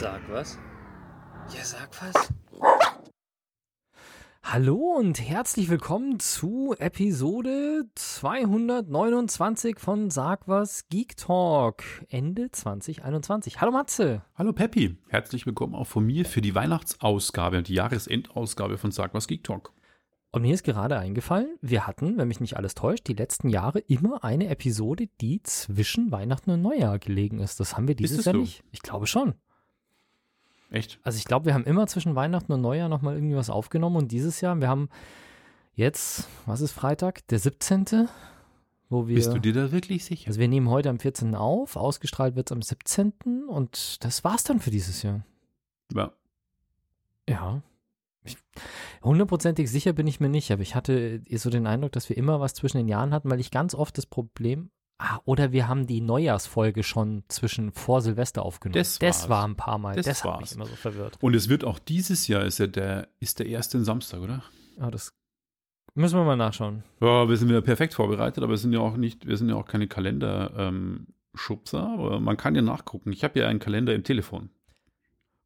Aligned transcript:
Sag 0.00 0.20
was? 0.30 0.56
Ja, 1.52 1.64
sag 1.64 1.90
was. 2.00 2.32
Hallo 4.44 4.76
und 4.96 5.20
herzlich 5.20 5.70
willkommen 5.70 6.20
zu 6.20 6.76
Episode 6.78 7.82
229 7.96 9.80
von 9.80 10.10
Sag 10.10 10.46
was 10.46 10.86
Geek 10.88 11.16
Talk 11.16 11.82
Ende 12.10 12.52
2021. 12.52 13.60
Hallo 13.60 13.72
Matze. 13.72 14.22
Hallo 14.36 14.52
Peppi, 14.52 14.96
herzlich 15.08 15.46
willkommen 15.46 15.74
auch 15.74 15.88
von 15.88 16.06
mir 16.06 16.24
für 16.26 16.42
die 16.42 16.54
Weihnachtsausgabe, 16.54 17.64
die 17.64 17.74
Jahresendausgabe 17.74 18.78
von 18.78 18.92
Sag 18.92 19.14
was 19.14 19.26
Geek 19.26 19.42
Talk. 19.42 19.72
Und 20.30 20.42
mir 20.42 20.54
ist 20.54 20.62
gerade 20.62 20.96
eingefallen, 20.96 21.58
wir 21.60 21.88
hatten, 21.88 22.18
wenn 22.18 22.28
mich 22.28 22.38
nicht 22.38 22.56
alles 22.56 22.76
täuscht, 22.76 23.08
die 23.08 23.14
letzten 23.14 23.48
Jahre 23.48 23.80
immer 23.80 24.22
eine 24.22 24.46
Episode, 24.46 25.08
die 25.20 25.42
zwischen 25.42 26.12
Weihnachten 26.12 26.52
und 26.52 26.62
Neujahr 26.62 27.00
gelegen 27.00 27.40
ist. 27.40 27.58
Das 27.58 27.76
haben 27.76 27.88
wir 27.88 27.96
dieses 27.96 28.20
es 28.20 28.24
Jahr 28.26 28.34
so? 28.34 28.40
nicht. 28.42 28.62
Ich 28.70 28.82
glaube 28.82 29.08
schon. 29.08 29.34
Echt? 30.70 30.98
Also 31.02 31.18
ich 31.18 31.24
glaube, 31.24 31.46
wir 31.46 31.54
haben 31.54 31.64
immer 31.64 31.86
zwischen 31.86 32.14
Weihnachten 32.14 32.52
und 32.52 32.60
Neujahr 32.60 32.88
nochmal 32.88 33.14
irgendwie 33.14 33.36
was 33.36 33.50
aufgenommen 33.50 33.96
und 33.96 34.12
dieses 34.12 34.40
Jahr, 34.40 34.60
wir 34.60 34.68
haben 34.68 34.88
jetzt, 35.74 36.28
was 36.46 36.60
ist 36.60 36.72
Freitag? 36.72 37.26
Der 37.28 37.38
17. 37.38 38.08
Wo 38.90 39.06
wir, 39.06 39.16
Bist 39.16 39.32
du 39.32 39.38
dir 39.38 39.52
da 39.52 39.70
wirklich 39.70 40.04
sicher? 40.04 40.28
also 40.28 40.40
wir 40.40 40.48
nehmen 40.48 40.70
heute 40.70 40.88
am 40.88 40.98
14. 40.98 41.34
auf, 41.34 41.76
ausgestrahlt 41.76 42.36
wird 42.36 42.50
es 42.50 42.52
am 42.52 42.62
17. 42.62 43.44
und 43.46 44.02
das 44.02 44.24
war's 44.24 44.44
dann 44.44 44.60
für 44.60 44.70
dieses 44.70 45.02
Jahr. 45.02 45.24
Ja. 45.92 46.12
Ja. 47.28 47.62
Hundertprozentig 49.02 49.70
sicher 49.70 49.92
bin 49.92 50.06
ich 50.06 50.20
mir 50.20 50.28
nicht, 50.28 50.50
aber 50.50 50.62
ich 50.62 50.74
hatte 50.74 51.22
so 51.30 51.50
den 51.50 51.66
Eindruck, 51.66 51.92
dass 51.92 52.08
wir 52.08 52.16
immer 52.16 52.40
was 52.40 52.54
zwischen 52.54 52.78
den 52.78 52.88
Jahren 52.88 53.12
hatten, 53.12 53.30
weil 53.30 53.40
ich 53.40 53.50
ganz 53.50 53.74
oft 53.74 53.96
das 53.96 54.06
Problem. 54.06 54.70
Ah, 55.00 55.20
oder 55.24 55.52
wir 55.52 55.68
haben 55.68 55.86
die 55.86 56.00
Neujahrsfolge 56.00 56.82
schon 56.82 57.22
zwischen 57.28 57.70
vor 57.72 58.00
Silvester 58.02 58.42
aufgenommen. 58.42 58.80
Das 58.80 58.98
das 58.98 59.28
war 59.28 59.44
ein 59.46 59.54
paar 59.54 59.78
Mal. 59.78 59.94
Das, 59.94 60.06
Das 60.06 60.24
hat 60.24 60.40
mich 60.40 60.52
immer 60.52 60.66
so 60.66 60.74
verwirrt. 60.74 61.18
Und 61.20 61.34
es 61.36 61.48
wird 61.48 61.62
auch 61.64 61.78
dieses 61.78 62.26
Jahr, 62.26 62.44
ist 62.44 62.58
ja 62.58 62.66
der, 62.66 63.06
ist 63.20 63.38
der 63.38 63.46
erste 63.46 63.80
Samstag, 63.84 64.20
oder? 64.20 64.42
Ah, 64.80 64.90
das 64.90 65.14
müssen 65.94 66.18
wir 66.18 66.24
mal 66.24 66.36
nachschauen. 66.36 66.82
Ja, 67.00 67.28
wir 67.28 67.36
sind 67.36 67.48
wieder 67.48 67.62
perfekt 67.62 67.94
vorbereitet, 67.94 68.42
aber 68.42 68.50
wir 68.54 68.58
sind 68.58 68.72
ja 68.72 68.80
auch 68.80 68.96
nicht, 68.96 69.24
wir 69.26 69.36
sind 69.36 69.48
ja 69.48 69.54
auch 69.54 69.66
keine 69.66 69.86
Kalender-Schubser, 69.86 71.82
aber 71.86 72.18
man 72.18 72.36
kann 72.36 72.56
ja 72.56 72.62
nachgucken. 72.62 73.12
Ich 73.12 73.22
habe 73.22 73.38
ja 73.38 73.46
einen 73.46 73.60
Kalender 73.60 73.94
im 73.94 74.02
Telefon. 74.02 74.50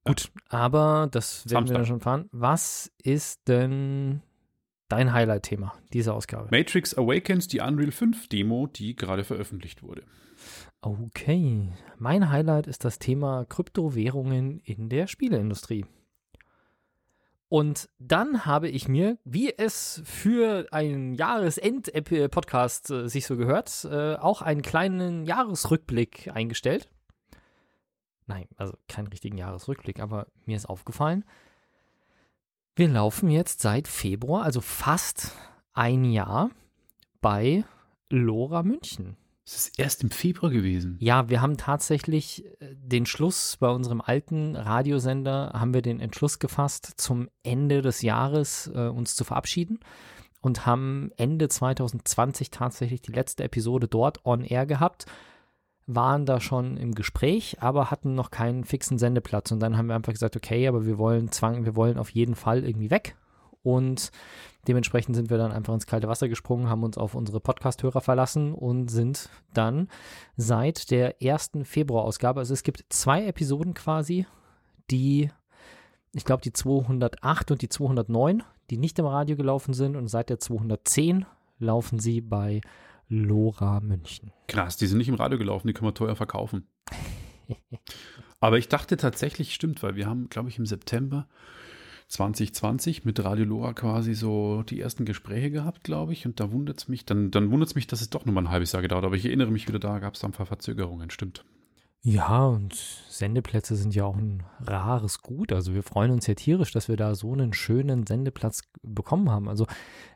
Gut, 0.05 0.31
aber 0.49 1.09
das 1.11 1.45
werden 1.45 1.51
wir 1.51 1.57
Samstag. 1.59 1.77
dann 1.77 1.87
schon 1.87 2.01
fahren. 2.01 2.29
Was 2.33 2.91
ist 3.03 3.47
denn 3.49 4.23
dein 4.93 5.15
Highlight-Thema 5.15 5.73
dieser 5.95 6.15
Ausgabe? 6.15 6.49
Matrix 6.51 6.97
Awakens, 6.97 7.49
die 7.49 7.61
Unreal 7.61 7.91
5 7.91 8.29
Demo, 8.29 8.67
die 8.67 8.95
gerade 8.95 9.25
veröffentlicht 9.25 9.83
wurde. 9.83 10.03
Okay, 10.83 11.73
mein 11.99 12.31
Highlight 12.31 12.67
ist 12.67 12.85
das 12.85 12.99
Thema 12.99 13.47
Kryptowährungen 13.49 14.61
in 14.65 14.91
der 14.91 15.07
Spieleindustrie. 15.07 15.87
Und 17.49 17.89
dann 17.99 18.45
habe 18.45 18.69
ich 18.69 18.87
mir, 18.87 19.17
wie 19.25 19.57
es 19.57 20.03
für 20.05 20.67
einen 20.73 21.15
Jahresend-Podcast 21.15 22.91
äh, 22.91 23.09
sich 23.09 23.27
so 23.27 23.39
gehört, 23.39 23.87
äh, 23.91 24.17
auch 24.17 24.43
einen 24.43 24.63
kleinen 24.63 25.25
Jahresrückblick 25.25 26.31
eingestellt. 26.35 26.91
Nein, 28.27 28.47
also 28.57 28.75
keinen 28.89 29.07
richtigen 29.07 29.39
Jahresrückblick, 29.39 30.01
aber 30.01 30.27
mir 30.45 30.57
ist 30.57 30.69
aufgefallen, 30.69 31.25
wir 32.75 32.89
laufen 32.89 33.31
jetzt 33.31 33.61
seit 33.61 33.89
Februar, 33.89 34.45
also 34.45 34.61
fast 34.61 35.33
ein 35.73 36.05
Jahr, 36.05 36.51
bei 37.21 37.65
Lora 38.09 38.63
München. 38.63 39.17
Es 39.45 39.57
ist 39.57 39.79
erst 39.79 40.03
im 40.03 40.11
Februar 40.11 40.53
gewesen. 40.53 40.97
Ja, 41.01 41.29
wir 41.29 41.43
haben 41.43 41.57
tatsächlich 41.57 42.45
äh, 42.61 42.75
den 42.77 43.07
Schluss 43.07 43.57
bei 43.59 43.69
unserem 43.69 44.01
alten 44.01 44.55
Radiosender, 44.55 45.53
haben 45.55 45.75
wir 45.75 45.83
den 45.83 46.01
Entschluss 46.01 46.39
gefasst, 46.39 46.93
zum 46.97 47.29
Ende 47.43 47.83
des 47.83 48.03
Jahres 48.03 48.71
äh, 48.75 48.89
uns 48.89 49.17
zu 49.17 49.25
verabschieden 49.25 49.81
und 50.41 50.65
haben 50.65 51.11
Ende 51.17 51.49
2020 51.49 52.51
tatsächlich 52.51 53.03
die 53.03 53.13
letzte 53.13 53.45
Episode 53.45 53.89
dort 53.89 54.25
on 54.25 54.45
air 54.45 54.67
gehabt, 54.67 55.07
waren 55.87 56.27
da 56.27 56.41
schon 56.41 56.77
im 56.77 56.95
Gespräch, 56.95 57.57
aber 57.61 57.91
hatten 57.91 58.15
noch 58.15 58.31
keinen 58.31 58.65
fixen 58.65 58.99
Sendeplatz. 58.99 59.51
Und 59.51 59.61
dann 59.61 59.77
haben 59.77 59.89
wir 59.89 59.95
einfach 59.95 60.13
gesagt, 60.13 60.37
okay, 60.37 60.69
aber 60.69 60.87
wir 60.87 60.99
wollen 60.99 61.31
zwang, 61.33 61.65
wir 61.65 61.77
wollen 61.77 61.99
auf 61.99 62.11
jeden 62.11 62.35
Fall 62.35 62.65
irgendwie 62.65 62.91
weg. 62.91 63.17
Und 63.63 64.11
dementsprechend 64.69 65.17
sind 65.17 65.31
wir 65.31 65.39
dann 65.39 65.53
einfach 65.53 65.75
ins 65.75 65.87
kalte 65.87 66.09
Wasser 66.09 66.29
gesprungen, 66.29 66.69
haben 66.69 66.83
uns 66.83 66.99
auf 66.99 67.15
unsere 67.15 67.41
Podcast-Hörer 67.41 68.01
verlassen 68.01 68.55
und 68.55 68.91
sind 68.91 69.29
dann 69.55 69.89
seit 70.37 70.91
der 70.91 71.23
ersten 71.23 71.65
Februarausgabe, 71.65 72.41
also 72.41 72.55
es 72.55 72.63
gibt 72.63 72.85
zwei 72.89 73.27
Episoden 73.27 73.75
quasi, 73.75 74.27
die, 74.91 75.31
ich 76.13 76.25
glaube 76.25 76.43
die 76.43 76.53
208 76.53 77.53
und 77.53 77.63
die 77.63 77.69
209, 77.69 78.43
die 78.71 78.79
nicht 78.79 78.99
im 78.99 79.07
Radio 79.07 79.37
gelaufen 79.37 79.75
sind 79.75 79.97
und 79.97 80.09
seit 80.09 80.29
der 80.29 80.39
210 80.39 81.25
laufen 81.59 81.99
sie 81.99 82.21
bei 82.21 82.61
Lora 83.13 83.81
München. 83.81 84.33
Krass, 84.49 84.79
die 84.79 84.87
sind 84.87 84.97
nicht 84.99 85.09
im 85.09 85.15
Radio 85.15 85.39
gelaufen, 85.39 85.67
die 85.67 85.75
können 85.75 85.89
wir 85.89 85.95
teuer 85.95 86.17
verkaufen. 86.17 86.67
Aber 88.41 88.57
ich 88.57 88.69
dachte 88.69 88.97
tatsächlich, 88.97 89.55
stimmt, 89.55 89.83
weil 89.83 89.97
wir 89.97 90.07
haben, 90.07 90.29
glaube 90.31 90.49
ich, 90.49 90.59
im 90.59 90.65
September 90.65 91.29
2020 92.09 93.05
mit 93.05 93.23
Radio 93.23 93.45
Lora 93.45 93.75
quasi 93.75 94.15
so 94.15 94.63
die 94.63 94.81
ersten 94.81 95.05
Gespräche 95.05 95.51
gehabt, 95.51 95.85
glaube 95.85 96.13
ich. 96.13 96.27
Und 96.27 96.41
da 96.41 96.51
wundert 96.53 96.79
es 96.79 96.89
mich, 96.89 97.05
dann, 97.05 97.31
dann 97.31 97.51
wundert 97.51 97.69
es 97.69 97.75
mich, 97.75 97.87
dass 97.87 98.01
es 98.01 98.11
doch 98.11 98.25
nochmal 98.25 98.45
ein 98.45 98.51
halbes 98.51 98.73
Jahr 98.73 98.83
gedauert. 98.83 99.05
Aber 99.05 99.15
ich 99.15 99.27
erinnere 99.27 99.51
mich 99.51 99.69
wieder, 99.69 99.79
da 99.79 99.99
gab 99.99 100.15
es 100.15 100.25
ein 100.25 100.33
paar 100.33 100.47
Verzögerungen, 100.47 101.11
stimmt. 101.11 101.45
Ja, 102.05 102.47
und 102.47 102.75
Sendeplätze 102.75 103.77
sind 103.77 103.95
ja 103.95 104.05
auch 104.05 104.17
ein 104.17 104.43
rares 104.61 105.23
Gut. 105.23 105.53
Also 105.53 105.73
wir 105.73 105.85
freuen 105.85 106.11
uns 106.11 106.27
ja 106.27 106.35
tierisch, 106.35 106.73
dass 106.73 106.89
wir 106.89 106.97
da 106.97 107.15
so 107.15 107.33
einen 107.33 107.53
schönen 107.53 108.07
Sendeplatz 108.09 108.63
bekommen 108.83 109.31
haben. 109.31 109.49
Also 109.49 109.67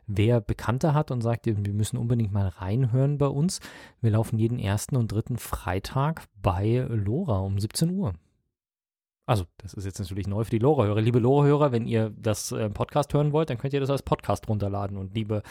wer 0.05 0.41
Bekannte 0.41 0.93
hat 0.93 1.11
und 1.11 1.21
sagt, 1.21 1.45
wir 1.45 1.55
müssen 1.55 1.95
unbedingt 1.97 2.33
mal 2.33 2.49
reinhören 2.49 3.17
bei 3.17 3.27
uns, 3.27 3.61
wir 4.01 4.11
laufen 4.11 4.37
jeden 4.37 4.59
ersten 4.59 4.97
und 4.97 5.13
dritten 5.13 5.37
Freitag 5.37 6.25
bei 6.41 6.85
Lora 6.89 7.39
um 7.39 7.57
17 7.57 7.89
Uhr. 7.91 8.13
Also, 9.25 9.45
das 9.57 9.73
ist 9.73 9.83
jetzt 9.83 9.99
natürlich 9.99 10.27
neu 10.27 10.45
für 10.45 10.51
die 10.51 10.59
Lora-Hörer. 10.59 11.01
Liebe 11.01 11.19
Lora-Hörer, 11.19 11.73
wenn 11.73 11.85
ihr 11.85 12.11
das 12.17 12.53
äh, 12.53 12.69
Podcast 12.69 13.13
hören 13.13 13.33
wollt, 13.33 13.49
dann 13.49 13.57
könnt 13.57 13.73
ihr 13.73 13.81
das 13.81 13.89
als 13.89 14.01
Podcast 14.01 14.47
runterladen. 14.47 14.97
Und 14.97 15.13
liebe, 15.15 15.43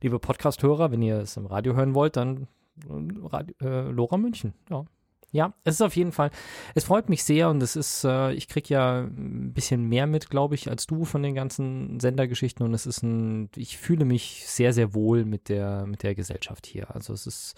liebe 0.00 0.18
Podcast-Hörer, 0.18 0.90
wenn 0.90 1.02
ihr 1.02 1.18
es 1.18 1.36
im 1.36 1.46
Radio 1.46 1.74
hören 1.76 1.94
wollt, 1.94 2.16
dann 2.16 2.48
äh, 2.88 3.26
Radio, 3.26 3.54
äh, 3.60 3.90
Lora 3.90 4.16
München. 4.16 4.54
Ja. 4.70 4.84
Ja, 5.32 5.54
es 5.64 5.76
ist 5.76 5.80
auf 5.80 5.96
jeden 5.96 6.12
Fall, 6.12 6.30
es 6.74 6.84
freut 6.84 7.08
mich 7.08 7.24
sehr 7.24 7.48
und 7.48 7.62
es 7.62 7.74
ist, 7.74 8.04
äh, 8.04 8.32
ich 8.32 8.48
krieg 8.48 8.68
ja 8.68 9.00
ein 9.00 9.54
bisschen 9.54 9.88
mehr 9.88 10.06
mit, 10.06 10.28
glaube 10.28 10.54
ich, 10.54 10.68
als 10.68 10.86
du 10.86 11.06
von 11.06 11.22
den 11.22 11.34
ganzen 11.34 11.98
Sendergeschichten 12.00 12.64
und 12.66 12.74
es 12.74 12.84
ist 12.84 13.02
ein, 13.02 13.48
ich 13.56 13.78
fühle 13.78 14.04
mich 14.04 14.44
sehr, 14.46 14.74
sehr 14.74 14.92
wohl 14.92 15.24
mit 15.24 15.48
der, 15.48 15.86
mit 15.86 16.02
der 16.02 16.14
Gesellschaft 16.14 16.66
hier. 16.66 16.94
Also 16.94 17.14
es 17.14 17.26
ist, 17.26 17.54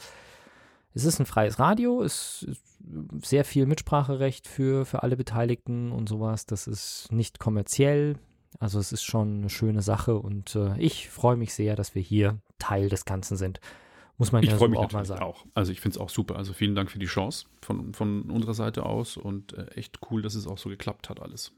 es 0.94 1.04
ist 1.04 1.18
ein 1.18 1.26
freies 1.26 1.58
Radio, 1.58 2.00
es 2.02 2.46
ist 2.48 2.62
sehr 3.24 3.44
viel 3.44 3.66
Mitspracherecht 3.66 4.46
für, 4.46 4.86
für 4.86 5.02
alle 5.02 5.16
Beteiligten 5.16 5.90
und 5.90 6.08
sowas. 6.08 6.46
Das 6.46 6.68
ist 6.68 7.08
nicht 7.10 7.40
kommerziell. 7.40 8.16
Also 8.60 8.78
es 8.78 8.92
ist 8.92 9.02
schon 9.02 9.38
eine 9.38 9.50
schöne 9.50 9.82
Sache 9.82 10.16
und 10.16 10.54
äh, 10.54 10.78
ich 10.78 11.08
freue 11.08 11.36
mich 11.36 11.54
sehr, 11.54 11.74
dass 11.74 11.96
wir 11.96 12.02
hier 12.02 12.38
Teil 12.60 12.88
des 12.88 13.04
Ganzen 13.04 13.36
sind. 13.36 13.58
Muss 14.16 14.30
man 14.32 14.42
Ich 14.44 14.50
ja 14.50 14.56
freue 14.56 14.68
so 14.68 14.70
mich 14.70 14.78
auch 14.78 14.92
mal 14.92 15.04
sagen. 15.04 15.22
auch. 15.22 15.44
Also 15.54 15.72
ich 15.72 15.80
finde 15.80 15.96
es 15.96 16.00
auch 16.00 16.08
super. 16.10 16.36
Also 16.36 16.52
vielen 16.52 16.74
Dank 16.74 16.90
für 16.90 16.98
die 17.00 17.06
Chance 17.06 17.46
von, 17.62 17.94
von 17.94 18.30
unserer 18.30 18.54
Seite 18.54 18.86
aus 18.86 19.16
und 19.16 19.52
äh, 19.54 19.66
echt 19.74 19.98
cool, 20.10 20.22
dass 20.22 20.34
es 20.34 20.46
auch 20.46 20.58
so 20.58 20.68
geklappt 20.68 21.08
hat 21.08 21.20
alles. 21.20 21.52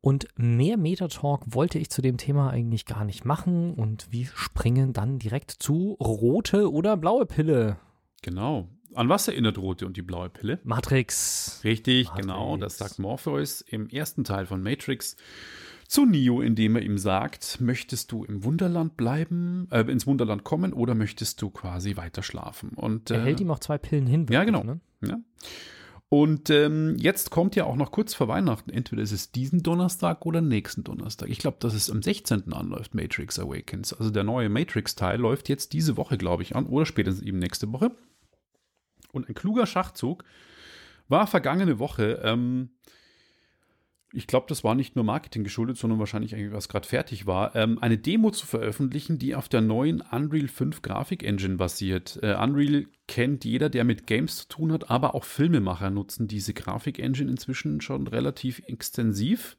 Und 0.00 0.26
mehr 0.36 0.76
Metatalk 0.78 1.42
wollte 1.46 1.78
ich 1.78 1.88
zu 1.90 2.02
dem 2.02 2.16
Thema 2.16 2.50
eigentlich 2.50 2.86
gar 2.86 3.04
nicht 3.04 3.24
machen 3.24 3.74
und 3.74 4.10
wir 4.10 4.26
springen 4.34 4.92
dann 4.92 5.18
direkt 5.20 5.52
zu 5.52 5.96
rote 6.00 6.72
oder 6.72 6.96
blaue 6.96 7.24
Pille. 7.26 7.76
Genau. 8.22 8.68
An 8.94 9.08
was 9.08 9.28
erinnert 9.28 9.58
Rote 9.58 9.86
und 9.86 9.96
die 9.96 10.02
blaue 10.02 10.28
Pille? 10.28 10.58
Matrix. 10.64 11.60
Richtig, 11.64 12.08
Matrix. 12.08 12.26
genau. 12.26 12.56
Das 12.56 12.78
sagt 12.78 12.98
Morpheus 12.98 13.60
im 13.62 13.88
ersten 13.88 14.24
Teil 14.24 14.44
von 14.46 14.62
Matrix 14.62 15.16
zu 15.92 16.06
Neo, 16.06 16.40
indem 16.40 16.76
er 16.76 16.82
ihm 16.82 16.96
sagt, 16.96 17.60
möchtest 17.60 18.12
du 18.12 18.24
im 18.24 18.44
Wunderland 18.44 18.96
bleiben, 18.96 19.68
äh, 19.70 19.82
ins 19.82 20.06
Wunderland 20.06 20.42
kommen 20.42 20.72
oder 20.72 20.94
möchtest 20.94 21.42
du 21.42 21.50
quasi 21.50 21.98
weiter 21.98 22.22
schlafen? 22.22 22.70
Und 22.70 23.10
Er 23.10 23.18
äh, 23.18 23.24
hält 23.24 23.40
ihm 23.40 23.50
auch 23.50 23.58
zwei 23.58 23.76
Pillen 23.76 24.06
hin. 24.06 24.26
Ja, 24.30 24.44
genau. 24.44 24.64
Ne? 24.64 24.80
Ja. 25.02 25.18
Und 26.08 26.48
ähm, 26.48 26.96
jetzt 26.98 27.30
kommt 27.30 27.56
ja 27.56 27.64
auch 27.64 27.76
noch 27.76 27.90
kurz 27.90 28.14
vor 28.14 28.26
Weihnachten, 28.26 28.70
entweder 28.70 29.02
ist 29.02 29.12
es 29.12 29.32
diesen 29.32 29.62
Donnerstag 29.62 30.24
oder 30.24 30.40
nächsten 30.40 30.82
Donnerstag. 30.82 31.28
Ich 31.28 31.38
glaube, 31.38 31.58
dass 31.60 31.74
es 31.74 31.90
am 31.90 32.00
16. 32.00 32.54
anläuft, 32.54 32.94
Matrix 32.94 33.38
Awakens. 33.38 33.92
Also 33.92 34.10
der 34.10 34.24
neue 34.24 34.48
Matrix-Teil 34.48 35.20
läuft 35.20 35.50
jetzt 35.50 35.74
diese 35.74 35.98
Woche, 35.98 36.16
glaube 36.16 36.42
ich, 36.42 36.56
an 36.56 36.64
oder 36.64 36.86
spätestens 36.86 37.22
eben 37.22 37.38
nächste 37.38 37.70
Woche. 37.70 37.90
Und 39.12 39.28
ein 39.28 39.34
kluger 39.34 39.66
Schachzug 39.66 40.24
war 41.08 41.26
vergangene 41.26 41.78
Woche, 41.78 42.22
ähm, 42.24 42.70
ich 44.12 44.26
glaube, 44.26 44.46
das 44.48 44.62
war 44.62 44.74
nicht 44.74 44.94
nur 44.94 45.04
Marketing 45.04 45.42
geschuldet, 45.42 45.78
sondern 45.78 45.98
wahrscheinlich 45.98 46.34
eigentlich, 46.34 46.52
was 46.52 46.68
gerade 46.68 46.86
fertig 46.86 47.26
war, 47.26 47.56
ähm, 47.56 47.78
eine 47.80 47.96
Demo 47.96 48.30
zu 48.30 48.46
veröffentlichen, 48.46 49.18
die 49.18 49.34
auf 49.34 49.48
der 49.48 49.62
neuen 49.62 50.02
Unreal 50.02 50.48
5 50.48 50.82
Grafik-Engine 50.82 51.56
basiert. 51.56 52.18
Äh, 52.22 52.34
Unreal 52.34 52.86
kennt 53.08 53.44
jeder, 53.44 53.70
der 53.70 53.84
mit 53.84 54.06
Games 54.06 54.36
zu 54.38 54.48
tun 54.48 54.72
hat, 54.72 54.90
aber 54.90 55.14
auch 55.14 55.24
Filmemacher 55.24 55.90
nutzen 55.90 56.28
diese 56.28 56.52
Grafik-Engine 56.52 57.30
inzwischen 57.30 57.80
schon 57.80 58.06
relativ 58.06 58.62
extensiv. 58.66 59.56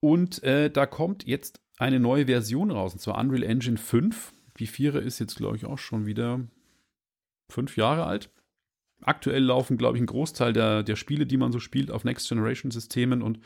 Und 0.00 0.42
äh, 0.42 0.70
da 0.70 0.86
kommt 0.86 1.26
jetzt 1.26 1.60
eine 1.78 2.00
neue 2.00 2.26
Version 2.26 2.70
raus, 2.70 2.92
und 2.92 3.00
zwar 3.00 3.18
Unreal 3.18 3.42
Engine 3.42 3.78
5. 3.78 4.32
Die 4.58 4.66
Vierer 4.66 5.00
ist 5.00 5.18
jetzt, 5.18 5.36
glaube 5.36 5.56
ich, 5.56 5.64
auch 5.64 5.78
schon 5.78 6.04
wieder 6.04 6.40
fünf 7.48 7.76
Jahre 7.78 8.04
alt. 8.04 8.30
Aktuell 9.02 9.44
laufen, 9.44 9.78
glaube 9.78 9.96
ich, 9.96 10.02
ein 10.02 10.06
Großteil 10.06 10.52
der, 10.52 10.82
der 10.82 10.96
Spiele, 10.96 11.26
die 11.26 11.36
man 11.36 11.52
so 11.52 11.58
spielt, 11.58 11.90
auf 11.90 12.04
Next-Generation-Systemen 12.04 13.22
und 13.22 13.40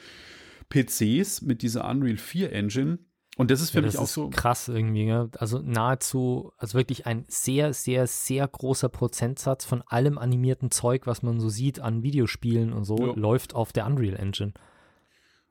PCs 0.69 1.43
mit 1.43 1.63
dieser 1.63 1.89
Unreal 1.89 2.17
4 2.17 2.53
Engine. 2.53 2.99
Und 3.37 3.51
das 3.51 3.61
ist 3.61 3.71
für 3.71 3.81
ja, 3.81 3.87
mich 3.87 3.99
auch 3.99 4.07
so. 4.07 4.31
Krass 4.31 4.69
irgendwie, 4.69 5.07
ja? 5.07 5.29
Also 5.39 5.59
nahezu, 5.59 6.53
also 6.57 6.79
wirklich 6.79 7.07
ein 7.07 7.25
sehr, 7.27 7.73
sehr, 7.73 8.07
sehr 8.07 8.47
großer 8.47 8.89
Prozentsatz 8.89 9.65
von 9.65 9.83
allem 9.83 10.19
animierten 10.19 10.71
Zeug, 10.71 11.07
was 11.07 11.23
man 11.23 11.41
so 11.41 11.49
sieht 11.49 11.81
an 11.81 12.03
Videospielen 12.03 12.73
und 12.73 12.85
so, 12.85 12.97
ja. 12.97 13.13
läuft 13.15 13.55
auf 13.55 13.73
der 13.73 13.87
Unreal 13.87 14.15
Engine. 14.15 14.53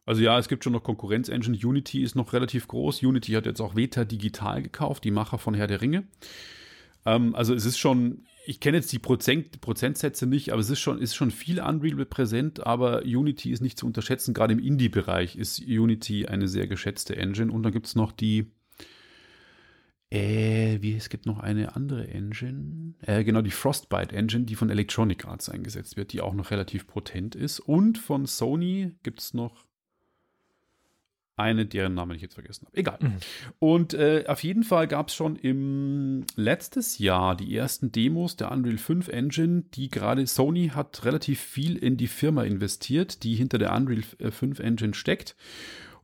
Also 0.06 0.22
ja, 0.22 0.38
es 0.38 0.48
gibt 0.48 0.64
schon 0.64 0.74
noch 0.74 0.84
Konkurrenz-Engine. 0.84 1.58
Unity 1.58 2.04
ist 2.04 2.16
noch 2.16 2.34
relativ 2.34 2.68
groß. 2.68 3.04
Unity 3.04 3.34
hat 3.34 3.46
jetzt 3.46 3.62
auch 3.62 3.76
Veta 3.76 4.06
Digital 4.06 4.62
gekauft, 4.62 5.04
die 5.04 5.12
Macher 5.12 5.38
von 5.38 5.54
Herr 5.54 5.68
der 5.68 5.82
Ringe. 5.82 6.08
Ähm, 7.06 7.36
also 7.36 7.54
es 7.54 7.66
ist 7.66 7.78
schon, 7.78 8.26
ich 8.46 8.60
kenne 8.60 8.78
jetzt 8.78 8.92
die 8.92 9.00
Prozent, 9.00 9.62
Prozentsätze 9.62 10.26
nicht, 10.28 10.52
aber 10.52 10.60
es 10.60 10.70
ist 10.70 10.80
schon, 10.80 11.00
ist 11.00 11.16
schon 11.16 11.32
viel 11.32 11.62
Unreal 11.62 12.06
präsent, 12.06 12.66
aber 12.66 13.04
Unity 13.04 13.52
ist 13.52 13.62
nicht 13.62 13.78
zu 13.78 13.86
unterschätzen. 13.86 14.34
Gerade 14.34 14.54
im 14.54 14.60
Indie-Bereich 14.60 15.36
ist 15.36 15.60
Unity 15.60 16.26
eine 16.26 16.48
sehr 16.48 16.68
geschätzte 16.68 17.16
Engine. 17.16 17.52
Und 17.52 17.64
dann 17.64 17.72
gibt 17.72 17.88
es 17.88 17.96
noch 17.96 18.12
die, 18.12 18.52
äh, 20.10 20.82
wie, 20.82 20.96
es 20.96 21.10
gibt 21.10 21.26
noch 21.26 21.40
eine 21.40 21.76
andere 21.76 22.08
Engine, 22.10 22.96
äh, 23.02 23.24
genau, 23.24 23.42
die 23.42 23.52
Frostbite 23.52 24.16
Engine, 24.16 24.44
die 24.44 24.56
von 24.56 24.70
Electronic 24.70 25.26
Arts 25.26 25.50
eingesetzt 25.50 25.96
wird, 25.96 26.12
die 26.12 26.22
auch 26.22 26.34
noch 26.34 26.52
relativ 26.52 26.86
potent 26.88 27.36
ist. 27.36 27.60
Und 27.60 27.98
von 27.98 28.26
Sony 28.26 28.92
gibt 29.04 29.22
es 29.22 29.34
noch 29.34 29.66
eine, 31.36 31.66
deren 31.66 31.96
Namen 31.96 32.16
ich 32.16 32.22
jetzt 32.22 32.36
vergessen 32.36 32.68
habe. 32.68 32.78
Egal. 32.78 33.00
Mhm. 33.02 33.18
Und 33.60 33.94
äh, 33.94 34.26
auf 34.28 34.44
jeden 34.44 34.64
Fall 34.64 34.88
gab 34.88 35.10
es 35.10 35.16
schon 35.16 35.36
im 35.36 36.26
letztes 36.36 37.00
Jahr 37.00 37.36
die 37.36 37.56
ersten 37.56 37.92
Demos 37.92 38.36
der 38.36 38.52
Unreal 38.52 38.78
5 38.78 39.08
Engine, 39.08 39.64
die 39.74 39.90
gerade 39.90 40.28
Sony 40.28 40.70
hat 40.70 41.06
relativ 41.06 41.40
viel 41.40 41.78
in 41.78 41.98
die 41.98 42.08
Firma 42.08 42.44
investiert, 42.44 43.24
die 43.24 43.36
hinter 43.36 43.58
der 43.58 43.74
Unreal 43.74 44.04
5 44.04 44.60
äh, 44.60 44.64
Engine 44.64 44.94
steckt. 44.94 45.36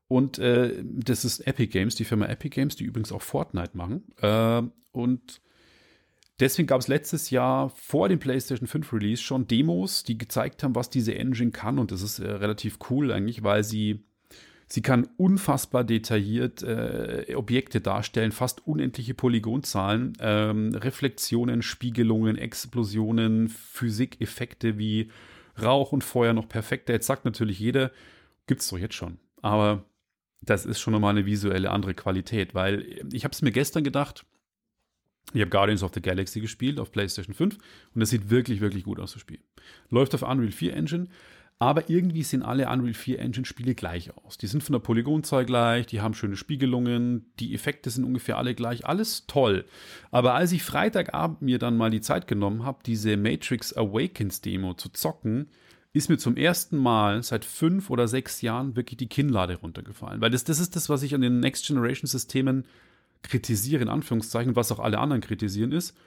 Und 0.07 0.39
äh, 0.39 0.83
das 0.83 1.23
ist 1.23 1.41
Epic 1.41 1.71
Games, 1.71 1.93
die 1.93 2.05
Firma 2.05 2.25
Epic 2.25 2.49
Games, 2.49 2.75
die 2.75 2.83
übrigens 2.83 3.11
auch 3.11 3.21
Fortnite 3.21 3.77
machen. 3.77 4.05
Äh, 4.19 4.63
und 4.91 5.41
deswegen 6.39 6.67
gab 6.67 6.81
es 6.81 6.87
letztes 6.87 7.29
Jahr 7.29 7.69
vor 7.69 8.09
dem 8.09 8.17
PlayStation 8.17 8.67
5 8.67 8.91
Release 8.93 9.21
schon 9.21 9.45
Demos, 9.45 10.03
die 10.03 10.17
gezeigt 10.17 10.63
haben, 10.63 10.73
was 10.73 10.89
diese 10.89 11.13
Engine 11.13 11.51
kann. 11.51 11.77
Und 11.77 11.91
das 11.91 12.01
ist 12.01 12.17
äh, 12.17 12.31
relativ 12.31 12.79
cool 12.89 13.11
eigentlich, 13.11 13.43
weil 13.43 13.63
sie 13.63 14.03
Sie 14.71 14.83
kann 14.83 15.07
unfassbar 15.17 15.83
detailliert 15.83 16.61
äh, 16.61 17.33
Objekte 17.35 17.81
darstellen, 17.81 18.31
fast 18.31 18.67
unendliche 18.67 19.15
Polygonzahlen, 19.15 20.13
ähm, 20.19 20.75
Reflexionen, 20.75 21.63
Spiegelungen, 21.63 22.37
Explosionen, 22.37 23.49
Physikeffekte 23.49 24.77
wie 24.77 25.09
Rauch 25.59 25.91
und 25.91 26.03
Feuer 26.03 26.33
noch 26.33 26.47
perfekter. 26.47 26.93
Jetzt 26.93 27.07
sagt 27.07 27.25
natürlich 27.25 27.59
jeder, 27.59 27.91
gibt 28.45 28.61
es 28.61 28.69
doch 28.69 28.77
jetzt 28.77 28.93
schon. 28.93 29.17
Aber 29.41 29.85
das 30.41 30.67
ist 30.67 30.79
schon 30.79 30.93
nochmal 30.93 31.11
eine 31.11 31.25
visuelle 31.25 31.71
andere 31.71 31.95
Qualität, 31.95 32.53
weil 32.53 33.03
ich 33.11 33.23
habe 33.23 33.33
es 33.33 33.41
mir 33.41 33.51
gestern 33.51 33.83
gedacht, 33.83 34.23
ich 35.33 35.41
habe 35.41 35.49
Guardians 35.49 35.81
of 35.81 35.91
the 35.93 36.01
Galaxy 36.01 36.41
gespielt 36.41 36.79
auf 36.79 36.91
PlayStation 36.91 37.33
5 37.33 37.57
und 37.93 37.99
das 37.99 38.11
sieht 38.11 38.29
wirklich, 38.29 38.61
wirklich 38.61 38.83
gut 38.83 38.99
aus, 38.99 39.13
das 39.13 39.21
Spiel. 39.21 39.39
Läuft 39.89 40.13
auf 40.13 40.21
Unreal 40.21 40.51
4 40.51 40.75
Engine 40.75 41.07
aber 41.61 41.89
irgendwie 41.89 42.23
sehen 42.23 42.41
alle 42.41 42.69
Unreal 42.69 42.93
4 42.93 43.19
Engine 43.19 43.45
Spiele 43.45 43.75
gleich 43.75 44.15
aus. 44.15 44.37
Die 44.37 44.47
sind 44.47 44.63
von 44.63 44.71
der 44.71 44.79
Polygonzahl 44.79 45.45
gleich, 45.45 45.85
die 45.87 45.99
haben 45.99 46.13
schöne 46.13 46.37
Spiegelungen, 46.37 47.25
die 47.37 47.53
Effekte 47.53 47.89
sind 47.89 48.05
ungefähr 48.05 48.37
alle 48.37 48.55
gleich, 48.55 48.85
alles 48.85 49.27
toll. 49.27 49.65
Aber 50.09 50.35
als 50.35 50.53
ich 50.53 50.63
Freitagabend 50.63 51.41
mir 51.41 51.59
dann 51.59 51.75
mal 51.75 51.91
die 51.91 51.99
Zeit 51.99 52.27
genommen 52.27 52.63
habe, 52.63 52.79
diese 52.85 53.17
Matrix 53.17 53.75
Awakens 53.75 54.39
Demo 54.39 54.73
zu 54.73 54.87
zocken, 54.87 55.49
ist 55.91 56.07
mir 56.07 56.17
zum 56.17 56.37
ersten 56.37 56.77
Mal 56.77 57.23
seit 57.23 57.43
fünf 57.43 57.89
oder 57.89 58.07
sechs 58.07 58.41
Jahren 58.41 58.77
wirklich 58.77 58.97
die 58.97 59.09
Kinnlade 59.09 59.55
runtergefallen. 59.55 60.21
Weil 60.21 60.29
das, 60.29 60.45
das 60.45 60.59
ist 60.59 60.77
das, 60.77 60.87
was 60.87 61.03
ich 61.03 61.13
an 61.13 61.21
den 61.21 61.41
Next 61.41 61.67
Generation 61.67 62.07
Systemen 62.07 62.63
kritisiere, 63.21 63.81
in 63.81 63.89
Anführungszeichen, 63.89 64.55
was 64.55 64.71
auch 64.71 64.79
alle 64.79 64.99
anderen 64.99 65.21
kritisieren, 65.21 65.73
ist, 65.73 65.97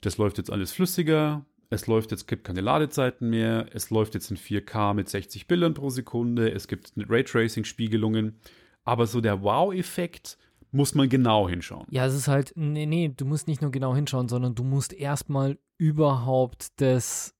das 0.00 0.16
läuft 0.16 0.38
jetzt 0.38 0.50
alles 0.50 0.72
flüssiger, 0.72 1.44
es 1.72 1.86
läuft 1.86 2.10
jetzt, 2.10 2.28
gibt 2.28 2.44
keine 2.44 2.60
Ladezeiten 2.60 3.30
mehr, 3.30 3.66
es 3.72 3.88
läuft 3.88 4.14
jetzt 4.14 4.30
in 4.30 4.36
4K 4.36 4.92
mit 4.92 5.08
60 5.08 5.46
Bildern 5.46 5.72
pro 5.72 5.88
Sekunde, 5.88 6.52
es 6.52 6.68
gibt 6.68 6.92
Raytracing-Spiegelungen, 6.96 8.38
aber 8.84 9.06
so 9.06 9.20
der 9.22 9.42
Wow-Effekt 9.42 10.36
muss 10.70 10.94
man 10.94 11.08
genau 11.08 11.48
hinschauen. 11.48 11.86
Ja, 11.90 12.06
es 12.06 12.14
ist 12.14 12.28
halt, 12.28 12.52
nee, 12.56 12.84
nee, 12.84 13.12
du 13.14 13.24
musst 13.24 13.48
nicht 13.48 13.62
nur 13.62 13.70
genau 13.70 13.94
hinschauen, 13.94 14.28
sondern 14.28 14.54
du 14.54 14.64
musst 14.64 14.92
erstmal 14.92 15.58
überhaupt 15.78 16.80
das 16.80 17.34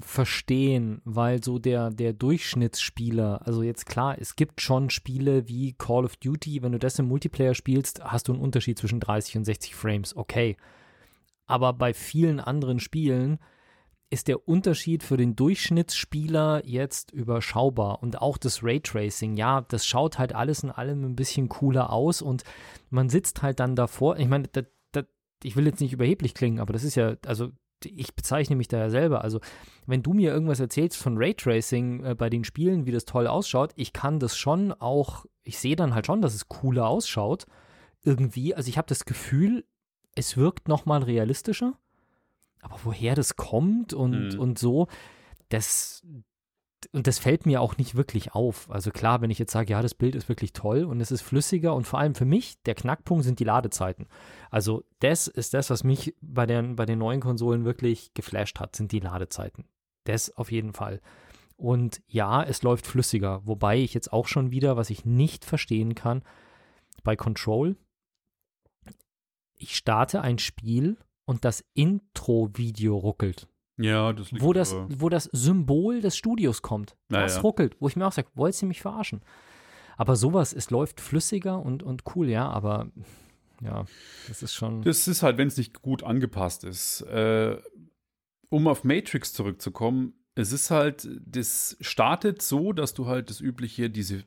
verstehen, 0.00 1.00
weil 1.04 1.42
so 1.42 1.60
der, 1.60 1.90
der 1.90 2.12
Durchschnittsspieler, 2.12 3.46
also 3.46 3.62
jetzt 3.62 3.86
klar, 3.86 4.16
es 4.18 4.34
gibt 4.34 4.60
schon 4.60 4.90
Spiele 4.90 5.48
wie 5.48 5.74
Call 5.74 6.04
of 6.04 6.16
Duty, 6.16 6.62
wenn 6.62 6.72
du 6.72 6.78
das 6.78 6.98
im 6.98 7.06
Multiplayer 7.06 7.54
spielst, 7.54 8.02
hast 8.02 8.26
du 8.26 8.32
einen 8.32 8.42
Unterschied 8.42 8.78
zwischen 8.78 9.00
30 9.00 9.38
und 9.38 9.44
60 9.44 9.74
Frames, 9.74 10.16
okay. 10.16 10.56
Aber 11.46 11.72
bei 11.72 11.94
vielen 11.94 12.40
anderen 12.40 12.80
Spielen 12.80 13.38
ist 14.10 14.28
der 14.28 14.48
Unterschied 14.48 15.02
für 15.02 15.16
den 15.16 15.36
Durchschnittsspieler 15.36 16.62
jetzt 16.64 17.12
überschaubar. 17.12 18.02
Und 18.02 18.20
auch 18.22 18.38
das 18.38 18.62
Raytracing, 18.64 19.36
ja, 19.36 19.62
das 19.62 19.84
schaut 19.84 20.18
halt 20.18 20.34
alles 20.34 20.62
in 20.62 20.70
allem 20.70 21.04
ein 21.04 21.16
bisschen 21.16 21.48
cooler 21.48 21.92
aus 21.92 22.22
und 22.22 22.42
man 22.90 23.10
sitzt 23.10 23.42
halt 23.42 23.60
dann 23.60 23.76
davor. 23.76 24.18
Ich 24.18 24.28
meine, 24.28 24.48
das, 24.48 24.64
das, 24.92 25.04
ich 25.42 25.56
will 25.56 25.66
jetzt 25.66 25.80
nicht 25.80 25.92
überheblich 25.92 26.34
klingen, 26.34 26.58
aber 26.58 26.72
das 26.72 26.84
ist 26.84 26.94
ja, 26.94 27.16
also 27.26 27.50
ich 27.84 28.14
bezeichne 28.14 28.56
mich 28.56 28.68
da 28.68 28.78
ja 28.78 28.90
selber. 28.90 29.22
Also, 29.22 29.40
wenn 29.86 30.02
du 30.02 30.12
mir 30.12 30.32
irgendwas 30.32 30.58
erzählst 30.58 30.96
von 30.96 31.16
Raytracing 31.16 32.04
äh, 32.04 32.14
bei 32.14 32.30
den 32.30 32.44
Spielen, 32.44 32.86
wie 32.86 32.92
das 32.92 33.04
toll 33.04 33.26
ausschaut, 33.26 33.72
ich 33.76 33.92
kann 33.92 34.18
das 34.18 34.36
schon 34.36 34.72
auch, 34.72 35.26
ich 35.44 35.58
sehe 35.58 35.76
dann 35.76 35.94
halt 35.94 36.06
schon, 36.06 36.22
dass 36.22 36.34
es 36.34 36.48
cooler 36.48 36.88
ausschaut. 36.88 37.46
Irgendwie, 38.02 38.54
also 38.54 38.68
ich 38.68 38.78
habe 38.78 38.88
das 38.88 39.04
Gefühl, 39.04 39.64
es 40.14 40.36
wirkt 40.36 40.66
nochmal 40.66 41.02
realistischer 41.02 41.78
aber 42.60 42.78
woher 42.84 43.14
das 43.14 43.36
kommt 43.36 43.92
und, 43.92 44.34
mhm. 44.34 44.40
und 44.40 44.58
so, 44.58 44.88
das, 45.48 46.02
und 46.92 47.06
das 47.06 47.18
fällt 47.18 47.46
mir 47.46 47.60
auch 47.60 47.76
nicht 47.76 47.96
wirklich 47.96 48.34
auf. 48.34 48.70
Also 48.70 48.90
klar, 48.90 49.20
wenn 49.20 49.30
ich 49.30 49.38
jetzt 49.38 49.52
sage, 49.52 49.72
ja, 49.72 49.82
das 49.82 49.94
Bild 49.94 50.14
ist 50.14 50.28
wirklich 50.28 50.52
toll 50.52 50.84
und 50.84 51.00
es 51.00 51.10
ist 51.10 51.22
flüssiger 51.22 51.74
und 51.74 51.86
vor 51.86 51.98
allem 51.98 52.14
für 52.14 52.24
mich, 52.24 52.60
der 52.62 52.74
Knackpunkt 52.74 53.24
sind 53.24 53.40
die 53.40 53.44
Ladezeiten. 53.44 54.06
Also 54.50 54.84
das 55.00 55.26
ist 55.26 55.54
das, 55.54 55.70
was 55.70 55.84
mich 55.84 56.14
bei 56.20 56.46
den, 56.46 56.76
bei 56.76 56.86
den 56.86 56.98
neuen 56.98 57.20
Konsolen 57.20 57.64
wirklich 57.64 58.14
geflasht 58.14 58.60
hat, 58.60 58.76
sind 58.76 58.92
die 58.92 59.00
Ladezeiten. 59.00 59.64
Das 60.04 60.36
auf 60.36 60.52
jeden 60.52 60.72
Fall. 60.72 61.00
Und 61.56 62.00
ja, 62.06 62.42
es 62.44 62.62
läuft 62.62 62.86
flüssiger, 62.86 63.42
wobei 63.44 63.78
ich 63.78 63.92
jetzt 63.92 64.12
auch 64.12 64.28
schon 64.28 64.52
wieder, 64.52 64.76
was 64.76 64.90
ich 64.90 65.04
nicht 65.04 65.44
verstehen 65.44 65.96
kann, 65.96 66.22
bei 67.02 67.16
Control, 67.16 67.76
ich 69.56 69.76
starte 69.76 70.20
ein 70.20 70.38
Spiel 70.38 70.96
und 71.28 71.44
das 71.44 71.62
Intro-Video 71.74 72.96
ruckelt. 72.96 73.48
Ja, 73.76 74.14
das 74.14 74.32
liegt 74.32 74.42
wo 74.42 74.54
das, 74.54 74.74
wo 74.88 75.10
das 75.10 75.24
Symbol 75.24 76.00
des 76.00 76.16
Studios 76.16 76.62
kommt. 76.62 76.96
Das 77.10 77.36
ja. 77.36 77.40
ruckelt, 77.42 77.76
wo 77.80 77.88
ich 77.88 77.96
mir 77.96 78.06
auch 78.06 78.12
sage, 78.12 78.28
wollt 78.34 78.60
ihr 78.60 78.66
mich 78.66 78.80
verarschen? 78.80 79.20
Aber 79.98 80.16
sowas, 80.16 80.54
es 80.54 80.70
läuft 80.70 81.02
flüssiger 81.02 81.60
und, 81.60 81.82
und 81.82 82.04
cool, 82.16 82.30
ja, 82.30 82.48
aber 82.48 82.90
ja, 83.60 83.84
das 84.26 84.42
ist 84.42 84.54
schon. 84.54 84.80
Das 84.82 85.06
ist 85.06 85.22
halt, 85.22 85.36
wenn 85.36 85.48
es 85.48 85.58
nicht 85.58 85.82
gut 85.82 86.02
angepasst 86.02 86.64
ist. 86.64 87.02
Äh, 87.02 87.58
um 88.48 88.66
auf 88.66 88.82
Matrix 88.84 89.34
zurückzukommen, 89.34 90.14
es 90.34 90.52
ist 90.52 90.70
halt, 90.70 91.06
das 91.26 91.76
startet 91.82 92.40
so, 92.40 92.72
dass 92.72 92.94
du 92.94 93.06
halt 93.06 93.28
das 93.28 93.40
übliche, 93.40 93.90
diese 93.90 94.24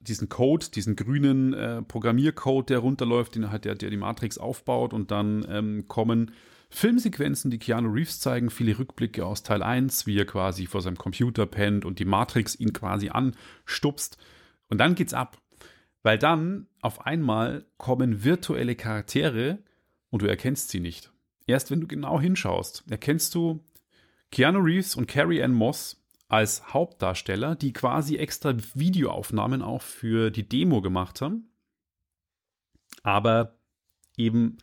diesen 0.00 0.28
Code, 0.28 0.66
diesen 0.74 0.96
grünen 0.96 1.52
äh, 1.54 1.82
Programmiercode, 1.82 2.70
der 2.70 2.78
runterläuft, 2.78 3.34
den 3.34 3.50
halt 3.50 3.64
der, 3.64 3.74
der 3.74 3.90
die 3.90 3.96
Matrix 3.96 4.38
aufbaut 4.38 4.92
und 4.92 5.10
dann 5.10 5.46
ähm, 5.48 5.88
kommen 5.88 6.32
Filmsequenzen, 6.70 7.50
die 7.50 7.58
Keanu 7.58 7.90
Reeves 7.90 8.20
zeigen, 8.20 8.50
viele 8.50 8.78
Rückblicke 8.78 9.24
aus 9.24 9.42
Teil 9.42 9.62
1, 9.62 10.06
wie 10.06 10.18
er 10.18 10.26
quasi 10.26 10.66
vor 10.66 10.82
seinem 10.82 10.98
Computer 10.98 11.46
pennt 11.46 11.84
und 11.84 11.98
die 11.98 12.04
Matrix 12.04 12.54
ihn 12.54 12.72
quasi 12.72 13.08
anstupst. 13.08 14.18
Und 14.68 14.78
dann 14.78 14.94
geht's 14.94 15.14
ab. 15.14 15.38
Weil 16.02 16.18
dann 16.18 16.68
auf 16.80 17.06
einmal 17.06 17.64
kommen 17.76 18.22
virtuelle 18.22 18.76
Charaktere 18.76 19.58
und 20.10 20.22
du 20.22 20.26
erkennst 20.26 20.68
sie 20.68 20.80
nicht. 20.80 21.10
Erst 21.46 21.70
wenn 21.70 21.80
du 21.80 21.86
genau 21.86 22.20
hinschaust, 22.20 22.84
erkennst 22.88 23.34
du 23.34 23.64
Keanu 24.30 24.60
Reeves 24.60 24.94
und 24.94 25.08
Carrie 25.08 25.42
Ann 25.42 25.54
Moss 25.54 26.02
als 26.28 26.72
Hauptdarsteller, 26.74 27.56
die 27.56 27.72
quasi 27.72 28.16
extra 28.16 28.54
Videoaufnahmen 28.74 29.62
auch 29.62 29.82
für 29.82 30.30
die 30.30 30.46
Demo 30.48 30.82
gemacht 30.82 31.20
haben, 31.22 31.50
aber 33.02 33.58
eben 34.16 34.58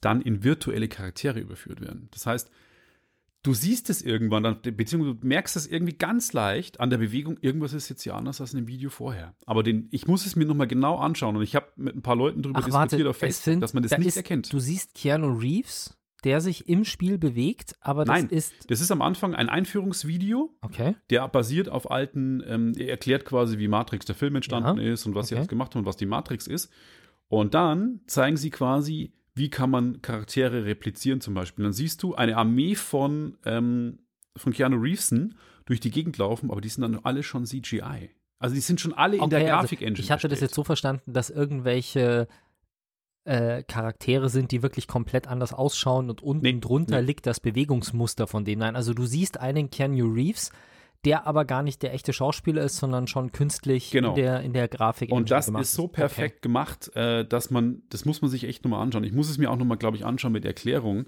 dann 0.00 0.22
in 0.22 0.44
virtuelle 0.44 0.88
Charaktere 0.88 1.40
überführt 1.40 1.80
werden. 1.80 2.08
Das 2.12 2.26
heißt, 2.26 2.50
du 3.42 3.54
siehst 3.54 3.90
es 3.90 4.02
irgendwann, 4.02 4.42
dann, 4.42 4.60
beziehungsweise 4.62 5.16
du 5.16 5.26
merkst 5.26 5.56
es 5.56 5.66
irgendwie 5.66 5.96
ganz 5.96 6.32
leicht 6.32 6.78
an 6.80 6.90
der 6.90 6.98
Bewegung, 6.98 7.38
irgendwas 7.40 7.72
ist 7.72 7.88
jetzt 7.88 8.02
hier 8.02 8.14
anders 8.14 8.40
als 8.40 8.52
in 8.54 8.60
dem 8.60 8.68
Video 8.68 8.88
vorher. 8.90 9.34
Aber 9.46 9.62
den, 9.62 9.88
ich 9.90 10.06
muss 10.06 10.26
es 10.26 10.36
mir 10.36 10.46
nochmal 10.46 10.68
genau 10.68 10.96
anschauen 10.96 11.36
und 11.36 11.42
ich 11.42 11.56
habe 11.56 11.66
mit 11.76 11.96
ein 11.96 12.02
paar 12.02 12.16
Leuten 12.16 12.42
darüber 12.42 12.60
Ach, 12.60 12.64
diskutiert 12.64 12.92
warte, 12.92 13.10
auf 13.10 13.16
Facebook, 13.16 13.44
sind- 13.44 13.60
dass 13.60 13.74
man 13.74 13.82
das 13.82 13.90
da 13.90 13.98
nicht 13.98 14.08
ist, 14.08 14.16
erkennt. 14.16 14.52
Du 14.52 14.58
siehst 14.60 14.94
Keanu 14.94 15.36
Reeves, 15.38 15.96
der 16.24 16.40
sich 16.40 16.68
im 16.68 16.84
Spiel 16.84 17.18
bewegt, 17.18 17.76
aber 17.80 18.04
das 18.04 18.14
Nein. 18.22 18.28
ist. 18.28 18.52
Das 18.70 18.80
ist 18.80 18.90
am 18.90 19.02
Anfang 19.02 19.34
ein 19.34 19.48
Einführungsvideo, 19.48 20.54
Okay. 20.60 20.94
der 21.10 21.26
basiert 21.28 21.68
auf 21.68 21.90
alten, 21.90 22.42
ähm, 22.46 22.72
er 22.76 22.90
erklärt 22.90 23.24
quasi, 23.24 23.58
wie 23.58 23.68
Matrix 23.68 24.06
der 24.06 24.14
Film 24.14 24.36
entstanden 24.36 24.80
Ja, 24.80 24.92
ist 24.92 25.06
und 25.06 25.14
was 25.14 25.28
sie 25.28 25.34
okay. 25.34 25.40
alles 25.40 25.48
gemacht 25.48 25.74
haben 25.74 25.80
und 25.80 25.86
was 25.86 25.96
die 25.96 26.06
Matrix 26.06 26.46
ist. 26.46 26.70
Und 27.28 27.54
dann 27.54 28.00
zeigen 28.06 28.36
sie 28.36 28.50
quasi, 28.50 29.12
wie 29.34 29.50
kann 29.50 29.70
man 29.70 30.02
Charaktere 30.02 30.64
replizieren 30.64 31.20
zum 31.20 31.34
Beispiel. 31.34 31.62
Dann 31.62 31.72
siehst 31.72 32.02
du 32.02 32.14
eine 32.14 32.36
Armee 32.36 32.74
von, 32.74 33.38
ähm, 33.44 34.00
von 34.36 34.52
Keanu 34.52 34.76
Reevesen 34.80 35.36
durch 35.66 35.80
die 35.80 35.90
Gegend 35.90 36.18
laufen, 36.18 36.50
aber 36.50 36.60
die 36.60 36.68
sind 36.68 36.82
dann 36.82 36.98
alle 37.04 37.22
schon 37.22 37.46
CGI. 37.46 38.10
Also 38.38 38.54
die 38.54 38.60
sind 38.60 38.80
schon 38.80 38.92
alle 38.94 39.16
in 39.18 39.30
der 39.30 39.40
Okay, 39.40 39.50
also 39.50 39.60
Grafik-Engine. 39.62 40.00
Ich 40.04 40.10
hatte 40.10 40.26
das 40.28 40.40
jetzt 40.40 40.54
so 40.54 40.64
verstanden, 40.64 41.12
dass 41.12 41.30
irgendwelche 41.30 42.26
äh, 43.24 43.62
Charaktere 43.64 44.28
sind, 44.28 44.50
die 44.50 44.62
wirklich 44.62 44.86
komplett 44.88 45.28
anders 45.28 45.52
ausschauen 45.52 46.08
und 46.10 46.22
unten 46.22 46.42
Nee, 46.42 46.58
drunter 46.60 47.00
nee. 47.00 47.06
liegt 47.06 47.26
das 47.26 47.40
Bewegungsmuster 47.40 48.26
von 48.26 48.44
denen. 48.44 48.60
Nein, 48.60 48.76
also 48.76 48.94
du 48.94 49.04
siehst 49.04 49.38
einen 49.38 49.70
Keanu 49.70 50.12
Reeves, 50.12 50.50
der 51.04 51.26
aber 51.26 51.44
gar 51.44 51.62
nicht 51.62 51.82
der 51.82 51.94
echte 51.94 52.12
Schauspieler 52.12 52.62
ist, 52.62 52.76
sondern 52.76 53.06
schon 53.06 53.32
künstlich 53.32 53.90
Genau. 53.90 54.10
in 54.10 54.14
der, 54.16 54.40
in 54.40 54.52
der 54.52 54.68
Grafik. 54.68 55.10
Und 55.12 55.30
das 55.30 55.48
ist 55.48 55.72
so 55.74 55.88
perfekt 55.88 56.42
gemacht, 56.42 56.94
äh, 56.94 57.24
dass 57.26 57.50
man, 57.50 57.82
das 57.90 58.04
muss 58.04 58.20
man 58.22 58.30
sich 58.30 58.44
echt 58.44 58.64
nochmal 58.64 58.82
anschauen. 58.82 59.04
Ich 59.04 59.12
muss 59.12 59.30
es 59.30 59.38
mir 59.38 59.50
auch 59.50 59.56
nochmal, 59.56 59.78
glaube 59.78 59.96
ich, 59.96 60.04
anschauen 60.04 60.32
mit 60.32 60.44
Erklärung, 60.44 61.06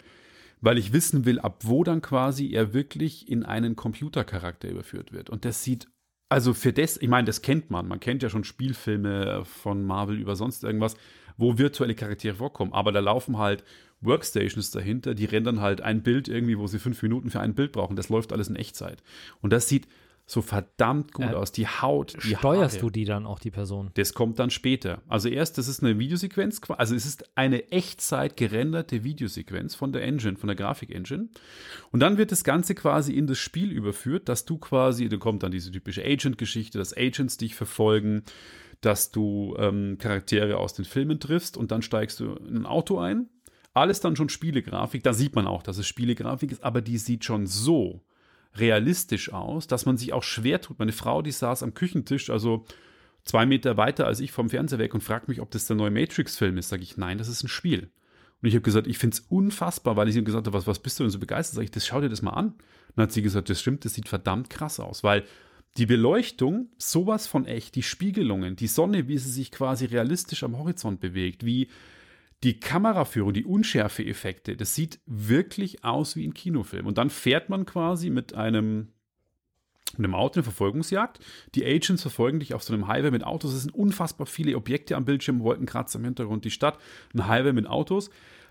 weil 0.61 0.79
ich 0.79 0.93
wissen 0.93 1.25
will, 1.25 1.41
ab 1.41 1.61
wo 1.65 1.83
dann 1.85 2.01
quasi 2.03 2.53
er 2.53 2.73
wirklich 2.73 3.29
in 3.29 3.43
einen 3.45 3.77
Computercharakter 3.77 4.69
überführt 4.69 5.13
wird. 5.13 5.29
Und 5.29 5.45
das 5.45 5.63
sieht, 5.63 5.89
also 6.31 6.55
für 6.55 6.73
das, 6.73 6.97
ich 6.97 7.09
meine, 7.09 7.27
das 7.27 7.43
kennt 7.43 7.71
man. 7.71 7.87
Man 7.87 8.01
kennt 8.01 8.23
ja 8.23 8.31
schon 8.31 8.45
Spielfilme 8.45 9.45
von 9.45 9.83
Marvel 9.85 10.19
über 10.19 10.37
sonst 10.37 10.65
irgendwas, 10.65 10.95
wo 11.37 11.59
virtuelle 11.59 11.95
Charaktere 11.95 12.35
vorkommen. 12.37 12.73
Aber 12.73 12.93
da 12.93 13.01
laufen 13.01 13.39
halt 13.39 13.65
Workstations 14.01 14.71
dahinter, 14.71 15.15
die 15.15 15.27
rendern 15.27 15.61
halt 15.61 15.81
ein 15.81 16.03
Bild 16.03 16.29
irgendwie, 16.29 16.59
wo 16.59 16.67
sie 16.67 16.79
fünf 16.79 17.03
Minuten 17.03 17.31
für 17.31 17.41
ein 17.41 17.55
Bild 17.55 17.73
brauchen. 17.73 17.97
Das 17.97 18.09
läuft 18.09 18.33
alles 18.33 18.49
in 18.49 18.57
Echtzeit. 18.57 19.03
Und 19.41 19.53
das 19.53 19.69
sieht 19.69 19.87
so 20.25 20.41
verdammt 20.41 21.13
gut 21.13 21.27
Äh, 21.27 21.35
aus. 21.35 21.53
Die 21.53 21.67
Haut, 21.67 22.15
die 22.25 22.37
Steuerst 22.37 22.77
Haare. 22.77 22.87
du 22.87 22.91
die 22.91 23.05
dann 23.05 23.27
auch, 23.27 23.39
die 23.39 23.51
Person? 23.51 23.91
Das 23.95 24.15
kommt 24.15 24.39
dann 24.39 24.51
später. 24.51 25.03
Also 25.09 25.29
erst, 25.29 25.59
das 25.59 25.69
ist 25.69 25.83
eine 25.83 25.99
Videosequenz, 25.99 26.61
also 26.69 26.95
es 26.95 27.07
ist 27.07 27.37
eine 27.37 27.71
Echtzeit 27.71 28.37
gerenderte 28.37 29.05
Videosequenz 29.05 29.75
von 29.75 29.93
der 29.93 30.03
Engine, 30.05 30.37
von 30.37 30.47
der 30.47 30.57
Grafik-Engine. 30.57 31.29
Und 31.91 32.01
dann 32.01 32.19
wird 32.19 32.33
das 32.33 32.45
Ganze 32.45 32.75
quasi 32.75 33.13
in 33.13 33.27
das 33.27 33.39
Spiel 33.39 33.73
überführt, 33.73 34.29
dass 34.29 34.45
du 34.45 34.59
quasi, 34.59 35.09
da 35.09 35.17
kommt 35.17 35.43
dann 35.43 35.53
diese 35.53 35.71
typische 35.71 36.05
Agent-Geschichte, 36.05 36.79
dass 36.79 36.97
Agents 36.97 37.37
dich 37.37 37.55
verfolgen, 37.55 38.23
dass 38.83 39.11
du 39.11 39.57
ähm, 39.59 39.97
Charaktere 39.99 40.59
aus 40.59 40.75
den 40.75 40.85
Filmen 40.85 41.19
triffst 41.19 41.57
und 41.57 41.71
dann 41.71 41.83
steigst 41.83 42.21
du 42.21 42.35
in 42.35 42.59
ein 42.59 42.67
Auto 42.67 42.99
ein. 42.99 43.29
Alles 43.75 44.01
dann 44.01 44.17
schon 44.17 44.29
Spielegrafik. 44.29 45.03
Da 45.03 45.15
sieht 45.15 45.35
man 45.35 45.47
auch, 45.47 45.63
dass 45.63 45.79
es 45.79 45.87
Spielegrafik 45.87 46.53
ist, 46.53 46.63
aber 46.63 46.83
die 46.83 46.99
sieht 46.99 47.25
schon 47.25 47.47
so 47.47 48.03
realistisch 48.57 49.33
aus, 49.33 49.67
dass 49.67 49.87
man 49.87 49.97
sich 49.97 50.13
auch 50.13 50.25
schwer 50.25 50.61
tut. 50.61 50.79
Meine 50.79 50.93
Frau, 50.93 51.23
die 51.23 51.31
saß 51.31 51.63
am 51.63 51.75
Küchentisch, 51.75 52.29
also 52.29 52.67
zwei 53.25 53.47
Meter 53.47 53.77
weiter 53.77 54.07
als 54.07 54.21
ich 54.21 54.33
vom 54.33 54.51
Fernseher 54.51 54.79
weg 54.79 54.93
und 54.95 55.03
fragt 55.03 55.29
mich, 55.29 55.41
ob 55.41 55.51
das 55.53 55.67
der 55.67 55.77
neue 55.77 55.91
Matrix-Film 55.91 56.59
ist. 56.59 56.69
Sage 56.69 56.83
ich, 56.83 56.97
nein, 56.97 57.19
das 57.19 57.29
ist 57.29 57.43
ein 57.45 57.49
Spiel. 57.49 57.89
Und 58.43 58.49
ich 58.49 58.55
habe 58.55 58.63
gesagt, 58.63 58.89
ich 58.89 58.99
finde 58.99 59.15
es 59.15 59.21
unfassbar, 59.21 59.97
weil 59.97 60.09
ich 60.09 60.17
ihr 60.17 60.23
gesagt 60.23 60.47
habe, 60.47 60.59
was, 60.59 60.67
was 60.67 60.81
bist 60.81 60.99
du 60.99 61.05
denn 61.05 61.11
so 61.11 61.21
begeistert? 61.21 61.55
Sag 61.55 61.63
ich, 61.63 61.71
das 61.71 61.87
schau 61.87 62.01
dir 62.01 62.09
das 62.09 62.23
mal 62.23 62.33
an. 62.33 62.55
Dann 62.97 63.05
hat 63.05 63.13
sie 63.13 63.23
gesagt, 63.23 63.49
das 63.49 63.61
stimmt, 63.61 63.85
das 63.85 63.95
sieht 63.95 64.09
verdammt 64.09 64.51
krass 64.51 64.81
aus, 64.81 65.05
weil 65.05 65.25
die 65.79 65.87
Beleuchtung, 65.87 66.69
sowas 66.77 67.27
von 67.27 67.47
echt, 67.47 67.75
die 67.75 67.83
Spiegelungen, 67.83 68.57
die 68.57 68.67
Sonne, 68.67 69.09
wie 69.09 69.19
sie 69.19 69.31
sich 69.31 69.51
quasi 69.51 69.87
realistisch 69.87 70.43
am 70.43 70.59
Horizont 70.59 71.01
bewegt, 71.01 71.47
wie 71.47 71.69
die 72.43 72.59
Kameraführung, 72.59 73.33
die 73.33 73.45
Unschärfe-Effekte, 73.45 74.57
das 74.57 74.75
sieht 74.75 75.01
wirklich 75.07 75.85
aus 75.85 76.17
wie 76.17 76.27
ein 76.27 76.35
Kinofilm. 76.35 76.87
Und 76.87 76.99
dann 76.99 77.09
fährt 77.09 77.49
man 77.49 77.67
quasi 77.67 78.11
mit 78.11 78.35
einem, 78.35 78.89
mit 79.97 80.07
einem 80.07 80.15
Auto 80.15 80.41
eine 80.41 80.43
Verfolgungsjagd. 80.43 81.21
Die 81.55 81.65
Agents 81.65 82.03
verfolgen 82.03 82.41
dich 82.41 82.53
auf 82.53 82.65
so 82.65 82.75
einem 82.75 82.89
Highway 82.89 83.13
mit 83.13 83.25
Autos. 83.25 83.55
Es 83.55 83.63
sind 83.63 83.75
unfassbar 83.75 84.27
viele 84.27 84.57
Objekte 84.57 84.97
am 84.97 85.05
Bildschirm, 85.05 85.41
Wolkenkratzer 85.41 86.01
im 86.01 86.05
Hintergrund, 86.05 86.45
die 86.45 86.51
Stadt, 86.51 86.79
ein 87.15 87.29
Highway 87.29 87.53
mit 87.53 87.69
Autos. 87.69 88.11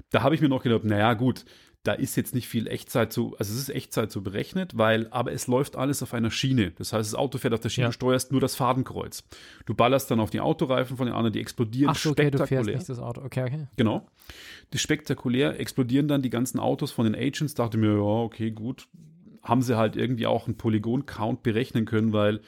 Da 0.10 0.24
habe 0.24 0.36
ich 0.36 0.42
mir 0.42 0.50
noch 0.50 0.63
gedacht, 0.63 0.86
naja, 0.86 1.13
gut, 1.13 1.46
da 1.84 1.94
ist 1.94 2.16
jetzt 2.16 2.36
nicht 2.36 2.48
viel 2.48 2.68
Echtzeit 2.68 3.12
zu, 3.12 3.36
also 3.40 3.52
es 3.54 3.60
ist 3.60 3.70
Echtzeit 3.70 4.12
so 4.12 4.22
berechnet, 4.22 4.78
weil, 4.78 5.08
aber 5.10 5.32
es 5.32 5.48
läuft 5.48 5.76
alles 5.76 6.04
auf 6.04 6.14
einer 6.14 6.30
Schiene. 6.30 6.72
Das 6.78 6.94
heißt, 6.94 7.12
das 7.12 7.18
Auto 7.18 7.40
fährt 7.40 7.56
auf 7.56 7.60
der 7.60 7.70
Schiene, 7.70 7.86
Ja. 7.86 7.90
du 7.90 7.94
steuerst 7.94 8.32
nur 8.32 8.40
das 8.40 8.56
Fadenkreuz. 8.56 9.24
Du 9.66 9.74
ballerst 9.74 10.12
dann 10.12 10.20
auf 10.20 10.30
die 10.30 10.42
Autoreifen 10.42 10.96
von 10.96 11.08
den 11.08 11.16
anderen, 11.16 11.34
die 11.34 11.40
explodieren 11.40 11.90
Ach 11.90 11.96
so, 11.96 12.12
okay, 12.12 12.30
du 12.30 12.38
fährst 12.38 12.50
spektakulär. 12.50 12.76
nicht 12.78 12.90
das 12.90 13.00
Auto. 13.00 13.22
Okay, 13.24 13.44
okay. 13.46 13.68
Genau. 13.78 14.06
Die 14.74 14.78
spektakulär 14.78 15.60
explodieren 15.60 16.08
dann 16.08 16.22
die 16.22 16.30
ganzen 16.30 16.60
Autos 16.60 16.92
von 16.92 17.06
den 17.06 17.16
Agents. 17.16 17.56
Dachte 17.56 17.78
mir, 17.78 17.94
ja, 17.96 18.00
okay, 18.02 18.52
gut. 18.52 18.88
Haben 19.42 19.64
sie 19.64 19.76
halt 19.76 19.96
irgendwie 19.96 20.28
auch 20.28 20.46
einen 20.46 20.58
Polygon-Count 20.58 21.42
berechnen 21.42 21.86
können, 21.86 22.14
weil 22.14 22.42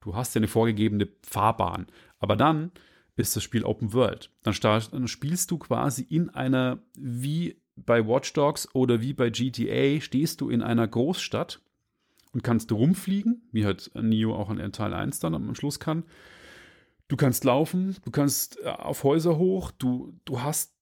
du 0.00 0.16
hast 0.16 0.34
ja 0.34 0.40
eine 0.40 0.48
vorgegebene 0.48 1.06
Fahrbahn. 1.22 1.86
Aber 2.18 2.34
dann 2.34 2.72
ist 3.14 3.36
das 3.36 3.44
Spiel 3.44 3.64
Open 3.64 3.92
World. 3.92 4.30
Dann, 4.42 4.54
dann 4.90 5.06
spielst 5.06 5.50
du 5.52 5.58
quasi 5.58 6.02
in 6.02 6.30
einer, 6.30 6.78
wie 6.98 7.59
bei 7.86 8.06
Watch 8.06 8.32
Dogs 8.32 8.68
oder 8.74 9.00
wie 9.00 9.12
bei 9.12 9.30
GTA, 9.30 10.00
stehst 10.00 10.40
du 10.40 10.50
in 10.50 10.62
einer 10.62 10.86
Großstadt 10.86 11.60
und 12.32 12.42
kannst 12.42 12.72
rumfliegen, 12.72 13.42
wie 13.52 13.64
halt 13.64 13.90
Neo 13.94 14.34
auch 14.34 14.50
in 14.50 14.72
Teil 14.72 14.94
1 14.94 15.18
dann 15.20 15.34
am 15.34 15.54
Schluss 15.54 15.80
kann. 15.80 16.04
Du 17.08 17.16
kannst 17.16 17.44
laufen, 17.44 17.96
du 18.04 18.10
kannst 18.12 18.60
äh, 18.62 18.68
auf 18.68 19.02
Häuser 19.02 19.36
hoch, 19.36 19.72
du, 19.72 20.14
du 20.24 20.42
hast 20.42 20.74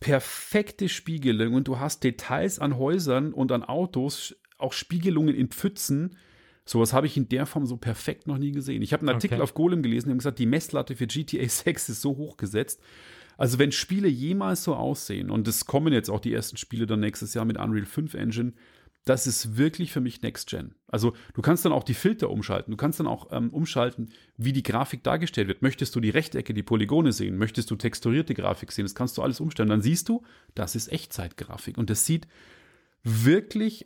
perfekte 0.00 0.88
Spiegelungen, 0.88 1.64
du 1.64 1.78
hast 1.78 2.04
Details 2.04 2.58
an 2.58 2.78
Häusern 2.78 3.32
und 3.32 3.52
an 3.52 3.62
Autos, 3.62 4.34
auch 4.58 4.72
Spiegelungen 4.72 5.34
in 5.34 5.48
Pfützen. 5.48 6.16
Sowas 6.64 6.94
habe 6.94 7.06
ich 7.06 7.16
in 7.16 7.28
der 7.28 7.44
Form 7.44 7.66
so 7.66 7.76
perfekt 7.76 8.26
noch 8.26 8.38
nie 8.38 8.52
gesehen. 8.52 8.80
Ich 8.80 8.94
habe 8.94 9.02
einen 9.02 9.14
Artikel 9.14 9.34
Okay. 9.34 9.42
auf 9.42 9.54
Golem 9.54 9.82
gelesen, 9.82 10.08
die 10.08 10.10
haben 10.12 10.18
gesagt, 10.18 10.38
die 10.38 10.46
Messlatte 10.46 10.96
für 10.96 11.06
GTA 11.06 11.46
6 11.46 11.88
ist 11.90 12.00
so 12.00 12.16
hoch 12.16 12.38
gesetzt. 12.38 12.80
Also 13.36 13.58
wenn 13.58 13.72
Spiele 13.72 14.08
jemals 14.08 14.64
so 14.64 14.74
aussehen, 14.74 15.30
und 15.30 15.48
es 15.48 15.66
kommen 15.66 15.92
jetzt 15.92 16.10
auch 16.10 16.20
die 16.20 16.32
ersten 16.32 16.56
Spiele 16.56 16.86
dann 16.86 17.00
nächstes 17.00 17.34
Jahr 17.34 17.44
mit 17.44 17.58
Unreal 17.58 17.86
5 17.86 18.14
Engine, 18.14 18.52
das 19.04 19.26
ist 19.26 19.56
wirklich 19.56 19.92
für 19.92 20.00
mich 20.00 20.22
Next 20.22 20.48
Gen. 20.48 20.74
Also 20.88 21.14
du 21.34 21.42
kannst 21.42 21.64
dann 21.64 21.72
auch 21.72 21.84
die 21.84 21.94
Filter 21.94 22.30
umschalten. 22.30 22.70
Du 22.70 22.76
kannst 22.76 23.00
dann 23.00 23.06
auch 23.06 23.28
ähm, 23.32 23.50
umschalten, 23.50 24.10
wie 24.36 24.52
die 24.52 24.62
Grafik 24.62 25.02
dargestellt 25.02 25.48
wird. 25.48 25.60
Möchtest 25.60 25.94
du 25.94 26.00
die 26.00 26.10
Rechtecke, 26.10 26.54
die 26.54 26.62
Polygone 26.62 27.12
sehen? 27.12 27.36
Möchtest 27.36 27.70
du 27.70 27.76
texturierte 27.76 28.34
Grafik 28.34 28.72
sehen? 28.72 28.86
Das 28.86 28.94
kannst 28.94 29.18
du 29.18 29.22
alles 29.22 29.40
umstellen. 29.40 29.68
Dann 29.68 29.82
siehst 29.82 30.08
du, 30.08 30.22
das 30.54 30.74
ist 30.74 30.90
Echtzeitgrafik. 30.90 31.76
Und 31.76 31.90
das 31.90 32.06
sieht 32.06 32.26
wirklich 33.02 33.84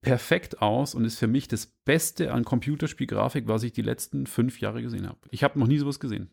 perfekt 0.00 0.62
aus 0.62 0.94
und 0.94 1.04
ist 1.04 1.18
für 1.18 1.26
mich 1.26 1.48
das 1.48 1.66
Beste 1.66 2.32
an 2.32 2.44
Computerspielgrafik, 2.44 3.48
was 3.48 3.62
ich 3.62 3.72
die 3.72 3.82
letzten 3.82 4.26
fünf 4.26 4.60
Jahre 4.60 4.80
gesehen 4.80 5.06
habe. 5.06 5.18
Ich 5.30 5.44
habe 5.44 5.58
noch 5.58 5.66
nie 5.66 5.78
sowas 5.78 6.00
gesehen. 6.00 6.30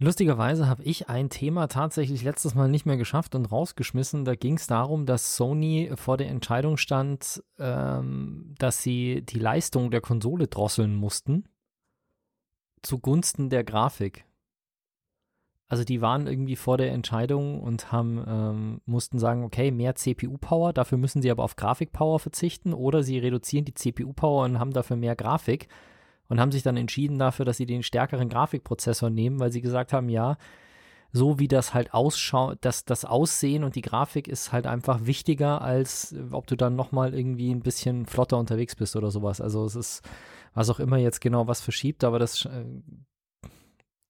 Lustigerweise 0.00 0.68
habe 0.68 0.84
ich 0.84 1.08
ein 1.08 1.28
Thema 1.28 1.66
tatsächlich 1.66 2.22
letztes 2.22 2.54
Mal 2.54 2.68
nicht 2.68 2.86
mehr 2.86 2.96
geschafft 2.96 3.34
und 3.34 3.46
rausgeschmissen. 3.46 4.24
Da 4.24 4.36
ging 4.36 4.54
es 4.54 4.68
darum, 4.68 5.06
dass 5.06 5.34
Sony 5.34 5.90
vor 5.96 6.16
der 6.16 6.28
Entscheidung 6.28 6.76
stand, 6.76 7.42
ähm, 7.58 8.54
dass 8.58 8.80
sie 8.82 9.22
die 9.22 9.40
Leistung 9.40 9.90
der 9.90 10.00
Konsole 10.00 10.46
drosseln 10.46 10.94
mussten 10.94 11.48
zugunsten 12.82 13.50
der 13.50 13.64
Grafik. 13.64 14.24
Also 15.70 15.84
die 15.84 16.00
waren 16.00 16.26
irgendwie 16.26 16.56
vor 16.56 16.78
der 16.78 16.92
Entscheidung 16.92 17.60
und 17.60 17.92
haben 17.92 18.24
ähm, 18.26 18.80
mussten 18.86 19.18
sagen, 19.18 19.44
okay, 19.44 19.70
mehr 19.70 19.94
CPU-Power, 19.94 20.72
dafür 20.72 20.96
müssen 20.96 21.20
sie 21.20 21.30
aber 21.30 21.44
auf 21.44 21.56
Grafik-Power 21.56 22.18
verzichten 22.20 22.72
oder 22.72 23.02
sie 23.02 23.18
reduzieren 23.18 23.66
die 23.66 23.74
CPU-Power 23.74 24.44
und 24.44 24.58
haben 24.58 24.72
dafür 24.72 24.96
mehr 24.96 25.14
Grafik 25.14 25.68
und 26.28 26.40
haben 26.40 26.52
sich 26.52 26.62
dann 26.62 26.76
entschieden 26.76 27.18
dafür, 27.18 27.44
dass 27.44 27.56
sie 27.56 27.66
den 27.66 27.82
stärkeren 27.82 28.28
Grafikprozessor 28.28 29.10
nehmen, 29.10 29.40
weil 29.40 29.52
sie 29.52 29.60
gesagt 29.60 29.92
haben, 29.92 30.08
ja, 30.08 30.36
so 31.10 31.38
wie 31.38 31.48
das 31.48 31.72
halt 31.72 31.94
ausschaut, 31.94 32.58
das, 32.60 32.84
das 32.84 33.04
Aussehen 33.04 33.64
und 33.64 33.76
die 33.76 33.82
Grafik 33.82 34.28
ist 34.28 34.52
halt 34.52 34.66
einfach 34.66 35.06
wichtiger, 35.06 35.62
als 35.62 36.12
äh, 36.12 36.22
ob 36.32 36.46
du 36.46 36.56
dann 36.56 36.76
nochmal 36.76 37.14
irgendwie 37.14 37.50
ein 37.52 37.60
bisschen 37.60 38.06
flotter 38.06 38.36
unterwegs 38.38 38.76
bist 38.76 38.94
oder 38.94 39.10
sowas. 39.10 39.40
Also 39.40 39.64
es 39.64 39.74
ist, 39.74 40.02
was 40.54 40.68
auch 40.70 40.80
immer 40.80 40.98
jetzt 40.98 41.20
genau 41.20 41.46
was 41.46 41.60
verschiebt, 41.60 42.04
aber 42.04 42.18
das, 42.18 42.44
äh, 42.44 42.64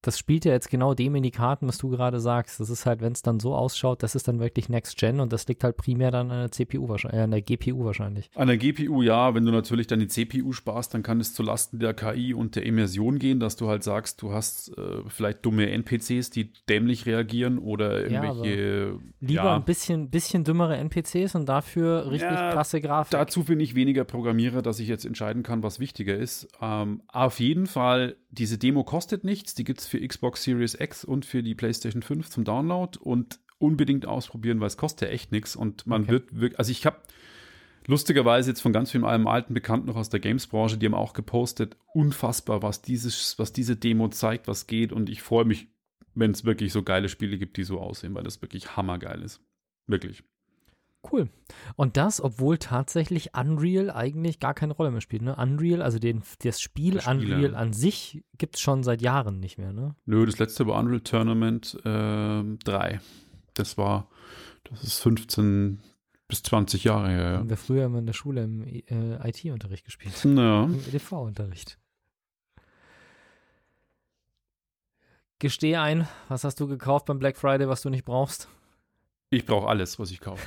das 0.03 0.17
spielt 0.17 0.45
ja 0.45 0.53
jetzt 0.53 0.71
genau 0.71 0.95
dem 0.95 1.17
in 1.17 1.25
die 1.25 1.33
Karten, 1.33 1.67
was 1.67 1.79
du 1.79 1.89
gerade 1.89 2.21
sagst. 2.21 2.61
Das 2.61 2.71
ist 2.71 2.87
halt, 2.87 3.01
wenn 3.01 3.13
es 3.13 3.23
dann 3.23 3.41
so 3.41 3.55
ausschaut, 3.57 4.05
das 4.05 4.15
ist 4.15 4.29
dann 4.29 4.39
wirklich 4.39 4.69
Next 4.69 4.97
Gen 4.97 5.19
und 5.19 5.33
das 5.33 5.49
liegt 5.49 5.65
halt 5.65 5.77
primär 5.77 6.13
dann 6.13 6.31
an 6.31 6.39
der 6.39 6.53
CPU 6.53 6.89
wahrscheinlich, 6.89 7.19
äh, 7.19 7.25
an 7.25 7.33
der 7.33 7.43
GPU 7.43 7.85
wahrscheinlich. 7.85 8.31
An 8.37 8.47
der 8.47 8.59
GPU 8.59 9.03
ja, 9.03 9.35
wenn 9.35 9.45
du 9.45 9.51
natürlich 9.51 9.89
dann 9.89 9.99
die 9.99 10.07
CPU 10.07 10.53
sparst, 10.53 10.95
dann 10.95 11.03
kann 11.03 11.19
es 11.21 11.35
zu 11.35 11.43
Lasten 11.43 11.81
der 11.81 11.95
KI 11.95 12.33
und 12.33 12.55
der 12.55 12.65
Immersion 12.65 13.19
gehen, 13.19 13.41
dass 13.41 13.57
du 13.57 13.69
halt 13.69 13.83
sagst, 13.83 14.23
du 14.23 14.33
hast 14.33 14.77
äh, 14.79 15.03
vielleicht 15.09 15.45
dumme 15.45 15.69
NPCs, 15.69 16.31
die 16.31 16.53
dämlich 16.69 17.07
reagieren 17.07 17.59
oder 17.59 18.01
irgendwelche. 18.09 18.93
Ja, 18.93 18.99
lieber 19.21 19.45
ja, 19.45 19.57
ein 19.57 19.65
bisschen, 19.65 20.11
bisschen 20.11 20.45
dümmere 20.45 20.77
NPCs 20.77 21.35
und 21.35 21.49
dafür 21.49 22.09
richtig 22.11 22.31
ja, 22.31 22.53
krasse 22.53 22.81
Grafik. 22.81 23.11
Dazu 23.11 23.43
bin 23.43 23.59
ich 23.59 23.75
weniger 23.75 24.05
Programmierer, 24.05 24.63
dass 24.63 24.79
ich 24.79 24.87
jetzt 24.87 25.05
entscheiden 25.05 25.43
kann, 25.43 25.65
was 25.65 25.81
wichtiger 25.81 26.17
ist. 26.17 26.47
Ähm, 26.61 27.03
auf 27.09 27.41
jeden 27.41 27.67
Fall, 27.67 28.17
diese 28.31 28.59
Demo 28.59 28.85
kostet 28.85 29.25
nichts, 29.25 29.57
die 29.57 29.65
gibt 29.65 29.81
es 29.81 29.88
für 29.89 30.07
Xbox 30.07 30.45
Series 30.45 30.75
X 30.75 31.05
und 31.05 31.25
für 31.25 31.43
die 31.43 31.55
PlayStation 31.55 32.03
5 32.03 32.31
zum 32.31 32.45
Download 32.45 32.99
und 33.01 33.41
unbedingt 33.59 34.07
ausprobieren, 34.07 34.61
weil 34.61 34.69
es 34.69 34.77
kostet 34.77 35.09
ja 35.09 35.15
echt 35.15 35.33
nichts 35.33 35.57
und 35.57 35.87
man 35.87 36.03
okay. 36.03 36.13
wird 36.13 36.41
wirklich, 36.41 36.59
also 36.59 36.71
ich 36.71 36.87
habe 36.87 36.99
lustigerweise 37.87 38.51
jetzt 38.51 38.61
von 38.61 38.73
ganz 38.73 38.91
vielen 38.91 39.05
alten 39.05 39.55
Bekannten 39.55 39.89
noch 39.89 39.97
aus 39.97 40.11
der 40.11 40.21
Games-Branche, 40.21 40.79
die 40.79 40.87
haben 40.87 40.95
auch 40.95 41.13
gepostet, 41.13 41.77
unfassbar, 41.93 42.63
was 42.63 42.83
dieses, 42.83 43.39
was 43.39 43.53
diese 43.53 43.77
Demo 43.77 44.09
zeigt, 44.09 44.47
was 44.47 44.67
geht 44.67 44.93
und 44.93 45.09
ich 45.09 45.23
freue 45.23 45.45
mich, 45.45 45.69
wenn 46.15 46.31
es 46.31 46.45
wirklich 46.45 46.73
so 46.73 46.83
geile 46.83 47.09
Spiele 47.09 47.39
gibt, 47.39 47.57
die 47.57 47.65
so 47.65 47.81
aussehen, 47.81 48.15
weil 48.15 48.25
das 48.25 48.43
wirklich 48.43 48.77
hammergeil 48.77 49.23
ist. 49.23 49.41
Wirklich. 49.87 50.23
Cool. 51.11 51.29
Und 51.77 51.97
das, 51.97 52.21
obwohl 52.21 52.59
tatsächlich 52.59 53.31
Unreal 53.35 53.91
eigentlich 53.91 54.41
gar 54.41 54.55
keine 54.55 54.73
Rolle 54.73 54.91
mehr 54.91 55.01
spielt. 55.01 55.23
Ne? 55.23 55.37
Unreal, 55.37 55.81
also 55.81 55.99
den, 55.99 56.23
das 56.43 56.61
Spiel 56.61 56.95
das 56.95 57.07
Unreal 57.07 57.55
an 57.55 57.73
sich 57.73 58.25
gibt 58.37 58.57
es 58.57 58.61
schon 58.61 58.83
seit 58.83 59.01
Jahren 59.01 59.39
nicht 59.39 59.59
mehr. 59.59 59.73
Ne? 59.73 59.95
Nö, 60.07 60.27
das 60.27 60.39
letzte 60.39 60.67
war 60.67 60.79
Unreal 60.79 61.01
Tournament 61.01 61.79
äh, 61.85 62.43
3. 62.65 63.01
Das 63.55 63.79
war, 63.79 64.09
das 64.65 64.83
ist 64.83 64.99
15 65.01 65.81
bis 66.27 66.43
20 66.43 66.85
Jahre 66.85 67.09
her. 67.09 67.31
Ja. 67.33 67.39
Haben 67.39 67.51
wir 67.51 67.57
früher 67.57 67.87
immer 67.87 67.99
in 68.01 68.07
der 68.07 68.13
Schule 68.13 68.43
im 68.43 68.63
äh, 68.63 69.29
IT-Unterricht 69.29 69.85
gespielt. 69.85 70.15
Ja. 70.25 70.65
Im 70.65 70.81
EDV-Unterricht. 70.89 71.79
Gestehe 75.39 75.81
ein, 75.81 76.09
was 76.29 76.43
hast 76.43 76.59
du 76.59 76.67
gekauft 76.67 77.07
beim 77.07 77.21
Black 77.21 77.37
Friday, 77.37 77.69
was 77.69 77.83
du 77.83 77.91
nicht 77.91 78.05
brauchst? 78.05 78.49
Ich 79.31 79.47
brauche 79.47 79.69
alles, 79.69 79.99
was 80.01 80.11
ich 80.11 80.21
kaufe. 80.21 80.43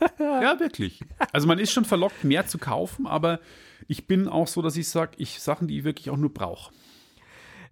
ja, 0.18 0.58
wirklich. 0.60 1.00
Also 1.32 1.46
man 1.46 1.58
ist 1.58 1.72
schon 1.72 1.84
verlockt, 1.84 2.24
mehr 2.24 2.46
zu 2.46 2.58
kaufen, 2.58 3.06
aber 3.06 3.40
ich 3.88 4.06
bin 4.06 4.28
auch 4.28 4.46
so, 4.46 4.62
dass 4.62 4.76
ich 4.76 4.88
sage, 4.88 5.12
ich 5.16 5.40
Sachen, 5.40 5.68
die 5.68 5.78
ich 5.78 5.84
wirklich 5.84 6.10
auch 6.10 6.16
nur 6.16 6.32
brauche. 6.32 6.72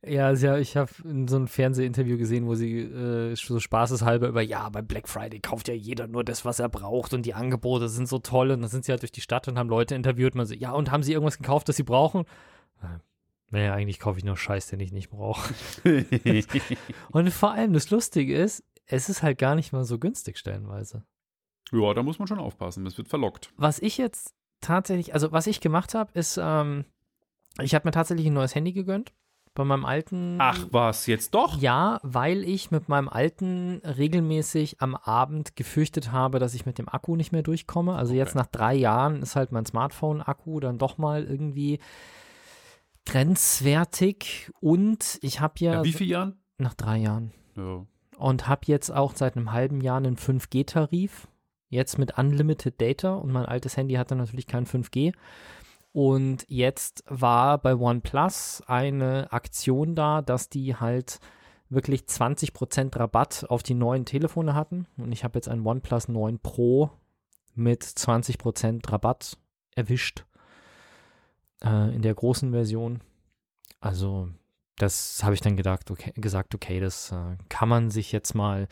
Ja, 0.05 0.33
ja, 0.33 0.59
ich 0.59 0.77
habe 0.77 0.91
in 1.05 1.29
so 1.29 1.37
einem 1.37 1.47
Fernsehinterview 1.47 2.19
gesehen, 2.19 2.47
wo 2.47 2.57
sie 2.57 2.81
äh, 2.81 3.37
so 3.37 3.61
spaßeshalber 3.61 4.27
über, 4.27 4.43
ja, 4.43 4.69
bei 4.69 4.83
Black 4.83 5.09
Friday 5.09 5.39
kauft 5.39 5.69
ja 5.69 5.75
jeder 5.75 6.09
nur 6.09 6.25
das, 6.25 6.45
was 6.45 6.59
er 6.59 6.69
braucht 6.69 7.15
und 7.15 7.25
die 7.25 7.35
Angebote 7.35 7.89
sind 7.89 8.09
so 8.09 8.19
toll 8.19 8.51
und 8.51 8.63
dann 8.63 8.71
sind 8.71 8.85
sie 8.85 8.91
halt 8.91 9.03
durch 9.03 9.13
die 9.13 9.21
Stadt 9.21 9.47
und 9.47 9.59
haben 9.59 9.69
Leute 9.69 9.95
interviewt 9.95 10.33
und 10.33 10.39
man 10.39 10.47
so, 10.47 10.55
ja, 10.55 10.73
und 10.73 10.91
haben 10.91 11.05
sie 11.05 11.13
irgendwas 11.13 11.39
gekauft, 11.39 11.69
das 11.69 11.77
sie 11.77 11.85
brauchen? 11.85 12.25
Naja, 13.51 13.75
eigentlich 13.75 14.01
kaufe 14.01 14.19
ich 14.19 14.25
nur 14.25 14.37
Scheiß, 14.37 14.67
den 14.69 14.81
ich 14.81 14.93
nicht 14.93 15.11
brauche. 15.11 15.55
und 17.13 17.31
vor 17.31 17.53
allem 17.53 17.73
das 17.73 17.91
Lustige 17.91 18.35
ist, 18.37 18.65
es 18.87 19.09
ist 19.09 19.23
halt 19.23 19.39
gar 19.39 19.55
nicht 19.55 19.73
mal 19.73 19.85
so 19.85 20.01
günstig 20.01 20.37
stellenweise. 20.37 21.05
Ja, 21.73 21.95
da 21.95 22.03
muss 22.03 22.19
man 22.19 22.29
schon 22.29 22.39
aufpassen. 22.39 22.85
Das 22.85 22.99
wird 22.99 23.09
verlockt. 23.09 23.51
Was 23.57 23.79
ich 23.79 23.99
jetzt 23.99 24.35
tatsächlich, 24.61 25.15
also 25.15 25.33
was 25.33 25.47
ich 25.47 25.61
gemacht 25.61 25.95
habe, 25.95 26.11
ist, 26.15 26.39
ähm, 26.41 26.85
ich 27.61 27.75
habe 27.75 27.89
mir 27.89 27.93
tatsächlich 27.93 28.27
ein 28.27 28.35
neues 28.35 28.55
Handy 28.55 28.73
gegönnt. 28.73 29.13
Bei 29.55 29.65
meinem 29.65 29.85
alten. 29.85 30.39
Ach, 30.39 30.67
was, 30.71 31.07
jetzt 31.07 31.35
doch? 31.35 31.61
Ja, 31.61 32.01
weil 32.03 32.43
ich 32.43 32.71
mit 32.71 32.89
meinem 32.89 33.11
alten 33.11 33.83
regelmäßig 33.85 34.81
am 34.81 34.95
Abend 34.95 35.57
gefürchtet 35.57 36.11
habe, 36.11 36.39
dass 36.39 36.55
ich 36.55 36.65
mit 36.65 36.79
dem 36.79 36.89
Akku 36.89 37.17
nicht 37.17 37.33
mehr 37.33 37.43
durchkomme. 37.43 37.95
Also 37.95 38.13
okay. 38.13 38.19
jetzt 38.19 38.35
nach 38.35 38.47
drei 38.47 38.75
Jahren 38.75 39.21
ist 39.21 39.37
halt 39.37 39.53
mein 39.53 39.67
Smartphone-Akku 39.67 40.59
dann 40.61 40.79
doch 40.79 40.97
mal 40.97 41.25
irgendwie 41.25 41.81
grenzwertig. 43.05 44.51
Und 44.61 45.19
ich 45.21 45.41
habe 45.41 45.55
ja. 45.59 45.73
ja. 45.75 45.85
Wie 45.85 45.93
viele 45.93 46.11
Jahren? 46.11 46.41
Nach 46.57 46.75
drei 46.75 46.97
Jahren. 46.99 47.33
Ja. 47.55 47.85
Und 48.17 48.49
habe 48.49 48.63
jetzt 48.67 48.91
auch 48.91 49.15
seit 49.15 49.37
einem 49.37 49.53
halben 49.53 49.83
Jahr 49.83 49.99
einen 49.99 50.17
5G-Tarif 50.17 51.29
Jetzt 51.73 51.97
mit 51.97 52.19
Unlimited 52.19 52.79
Data 52.79 53.15
und 53.15 53.33
mein 53.33 53.47
altes 53.47 53.79
Handy 53.79 53.95
hatte 53.95 54.15
natürlich 54.15 54.47
kein 54.47 54.67
5G. 54.67 55.15
Und 55.93 56.45
jetzt 56.47 57.03
war 57.09 57.57
bei 57.57 57.75
OnePlus 57.75 58.63
eine 58.67 59.33
Aktion 59.33 59.95
da, 59.95 60.21
dass 60.21 60.51
die 60.51 60.77
halt 60.77 61.19
wirklich 61.71 62.03
20% 62.03 62.95
Rabatt 62.99 63.47
auf 63.49 63.63
die 63.63 63.73
neuen 63.73 64.05
Telefone 64.05 64.55
hatten. 64.55 64.87
Und 64.99 65.13
ich 65.13 65.25
habe 65.25 65.39
jetzt 65.39 65.49
ein 65.49 65.67
OnePlus 65.67 66.09
9 66.09 66.41
Pro 66.41 66.91
mit 67.55 67.83
20% 67.83 68.93
Rabatt 68.93 69.39
erwischt 69.75 70.27
äh, 71.65 71.95
in 71.95 72.03
der 72.03 72.15
großen 72.15 72.51
Version. 72.51 73.01
Also 73.81 74.29
das 74.77 75.25
habe 75.25 75.33
ich 75.33 75.41
dann 75.41 75.57
gedacht, 75.57 75.91
okay, 75.91 76.13
gesagt, 76.17 76.55
okay, 76.55 76.81
das 76.81 77.13
äh, 77.13 77.39
kann 77.49 77.71
man 77.71 77.91
sich 77.91 78.13
jetzt 78.13 78.35
mal, 78.35 78.69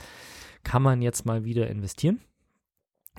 kann 0.64 0.82
man 0.82 1.00
jetzt 1.00 1.24
mal 1.24 1.44
wieder 1.44 1.70
investieren. 1.70 2.20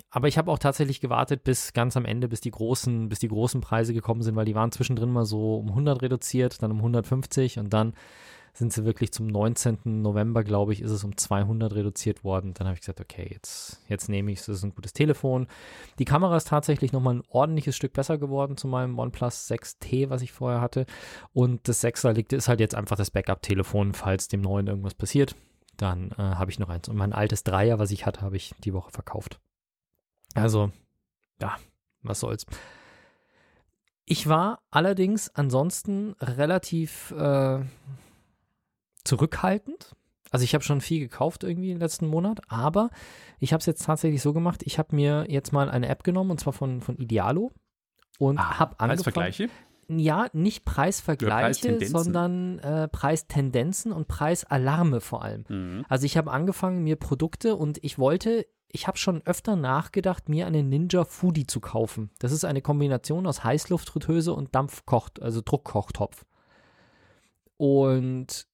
Aber 0.10 0.28
ich 0.28 0.38
habe 0.38 0.52
auch 0.52 0.60
tatsächlich 0.60 1.02
gewartet 1.02 1.44
bis 1.44 1.74
ganz 1.74 1.96
am 1.96 2.06
Ende, 2.06 2.28
bis 2.28 2.42
die 2.42 2.52
großen, 2.52 3.10
bis 3.10 3.20
die 3.20 3.28
großen 3.28 3.62
Preise 3.62 3.94
gekommen 3.94 4.22
sind, 4.22 4.36
weil 4.36 4.46
die 4.46 4.56
waren 4.56 4.72
zwischendrin 4.72 5.12
mal 5.12 5.26
so 5.26 5.58
um 5.58 5.70
100 5.70 6.02
reduziert, 6.02 6.62
dann 6.62 6.72
um 6.72 6.78
150 6.78 7.60
und 7.60 7.72
dann 7.72 7.94
sind 8.54 8.74
sie 8.74 8.84
wirklich 8.84 9.14
zum 9.14 9.28
19. 9.28 10.02
November, 10.02 10.44
glaube 10.44 10.74
ich, 10.74 10.82
ist 10.82 10.92
es 10.92 11.04
um 11.04 11.16
200 11.16 11.74
reduziert 11.74 12.24
worden. 12.24 12.54
Dann 12.54 12.68
habe 12.68 12.76
ich 12.76 12.82
gesagt, 12.82 13.00
okay, 13.00 13.28
jetzt, 13.32 13.82
jetzt 13.88 14.10
nehme 14.10 14.32
ich 14.32 14.40
es, 14.40 14.46
das 14.48 14.58
ist 14.58 14.64
ein 14.64 14.76
gutes 14.76 14.94
Telefon. 14.94 15.48
Die 16.00 16.06
Kamera 16.06 16.36
ist 16.36 16.50
tatsächlich 16.50 16.92
nochmal 16.92 17.16
ein 17.16 17.24
ordentliches 17.30 17.76
Stück 17.76 17.94
besser 17.94 18.18
geworden 18.18 18.58
zu 18.58 18.68
meinem 18.68 19.00
OnePlus 19.00 19.50
6T, 19.50 20.10
was 20.10 20.22
ich 20.22 20.34
vorher 20.34 20.60
hatte. 20.60 20.86
Und 21.34 21.68
das 21.68 21.84
6er 21.84 22.12
liegt, 22.12 22.34
ist 22.34 22.50
halt 22.50 22.60
jetzt 22.60 22.76
einfach 22.76 22.98
das 22.98 23.12
Backup-Telefon, 23.12 23.94
falls 23.94 24.28
dem 24.28 24.42
neuen 24.42 24.68
irgendwas 24.68 24.96
passiert. 24.96 25.36
Dann 25.78 26.12
äh, 26.12 26.22
habe 26.22 26.52
ich 26.52 26.60
noch 26.60 26.70
eins. 26.70 26.90
Und 26.90 26.98
mein 26.98 27.14
altes 27.14 27.44
Dreier, 27.44 27.80
was 27.80 27.92
ich 27.92 28.06
hatte, 28.06 28.22
habe 28.22 28.36
ich 28.36 28.54
die 28.64 28.74
Woche 28.74 28.92
verkauft. 28.92 29.40
Also, 30.36 30.72
ja, 31.42 31.58
was 32.02 32.20
soll's. 32.20 32.46
Ich 34.06 34.28
war 34.28 34.62
allerdings 34.72 35.30
ansonsten 35.36 36.16
relativ 36.20 37.12
äh, 37.12 37.60
zurückhaltend. 39.04 39.96
Also 40.32 40.44
ich 40.44 40.54
habe 40.54 40.64
schon 40.64 40.82
viel 40.82 41.00
gekauft 41.00 41.44
irgendwie 41.44 41.72
im 41.72 41.80
letzten 41.80 42.08
Monat, 42.08 42.40
aber 42.48 42.90
ich 43.40 43.52
habe 43.54 43.60
es 43.60 43.66
jetzt 43.66 43.86
tatsächlich 43.86 44.22
so 44.22 44.34
gemacht, 44.34 44.64
ich 44.64 44.80
habe 44.80 44.96
mir 44.96 45.26
jetzt 45.30 45.52
mal 45.52 45.70
eine 45.70 45.90
App 45.90 46.04
genommen 46.04 46.32
und 46.32 46.40
zwar 46.40 46.54
von, 46.54 46.82
von 46.82 46.96
Idealo 46.98 47.52
und 48.18 48.40
ah, 48.40 48.60
habe 48.60 48.80
angefangen. 48.80 49.14
Preisvergleiche? 49.14 49.50
Ja, 49.90 50.28
nicht 50.32 50.64
Preisvergleiche, 50.64 51.86
sondern 51.86 52.60
äh, 52.60 52.88
Preistendenzen 52.88 53.92
und 53.92 54.08
Preisalarme 54.08 55.02
vor 55.02 55.22
allem. 55.24 55.44
Mhm. 55.50 55.86
Also 55.90 56.06
ich 56.06 56.16
habe 56.16 56.32
angefangen, 56.32 56.84
mir 56.84 56.96
Produkte 56.96 57.58
und 57.58 57.84
ich 57.84 58.00
wollte 58.00 58.46
ich 58.74 58.88
habe 58.88 58.98
schon 58.98 59.22
öfter 59.26 59.56
nachgedacht, 59.56 60.30
mir 60.30 60.48
eine 60.48 60.64
Ninja 60.64 61.04
Foodie 61.04 61.48
zu 61.48 61.60
kaufen. 61.60 62.10
Das 62.20 62.32
ist 62.32 62.46
eine 62.46 62.62
Kombination 62.62 63.28
aus 63.28 63.44
Heißluftfritteuse 63.44 64.34
und 64.34 64.56
Dampfkocht, 64.56 65.22
also 65.22 65.42
Druckkochtopf. 65.44 66.26
Und 67.58 68.48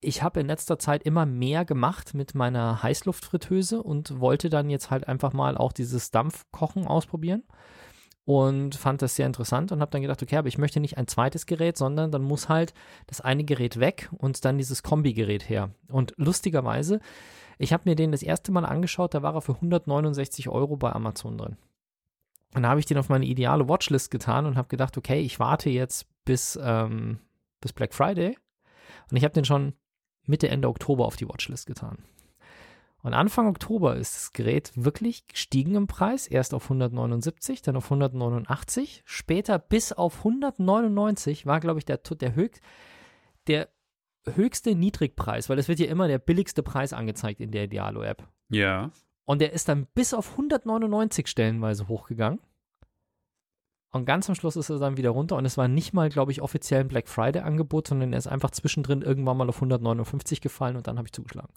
ich 0.00 0.22
habe 0.22 0.40
in 0.40 0.46
letzter 0.46 0.78
Zeit 0.78 1.02
immer 1.02 1.26
mehr 1.26 1.64
gemacht 1.64 2.14
mit 2.14 2.34
meiner 2.34 2.82
Heißluftfritteuse 2.82 3.82
und 3.82 4.20
wollte 4.20 4.48
dann 4.48 4.70
jetzt 4.70 4.90
halt 4.90 5.08
einfach 5.08 5.32
mal 5.32 5.56
auch 5.56 5.72
dieses 5.72 6.10
Dampfkochen 6.10 6.86
ausprobieren 6.86 7.42
und 8.28 8.74
fand 8.74 9.00
das 9.00 9.16
sehr 9.16 9.26
interessant 9.26 9.72
und 9.72 9.80
habe 9.80 9.90
dann 9.90 10.02
gedacht, 10.02 10.22
okay, 10.22 10.36
aber 10.36 10.48
ich 10.48 10.58
möchte 10.58 10.80
nicht 10.80 10.98
ein 10.98 11.06
zweites 11.06 11.46
Gerät, 11.46 11.78
sondern 11.78 12.10
dann 12.10 12.22
muss 12.22 12.48
halt 12.48 12.74
das 13.06 13.20
eine 13.20 13.44
Gerät 13.44 13.80
weg 13.80 14.10
und 14.18 14.44
dann 14.44 14.58
dieses 14.58 14.82
Kombigerät 14.82 15.48
her. 15.48 15.70
Und 15.88 16.12
lustigerweise 16.16 17.00
ich 17.58 17.72
habe 17.72 17.82
mir 17.86 17.96
den 17.96 18.12
das 18.12 18.22
erste 18.22 18.52
Mal 18.52 18.64
angeschaut, 18.64 19.14
da 19.14 19.22
war 19.22 19.34
er 19.34 19.42
für 19.42 19.54
169 19.54 20.48
Euro 20.48 20.76
bei 20.76 20.92
Amazon 20.92 21.36
drin. 21.36 21.56
Und 22.54 22.62
da 22.62 22.70
habe 22.70 22.80
ich 22.80 22.86
den 22.86 22.96
auf 22.98 23.08
meine 23.08 23.26
ideale 23.26 23.68
Watchlist 23.68 24.10
getan 24.10 24.46
und 24.46 24.56
habe 24.56 24.68
gedacht, 24.68 24.96
okay, 24.96 25.20
ich 25.20 25.38
warte 25.38 25.68
jetzt 25.68 26.06
bis, 26.24 26.58
ähm, 26.62 27.18
bis 27.60 27.72
Black 27.72 27.92
Friday. 27.92 28.38
Und 29.10 29.16
ich 29.16 29.24
habe 29.24 29.34
den 29.34 29.44
schon 29.44 29.74
Mitte, 30.24 30.48
Ende 30.48 30.68
Oktober 30.68 31.04
auf 31.04 31.16
die 31.16 31.28
Watchlist 31.28 31.66
getan. 31.66 31.98
Und 33.02 33.14
Anfang 33.14 33.46
Oktober 33.46 33.96
ist 33.96 34.16
das 34.16 34.32
Gerät 34.32 34.72
wirklich 34.74 35.28
gestiegen 35.28 35.76
im 35.76 35.86
Preis. 35.86 36.26
Erst 36.26 36.52
auf 36.52 36.64
179, 36.64 37.62
dann 37.62 37.76
auf 37.76 37.84
189, 37.84 39.02
später 39.04 39.58
bis 39.58 39.92
auf 39.92 40.18
199 40.18 41.46
war, 41.46 41.60
glaube 41.60 41.78
ich, 41.78 41.84
der, 41.84 41.98
der 41.98 42.34
höchst, 42.34 42.60
der 43.46 43.68
höchste 44.34 44.74
Niedrigpreis, 44.74 45.48
weil 45.48 45.58
es 45.58 45.68
wird 45.68 45.78
ja 45.78 45.86
immer 45.86 46.08
der 46.08 46.18
billigste 46.18 46.62
Preis 46.62 46.92
angezeigt 46.92 47.40
in 47.40 47.52
der 47.52 47.64
Idealo-App. 47.64 48.26
Ja. 48.50 48.90
Und 49.24 49.40
der 49.40 49.52
ist 49.52 49.68
dann 49.68 49.86
bis 49.94 50.12
auf 50.12 50.32
199 50.32 51.28
stellenweise 51.28 51.88
hochgegangen. 51.88 52.40
Und 53.90 54.04
ganz 54.04 54.28
am 54.28 54.34
Schluss 54.34 54.56
ist 54.56 54.70
er 54.70 54.78
dann 54.78 54.96
wieder 54.98 55.10
runter 55.10 55.36
und 55.36 55.46
es 55.46 55.56
war 55.56 55.66
nicht 55.66 55.94
mal, 55.94 56.10
glaube 56.10 56.30
ich, 56.30 56.42
offiziell 56.42 56.80
ein 56.80 56.88
Black 56.88 57.08
Friday-Angebot, 57.08 57.88
sondern 57.88 58.12
er 58.12 58.18
ist 58.18 58.26
einfach 58.26 58.50
zwischendrin 58.50 59.02
irgendwann 59.02 59.36
mal 59.38 59.48
auf 59.48 59.56
159 59.56 60.42
gefallen 60.42 60.76
und 60.76 60.86
dann 60.86 60.98
habe 60.98 61.08
ich 61.08 61.12
zugeschlagen. 61.12 61.52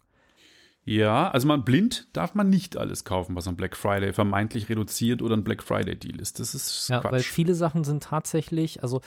Ja, 0.84 1.30
also 1.30 1.48
man 1.48 1.64
blind 1.64 2.08
darf 2.14 2.34
man 2.34 2.50
nicht 2.50 2.76
alles 2.76 3.04
kaufen, 3.04 3.36
was 3.36 3.48
am 3.48 3.56
Black 3.56 3.78
Friday 3.78 4.14
vermeintlich 4.14 4.68
reduziert 4.68 5.22
oder 5.22 5.38
ein 5.38 5.44
Black 5.44 5.62
Friday 5.62 5.96
Deal 5.96 6.20
ist. 6.20 6.40
Das 6.40 6.56
ist 6.56 6.90
ja, 6.90 7.00
Quatsch. 7.02 7.12
weil 7.12 7.20
viele 7.22 7.54
Sachen 7.54 7.84
sind 7.84 8.04
tatsächlich, 8.04 8.82
also 8.82 9.02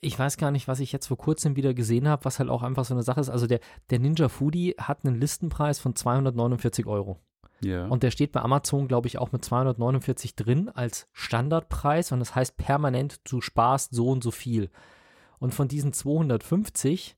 ich 0.00 0.18
weiß 0.18 0.36
gar 0.36 0.50
nicht, 0.50 0.68
was 0.68 0.80
ich 0.80 0.92
jetzt 0.92 1.06
vor 1.06 1.16
kurzem 1.16 1.56
wieder 1.56 1.74
gesehen 1.74 2.08
habe, 2.08 2.24
was 2.24 2.38
halt 2.38 2.50
auch 2.50 2.62
einfach 2.62 2.84
so 2.84 2.94
eine 2.94 3.02
Sache 3.02 3.20
ist. 3.20 3.30
Also 3.30 3.46
der, 3.46 3.60
der 3.90 3.98
Ninja 4.00 4.28
Foodie 4.28 4.74
hat 4.78 5.04
einen 5.04 5.20
Listenpreis 5.20 5.78
von 5.78 5.94
249 5.94 6.86
Euro. 6.86 7.20
ja. 7.60 7.86
Und 7.86 8.02
der 8.02 8.10
steht 8.10 8.32
bei 8.32 8.40
Amazon, 8.40 8.88
glaube 8.88 9.06
ich, 9.06 9.18
auch 9.18 9.32
mit 9.32 9.44
249 9.44 10.34
drin 10.34 10.68
als 10.68 11.08
Standardpreis 11.12 12.10
und 12.12 12.18
das 12.18 12.34
heißt 12.34 12.56
permanent, 12.56 13.20
du 13.30 13.40
sparst 13.40 13.94
so 13.94 14.08
und 14.08 14.24
so 14.24 14.32
viel. 14.32 14.70
Und 15.38 15.54
von 15.54 15.68
diesen 15.68 15.92
250 15.92 17.15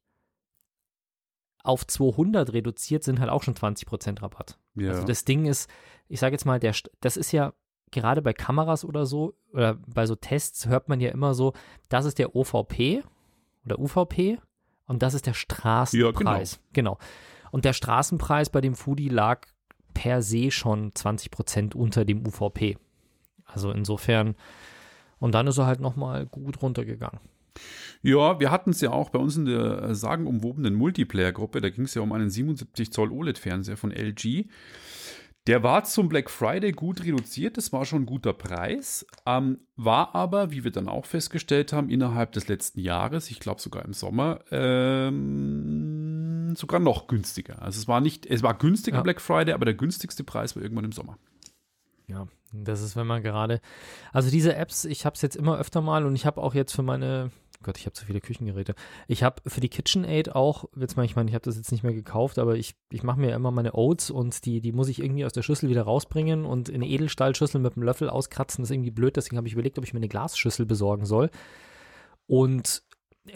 auf 1.69 1.87
200 1.87 2.53
reduziert 2.53 3.05
sind 3.05 3.21
halt 3.21 3.31
auch 3.31 3.43
schon 3.43 3.55
20% 3.55 4.23
Rabatt. 4.23 4.59
ja. 4.75 4.91
Also 4.91 5.05
das 5.05 5.25
Ding 5.25 5.47
ist, 5.47 5.69
ich 6.09 6.19
sage 6.21 6.35
jetzt 6.35 6.45
mal, 6.45 6.59
der, 6.59 6.75
das 7.01 7.17
ist 7.17 7.33
ja 7.33 7.53
gerade 7.91 8.23
bei 8.23 8.33
Kameras 8.33 8.85
oder 8.85 9.07
so, 9.07 9.35
oder 9.53 9.75
bei 9.87 10.07
so 10.07 10.15
Tests 10.15 10.67
hört 10.67 10.89
man 10.89 11.01
ja 11.01 11.11
immer 11.11 11.35
so, 11.35 11.53
das 11.89 12.05
ist 12.05 12.19
der 12.19 12.35
OVP 12.35 13.03
oder 13.65 13.79
UVP 13.79 14.39
und 14.87 15.03
das 15.03 15.15
ist 15.15 15.27
der 15.27 15.35
Straßenpreis. 15.35 16.61
genau. 16.73 16.99
Und 17.51 17.65
der 17.65 17.73
Straßenpreis 17.73 18.51
bei 18.51 18.61
dem 18.61 18.75
Foodie 18.75 19.09
lag 19.09 19.47
per 19.95 20.23
se 20.23 20.51
schon 20.51 20.93
20% 20.93 21.75
unter 21.75 22.05
dem 22.05 22.27
UVP. 22.27 22.77
Also 23.45 23.71
insofern, 23.71 24.37
und 25.19 25.35
dann 25.35 25.47
ist 25.47 25.59
er 25.59 25.67
halt 25.67 25.81
nochmal 25.81 26.27
gut 26.27 26.61
runtergegangen. 26.63 27.21
Ja, 28.03 28.41
wir 28.41 28.51
hatten 28.51 28.71
es 28.71 28.81
ja 28.81 28.91
auch 28.91 29.11
bei 29.11 29.19
uns 29.19 29.37
in 29.37 29.47
der 29.47 29.83
äh, 29.83 29.95
sagenumwobenen 29.95 30.75
Multiplayer-Gruppe. 30.75 31.61
Da 31.61 31.71
ging 31.71 31.85
es 31.85 31.95
ja 31.95 32.03
um 32.03 32.13
einen 32.13 32.31
77 32.31 32.93
Zoll 32.93 33.11
OLED-Fernseher 33.11 33.77
von 33.77 33.91
LG. 33.91 34.47
Der 35.49 35.63
war 35.63 35.85
zum 35.85 36.11
Black 36.11 36.29
Friday 36.29 36.73
gut 36.73 37.03
reduziert, 37.03 37.57
das 37.57 37.73
war 37.73 37.87
schon 37.87 38.03
ein 38.03 38.07
guter 38.07 38.35
Preis, 38.35 39.07
ähm, 39.25 39.61
war 39.77 40.15
aber, 40.15 40.51
wie 40.51 40.63
wir 40.63 40.71
dann 40.71 40.91
auch 40.91 41.07
festgestellt 41.07 41.73
haben, 41.73 41.89
innerhalb 41.89 42.33
des 42.33 42.49
letzten 42.49 42.81
Jahres, 42.81 43.31
ich 43.31 43.41
glaube 43.41 43.59
sogar 43.59 43.83
im 43.87 43.95
Sommer, 43.95 44.41
ähm, 44.51 46.55
sogar 46.55 46.81
noch 46.81 47.07
günstiger. 47.07 47.63
Also 47.63 47.81
es 47.81 47.89
war 47.89 48.03
nicht, 48.03 48.27
es 48.27 48.43
war 48.43 48.59
günstiger 48.59 48.99
Ja. 48.99 49.03
Black 49.03 49.23
Friday, 49.23 49.55
aber 49.55 49.65
der 49.65 49.73
günstigste 49.73 50.23
Preis 50.23 50.55
war 50.55 50.63
irgendwann 50.63 50.85
im 50.85 50.93
Sommer. 50.93 51.17
Ja, 52.09 52.27
das 52.53 52.83
ist, 52.83 52.95
wenn 52.95 53.07
man 53.07 53.23
gerade, 53.23 53.63
also 54.13 54.31
diese 54.31 54.55
Apps, 54.55 54.85
ich 54.85 55.07
habe 55.07 55.15
es 55.15 55.23
jetzt 55.23 55.37
immer 55.37 55.59
öfter 55.59 55.81
mal 55.81 56.05
und 56.05 56.15
ich 56.15 56.27
habe 56.27 56.43
auch 56.43 56.53
jetzt 56.53 56.75
für 56.75 56.83
meine, 56.83 57.31
Gott, 57.63 57.77
ich 57.77 57.87
habe 57.87 57.93
zu 57.93 58.07
viele 58.07 58.21
Küchengeräte. 58.21 58.77
Ich 59.09 59.25
habe 59.25 59.43
für 59.49 59.61
die 59.61 59.69
KitchenAid 59.69 60.35
auch, 60.35 60.67
jetzt 60.77 60.97
mal, 60.97 61.05
ich 61.05 61.17
meine, 61.17 61.29
ich 61.29 61.35
habe 61.35 61.45
das 61.45 61.57
jetzt 61.57 61.73
nicht 61.73 61.83
mehr 61.83 61.93
gekauft, 61.93 62.39
aber 62.39 62.55
ich, 62.57 62.77
ich 62.91 63.03
mache 63.03 63.19
mir 63.19 63.35
immer 63.35 63.51
meine 63.51 63.75
Oats 63.75 64.11
und 64.11 64.45
die, 64.45 64.61
die 64.61 64.71
muss 64.71 64.89
ich 64.89 65.03
irgendwie 65.03 65.25
aus 65.25 65.33
der 65.33 65.43
Schüssel 65.43 65.69
wieder 65.69 65.83
rausbringen 65.83 66.45
und 66.45 66.69
in 66.69 66.77
eine 66.77 66.89
Edelstahlschüssel 66.89 67.61
mit 67.61 67.77
einem 67.77 67.83
Löffel 67.83 68.11
auskratzen, 68.11 68.63
das 68.63 68.71
ist 68.71 68.75
irgendwie 68.75 68.93
blöd, 68.93 69.17
deswegen 69.17 69.39
habe 69.39 69.49
ich 69.49 69.55
überlegt, 69.55 69.77
ob 69.77 69.85
ich 69.85 69.93
mir 69.93 69.99
eine 69.99 70.09
Glasschüssel 70.09 70.67
besorgen 70.67 71.05
soll. 71.05 71.31
Und 72.29 72.83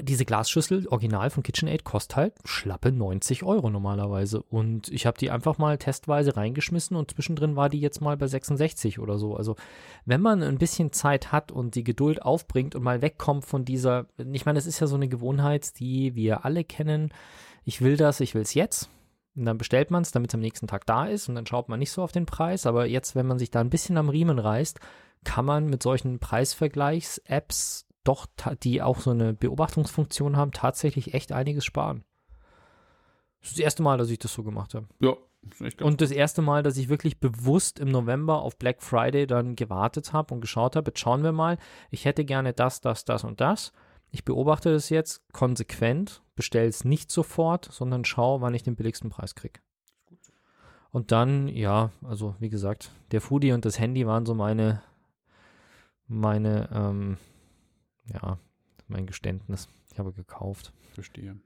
diese 0.00 0.24
Glasschüssel, 0.24 0.86
original 0.88 1.30
von 1.30 1.42
KitchenAid, 1.42 1.84
kostet 1.84 2.16
halt 2.16 2.34
schlappe 2.44 2.92
90 2.92 3.42
Euro 3.44 3.70
normalerweise. 3.70 4.42
Und 4.42 4.88
ich 4.88 5.06
habe 5.06 5.18
die 5.18 5.30
einfach 5.30 5.58
mal 5.58 5.78
testweise 5.78 6.36
reingeschmissen 6.36 6.96
und 6.96 7.10
zwischendrin 7.10 7.56
war 7.56 7.68
die 7.68 7.80
jetzt 7.80 8.00
mal 8.00 8.16
bei 8.16 8.26
66 8.26 8.98
oder 8.98 9.18
so. 9.18 9.36
Also 9.36 9.56
wenn 10.04 10.20
man 10.20 10.42
ein 10.42 10.58
bisschen 10.58 10.92
Zeit 10.92 11.32
hat 11.32 11.52
und 11.52 11.74
die 11.74 11.84
Geduld 11.84 12.22
aufbringt 12.22 12.74
und 12.74 12.82
mal 12.82 13.02
wegkommt 13.02 13.44
von 13.44 13.64
dieser, 13.64 14.06
ich 14.32 14.46
meine, 14.46 14.58
es 14.58 14.66
ist 14.66 14.80
ja 14.80 14.86
so 14.86 14.96
eine 14.96 15.08
Gewohnheit, 15.08 15.78
die 15.78 16.14
wir 16.14 16.44
alle 16.44 16.64
kennen. 16.64 17.12
Ich 17.64 17.80
will 17.80 17.96
das, 17.96 18.20
ich 18.20 18.34
will 18.34 18.42
es 18.42 18.54
jetzt. 18.54 18.88
Und 19.34 19.46
dann 19.46 19.58
bestellt 19.58 19.90
man 19.90 20.02
es, 20.02 20.12
damit 20.12 20.30
es 20.30 20.34
am 20.34 20.40
nächsten 20.40 20.66
Tag 20.66 20.84
da 20.86 21.06
ist 21.06 21.28
und 21.28 21.34
dann 21.34 21.46
schaut 21.46 21.68
man 21.68 21.78
nicht 21.78 21.90
so 21.90 22.02
auf 22.02 22.12
den 22.12 22.26
Preis. 22.26 22.66
Aber 22.66 22.86
jetzt, 22.86 23.14
wenn 23.14 23.26
man 23.26 23.38
sich 23.38 23.50
da 23.50 23.60
ein 23.60 23.70
bisschen 23.70 23.96
am 23.96 24.08
Riemen 24.08 24.38
reißt, 24.38 24.78
kann 25.24 25.44
man 25.44 25.66
mit 25.66 25.82
solchen 25.82 26.18
Preisvergleichs-Apps 26.18 27.86
doch, 28.04 28.26
die 28.62 28.82
auch 28.82 29.00
so 29.00 29.10
eine 29.10 29.32
Beobachtungsfunktion 29.34 30.36
haben, 30.36 30.52
tatsächlich 30.52 31.14
echt 31.14 31.32
einiges 31.32 31.64
sparen. 31.64 32.04
Das 33.40 33.50
ist 33.50 33.58
das 33.58 33.64
erste 33.64 33.82
Mal, 33.82 33.98
dass 33.98 34.10
ich 34.10 34.18
das 34.18 34.32
so 34.32 34.42
gemacht 34.42 34.74
habe. 34.74 34.86
Ja, 35.00 35.14
Und 35.80 36.00
das 36.00 36.12
erste 36.12 36.42
Mal, 36.42 36.62
dass 36.62 36.76
ich 36.76 36.88
wirklich 36.88 37.18
bewusst 37.18 37.80
im 37.80 37.88
November 37.88 38.42
auf 38.42 38.56
Black 38.56 38.82
Friday 38.82 39.26
dann 39.26 39.56
gewartet 39.56 40.12
habe 40.12 40.32
und 40.34 40.40
geschaut 40.40 40.76
habe, 40.76 40.90
jetzt 40.90 41.00
schauen 41.00 41.24
wir 41.24 41.32
mal, 41.32 41.58
ich 41.90 42.04
hätte 42.04 42.24
gerne 42.24 42.52
das, 42.52 42.80
das, 42.80 43.04
das 43.04 43.24
und 43.24 43.40
das. 43.40 43.72
Ich 44.10 44.24
beobachte 44.24 44.72
das 44.72 44.90
jetzt 44.90 45.22
konsequent, 45.32 46.22
bestelle 46.36 46.68
es 46.68 46.84
nicht 46.84 47.10
sofort, 47.10 47.68
sondern 47.72 48.04
schaue, 48.04 48.40
wann 48.40 48.54
ich 48.54 48.62
den 48.62 48.76
billigsten 48.76 49.10
Preis 49.10 49.34
kriege. 49.34 49.60
Und 50.90 51.10
dann, 51.10 51.48
ja, 51.48 51.90
also 52.02 52.36
wie 52.38 52.50
gesagt, 52.50 52.92
der 53.10 53.22
Foodie 53.22 53.52
und 53.52 53.64
das 53.64 53.78
Handy 53.78 54.06
waren 54.06 54.26
so 54.26 54.34
meine, 54.34 54.82
meine, 56.06 56.68
ähm, 56.72 57.16
ja, 58.06 58.38
mein 58.88 59.06
Geständnis. 59.06 59.68
Ich 59.92 59.98
habe 59.98 60.12
gekauft. 60.12 60.72
verstehe. 60.94 61.36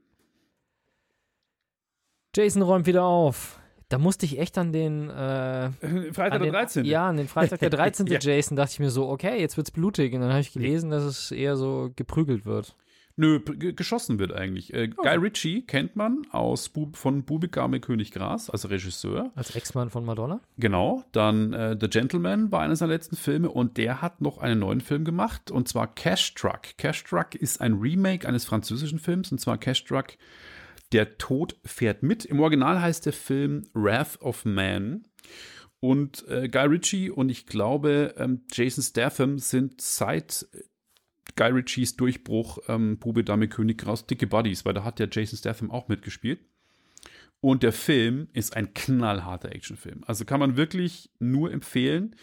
Jason 2.35 2.61
räumt 2.61 2.85
wieder 2.85 3.03
auf. 3.03 3.59
Da 3.89 3.97
musste 3.97 4.25
ich 4.25 4.37
echt 4.37 4.57
an 4.57 4.73
den, 4.73 5.09
äh, 5.09 5.71
Freitag 6.13 6.33
an 6.33 6.39
der 6.39 6.39
den, 6.39 6.51
13. 6.51 6.85
Ja, 6.85 7.09
an 7.09 7.17
den 7.17 7.27
Freitag 7.27 7.59
der 7.59 7.69
13. 7.71 8.07
Ja. 8.07 8.19
Jason 8.19 8.55
dachte 8.57 8.73
ich 8.73 8.79
mir 8.79 8.89
so, 8.89 9.09
okay, 9.09 9.39
jetzt 9.39 9.57
wird's 9.57 9.71
blutig. 9.71 10.13
Und 10.13 10.21
dann 10.21 10.31
habe 10.31 10.41
ich 10.41 10.51
gelesen, 10.51 10.89
dass 10.89 11.03
es 11.03 11.31
eher 11.31 11.55
so 11.55 11.91
geprügelt 11.95 12.45
wird. 12.45 12.75
Nö, 13.19 13.39
geschossen 13.39 14.19
wird 14.19 14.31
eigentlich. 14.31 14.71
Äh, 14.75 14.89
Guy 14.89 15.15
Ritchie 15.15 15.63
kennt 15.63 15.95
man 15.95 16.27
aus 16.29 16.69
Bu 16.69 16.91
von 16.93 17.23
Bubikame 17.23 17.79
König 17.79 18.11
Gras, 18.11 18.47
als 18.51 18.69
Regisseur. 18.69 19.31
Als 19.33 19.55
Ex-Mann 19.55 19.89
von 19.89 20.05
Madonna. 20.05 20.39
Genau. 20.59 21.03
Dann 21.13 21.51
äh, 21.51 21.75
The 21.79 21.87
Gentleman 21.87 22.51
war 22.51 22.61
einer 22.61 22.75
seiner 22.75 22.93
letzten 22.93 23.15
Filme 23.15 23.49
und 23.49 23.77
der 23.77 24.03
hat 24.03 24.21
noch 24.21 24.37
einen 24.37 24.59
neuen 24.59 24.81
Film 24.81 25.03
gemacht 25.03 25.49
und 25.49 25.67
zwar 25.67 25.95
Cash 25.95 26.35
Truck. 26.35 26.77
Cash 26.77 27.05
Truck 27.05 27.33
ist 27.33 27.59
ein 27.59 27.73
Remake 27.73 28.27
eines 28.27 28.45
französischen 28.45 28.99
Films 28.99 29.31
und 29.31 29.41
zwar 29.41 29.57
Cash 29.57 29.83
Truck 29.85 30.09
Der 30.91 31.17
Tod 31.17 31.55
fährt 31.65 32.03
mit. 32.03 32.23
Im 32.23 32.39
Original 32.39 32.79
heißt 32.79 33.07
der 33.07 33.13
Film 33.13 33.63
Wrath 33.73 34.21
of 34.21 34.45
Man. 34.45 35.07
Und 35.79 36.27
äh, 36.27 36.47
Guy 36.49 36.67
Ritchie 36.67 37.09
und 37.09 37.29
ich 37.29 37.47
glaube 37.47 38.13
ähm, 38.17 38.41
Jason 38.51 38.83
Statham 38.83 39.39
sind 39.39 39.81
seit 39.81 40.47
Guy 41.35 41.51
Ritchies 41.51 41.95
Durchbruch 41.95 42.59
ähm, 42.67 42.97
Bube, 42.97 43.23
Dame, 43.23 43.47
König 43.47 43.85
raus 43.85 44.05
dicke 44.07 44.27
Buddies, 44.27 44.65
weil 44.65 44.73
da 44.73 44.83
hat 44.83 44.99
ja 44.99 45.07
Jason 45.09 45.37
Statham 45.37 45.71
auch 45.71 45.87
mitgespielt. 45.87 46.39
Und 47.39 47.63
der 47.63 47.73
Film 47.73 48.27
ist 48.33 48.55
ein 48.55 48.73
knallharter 48.73 49.53
Actionfilm. 49.53 50.03
Also 50.07 50.25
kann 50.25 50.39
man 50.39 50.57
wirklich 50.57 51.11
nur 51.19 51.51
empfehlen 51.51 52.15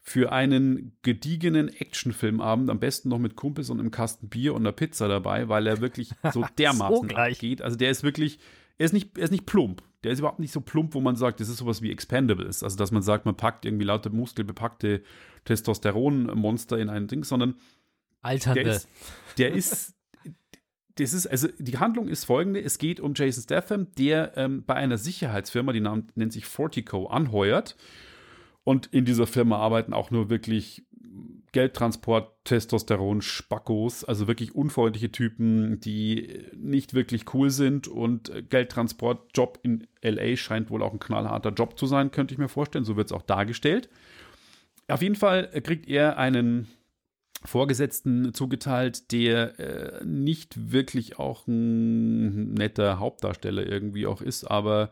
für 0.00 0.32
einen 0.32 0.96
gediegenen 1.02 1.68
Actionfilmabend, 1.68 2.68
am 2.68 2.78
besten 2.78 3.08
noch 3.08 3.18
mit 3.18 3.36
Kumpels 3.36 3.70
und 3.70 3.80
einem 3.80 3.90
Kasten 3.90 4.28
Bier 4.28 4.54
und 4.54 4.62
einer 4.62 4.72
Pizza 4.72 5.08
dabei, 5.08 5.48
weil 5.48 5.66
er 5.66 5.80
wirklich 5.80 6.10
so 6.32 6.44
dermaßen 6.58 7.08
gleich. 7.08 7.38
geht. 7.38 7.62
Also 7.62 7.76
der 7.76 7.90
ist 7.90 8.02
wirklich, 8.02 8.38
er 8.78 8.86
ist 8.86 8.92
nicht, 8.92 9.16
er 9.16 9.24
ist 9.24 9.30
nicht 9.30 9.46
plump. 9.46 9.82
Der 10.02 10.12
ist 10.12 10.18
überhaupt 10.18 10.40
nicht 10.40 10.52
so 10.52 10.60
plump, 10.60 10.94
wo 10.94 11.00
man 11.00 11.16
sagt, 11.16 11.40
das 11.40 11.48
ist 11.48 11.56
sowas 11.56 11.80
wie 11.80 11.90
Expendables. 11.90 12.62
Also 12.62 12.76
dass 12.76 12.90
man 12.90 13.02
sagt, 13.02 13.24
man 13.24 13.36
packt 13.36 13.64
irgendwie 13.64 13.86
lauter 13.86 14.10
muskelbepackte 14.10 15.02
Testosteronmonster 15.46 16.78
in 16.78 16.90
ein 16.90 17.06
Ding, 17.06 17.24
sondern 17.24 17.54
Alternde. 18.24 18.62
der 18.64 18.72
ist, 18.72 18.88
der 19.38 19.52
ist, 19.52 19.94
das 20.96 21.12
ist, 21.12 21.26
also 21.26 21.48
die 21.58 21.78
Handlung 21.78 22.08
ist 22.08 22.24
folgende: 22.24 22.60
Es 22.60 22.78
geht 22.78 23.00
um 23.00 23.14
Jason 23.14 23.42
Statham, 23.42 23.88
der 23.98 24.36
ähm, 24.36 24.64
bei 24.64 24.74
einer 24.74 24.98
Sicherheitsfirma, 24.98 25.72
die 25.72 25.80
Name, 25.80 26.04
nennt 26.14 26.32
sich 26.32 26.46
Fortico, 26.46 27.06
anheuert. 27.06 27.76
Und 28.64 28.86
in 28.86 29.04
dieser 29.04 29.26
Firma 29.26 29.58
arbeiten 29.58 29.92
auch 29.92 30.10
nur 30.10 30.30
wirklich 30.30 30.86
Geldtransport, 31.54 32.44
Testosteron, 32.44 33.22
Spackos, 33.22 34.02
also 34.02 34.26
wirklich 34.26 34.56
unfreundliche 34.56 35.12
Typen, 35.12 35.78
die 35.78 36.46
nicht 36.56 36.94
wirklich 36.94 37.32
cool 37.32 37.48
sind. 37.50 37.86
Und 37.86 38.28
äh, 38.30 38.42
Geldtransport, 38.42 39.30
Job 39.34 39.60
in 39.62 39.86
LA 40.02 40.36
scheint 40.36 40.68
wohl 40.70 40.82
auch 40.82 40.92
ein 40.92 40.98
knallharter 40.98 41.52
Job 41.52 41.78
zu 41.78 41.86
sein, 41.86 42.10
könnte 42.10 42.34
ich 42.34 42.38
mir 42.38 42.48
vorstellen. 42.48 42.84
So 42.84 42.96
wird 42.96 43.06
es 43.06 43.12
auch 43.12 43.22
dargestellt. 43.22 43.88
Auf 44.88 45.00
jeden 45.00 45.14
Fall 45.14 45.48
äh, 45.52 45.60
kriegt 45.60 45.88
er 45.88 46.18
einen 46.18 46.66
Vorgesetzten 47.44 48.32
zugeteilt, 48.32 49.12
der 49.12 49.58
äh, 49.58 50.04
nicht 50.04 50.72
wirklich 50.72 51.18
auch 51.18 51.46
ein 51.46 52.54
netter 52.54 52.98
Hauptdarsteller 52.98 53.66
irgendwie 53.66 54.06
auch 54.06 54.22
ist, 54.22 54.44
aber 54.44 54.90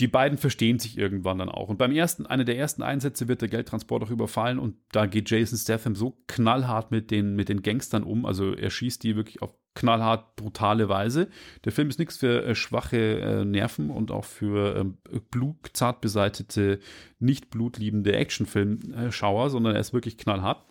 die 0.00 0.08
beiden 0.08 0.38
verstehen 0.38 0.78
sich 0.78 0.96
irgendwann 0.96 1.38
dann 1.38 1.50
auch. 1.50 1.68
Und 1.68 1.76
beim 1.76 1.92
ersten, 1.92 2.26
einer 2.26 2.44
der 2.44 2.56
ersten 2.56 2.82
Einsätze 2.82 3.28
wird 3.28 3.42
der 3.42 3.50
Geldtransport 3.50 4.02
auch 4.02 4.10
überfallen 4.10 4.58
und 4.58 4.76
da 4.92 5.04
geht 5.04 5.30
Jason 5.30 5.58
Statham 5.58 5.94
so 5.94 6.16
knallhart 6.26 6.90
mit 6.90 7.10
den, 7.10 7.36
mit 7.36 7.50
den 7.50 7.60
Gangstern 7.60 8.02
um. 8.02 8.24
Also 8.24 8.54
er 8.54 8.70
schießt 8.70 9.02
die 9.02 9.16
wirklich 9.16 9.42
auf 9.42 9.54
knallhart 9.74 10.36
brutale 10.36 10.88
Weise. 10.88 11.28
Der 11.64 11.72
Film 11.72 11.90
ist 11.90 11.98
nichts 11.98 12.16
für 12.16 12.44
äh, 12.44 12.54
schwache 12.54 13.20
äh, 13.20 13.44
Nerven 13.44 13.90
und 13.90 14.10
auch 14.10 14.24
für 14.24 14.76
ähm, 14.76 14.98
blutzart 15.30 16.00
beseitete, 16.00 16.80
nicht 17.18 17.50
blutliebende 17.50 18.16
Actionfilmschauer, 18.16 19.50
sondern 19.50 19.74
er 19.74 19.80
ist 19.80 19.92
wirklich 19.92 20.16
knallhart. 20.16 20.64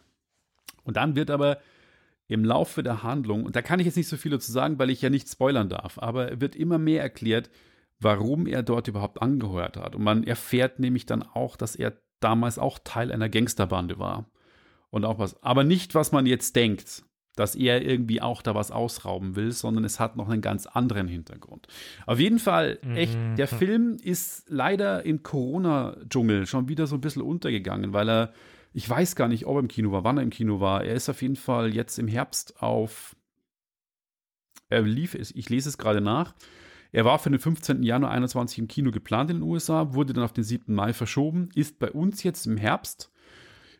Und 0.89 0.97
dann 0.97 1.15
wird 1.15 1.29
aber 1.31 1.59
im 2.27 2.43
Laufe 2.43 2.81
der 2.83 3.03
Handlung, 3.03 3.43
und 3.45 3.55
da 3.55 3.61
kann 3.61 3.79
ich 3.79 3.85
jetzt 3.85 3.95
nicht 3.95 4.07
so 4.09 4.17
viel 4.17 4.31
dazu 4.31 4.51
sagen, 4.51 4.77
weil 4.79 4.89
ich 4.89 5.01
ja 5.01 5.09
nicht 5.09 5.29
spoilern 5.29 5.69
darf, 5.69 5.97
aber 5.99 6.41
wird 6.41 6.55
immer 6.55 6.77
mehr 6.79 7.01
erklärt, 7.01 7.49
warum 7.99 8.47
er 8.47 8.63
dort 8.63 8.87
überhaupt 8.87 9.21
angehört 9.21 9.77
hat. 9.77 9.95
Und 9.95 10.03
man 10.03 10.23
erfährt 10.23 10.79
nämlich 10.79 11.05
dann 11.05 11.21
auch, 11.23 11.55
dass 11.55 11.75
er 11.75 11.93
damals 12.19 12.57
auch 12.57 12.79
Teil 12.83 13.11
einer 13.11 13.29
Gangsterbande 13.29 13.99
war. 13.99 14.25
Und 14.89 15.05
auch 15.05 15.19
was, 15.19 15.41
aber 15.43 15.63
nicht, 15.63 15.93
was 15.93 16.11
man 16.11 16.25
jetzt 16.25 16.55
denkt, 16.55 17.03
dass 17.35 17.55
er 17.55 17.83
irgendwie 17.83 18.21
auch 18.21 18.41
da 18.41 18.55
was 18.55 18.71
ausrauben 18.71 19.35
will, 19.35 19.51
sondern 19.51 19.85
es 19.85 19.99
hat 19.99 20.17
noch 20.17 20.27
einen 20.27 20.41
ganz 20.41 20.65
anderen 20.65 21.07
Hintergrund. 21.07 21.67
Auf 22.07 22.19
jeden 22.19 22.39
Fall, 22.39 22.79
echt, 22.95 23.15
Mhm. 23.17 23.35
der 23.37 23.47
Film 23.47 23.97
ist 24.03 24.49
leider 24.49 25.05
im 25.05 25.21
Corona-Dschungel 25.23 26.47
schon 26.47 26.67
wieder 26.67 26.87
so 26.87 26.95
ein 26.95 27.01
bisschen 27.01 27.21
untergegangen, 27.21 27.93
weil 27.93 28.09
er, 28.09 28.33
ich 28.73 28.89
weiß 28.89 29.15
gar 29.15 29.27
nicht, 29.27 29.45
ob 29.45 29.55
er 29.55 29.59
im 29.61 29.67
Kino 29.67 29.91
war, 29.91 30.03
wann 30.03 30.17
er 30.17 30.23
im 30.23 30.29
Kino 30.29 30.59
war. 30.59 30.83
Er 30.83 30.93
ist 30.95 31.09
auf 31.09 31.21
jeden 31.21 31.35
Fall 31.35 31.73
jetzt 31.73 31.97
im 31.97 32.07
Herbst 32.07 32.61
auf, 32.61 33.15
er 34.69 34.81
lief, 34.83 35.15
es- 35.15 35.31
ich 35.35 35.49
lese 35.49 35.69
es 35.69 35.77
gerade 35.77 36.01
nach, 36.01 36.35
er 36.91 37.05
war 37.05 37.19
für 37.19 37.29
den 37.29 37.39
15. 37.39 37.83
Januar 37.83 38.11
21 38.11 38.57
im 38.59 38.67
Kino 38.67 38.91
geplant 38.91 39.29
in 39.31 39.37
den 39.37 39.43
USA, 39.43 39.93
wurde 39.93 40.13
dann 40.13 40.23
auf 40.23 40.33
den 40.33 40.43
7. 40.43 40.73
Mai 40.73 40.93
verschoben, 40.93 41.49
ist 41.55 41.79
bei 41.79 41.91
uns 41.91 42.23
jetzt 42.23 42.45
im 42.47 42.57
Herbst 42.57 43.11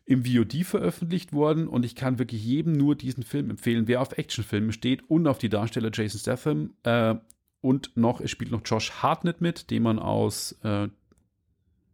im 0.06 0.24
VOD 0.24 0.64
veröffentlicht 0.64 1.32
worden 1.32 1.68
und 1.68 1.84
ich 1.84 1.94
kann 1.94 2.18
wirklich 2.18 2.44
jedem 2.44 2.72
nur 2.72 2.96
diesen 2.96 3.22
Film 3.22 3.50
empfehlen, 3.50 3.86
wer 3.86 4.00
auf 4.00 4.12
Actionfilme 4.18 4.72
steht 4.72 5.08
und 5.08 5.26
auf 5.28 5.38
die 5.38 5.48
Darsteller 5.48 5.90
Jason 5.92 6.18
Statham 6.20 6.74
äh, 6.82 7.14
und 7.60 7.96
noch, 7.96 8.20
es 8.20 8.30
spielt 8.30 8.50
noch 8.50 8.62
Josh 8.64 8.90
Hartnett 9.02 9.40
mit, 9.40 9.70
den 9.70 9.82
man 9.84 9.98
aus 10.00 10.52
äh, 10.64 10.88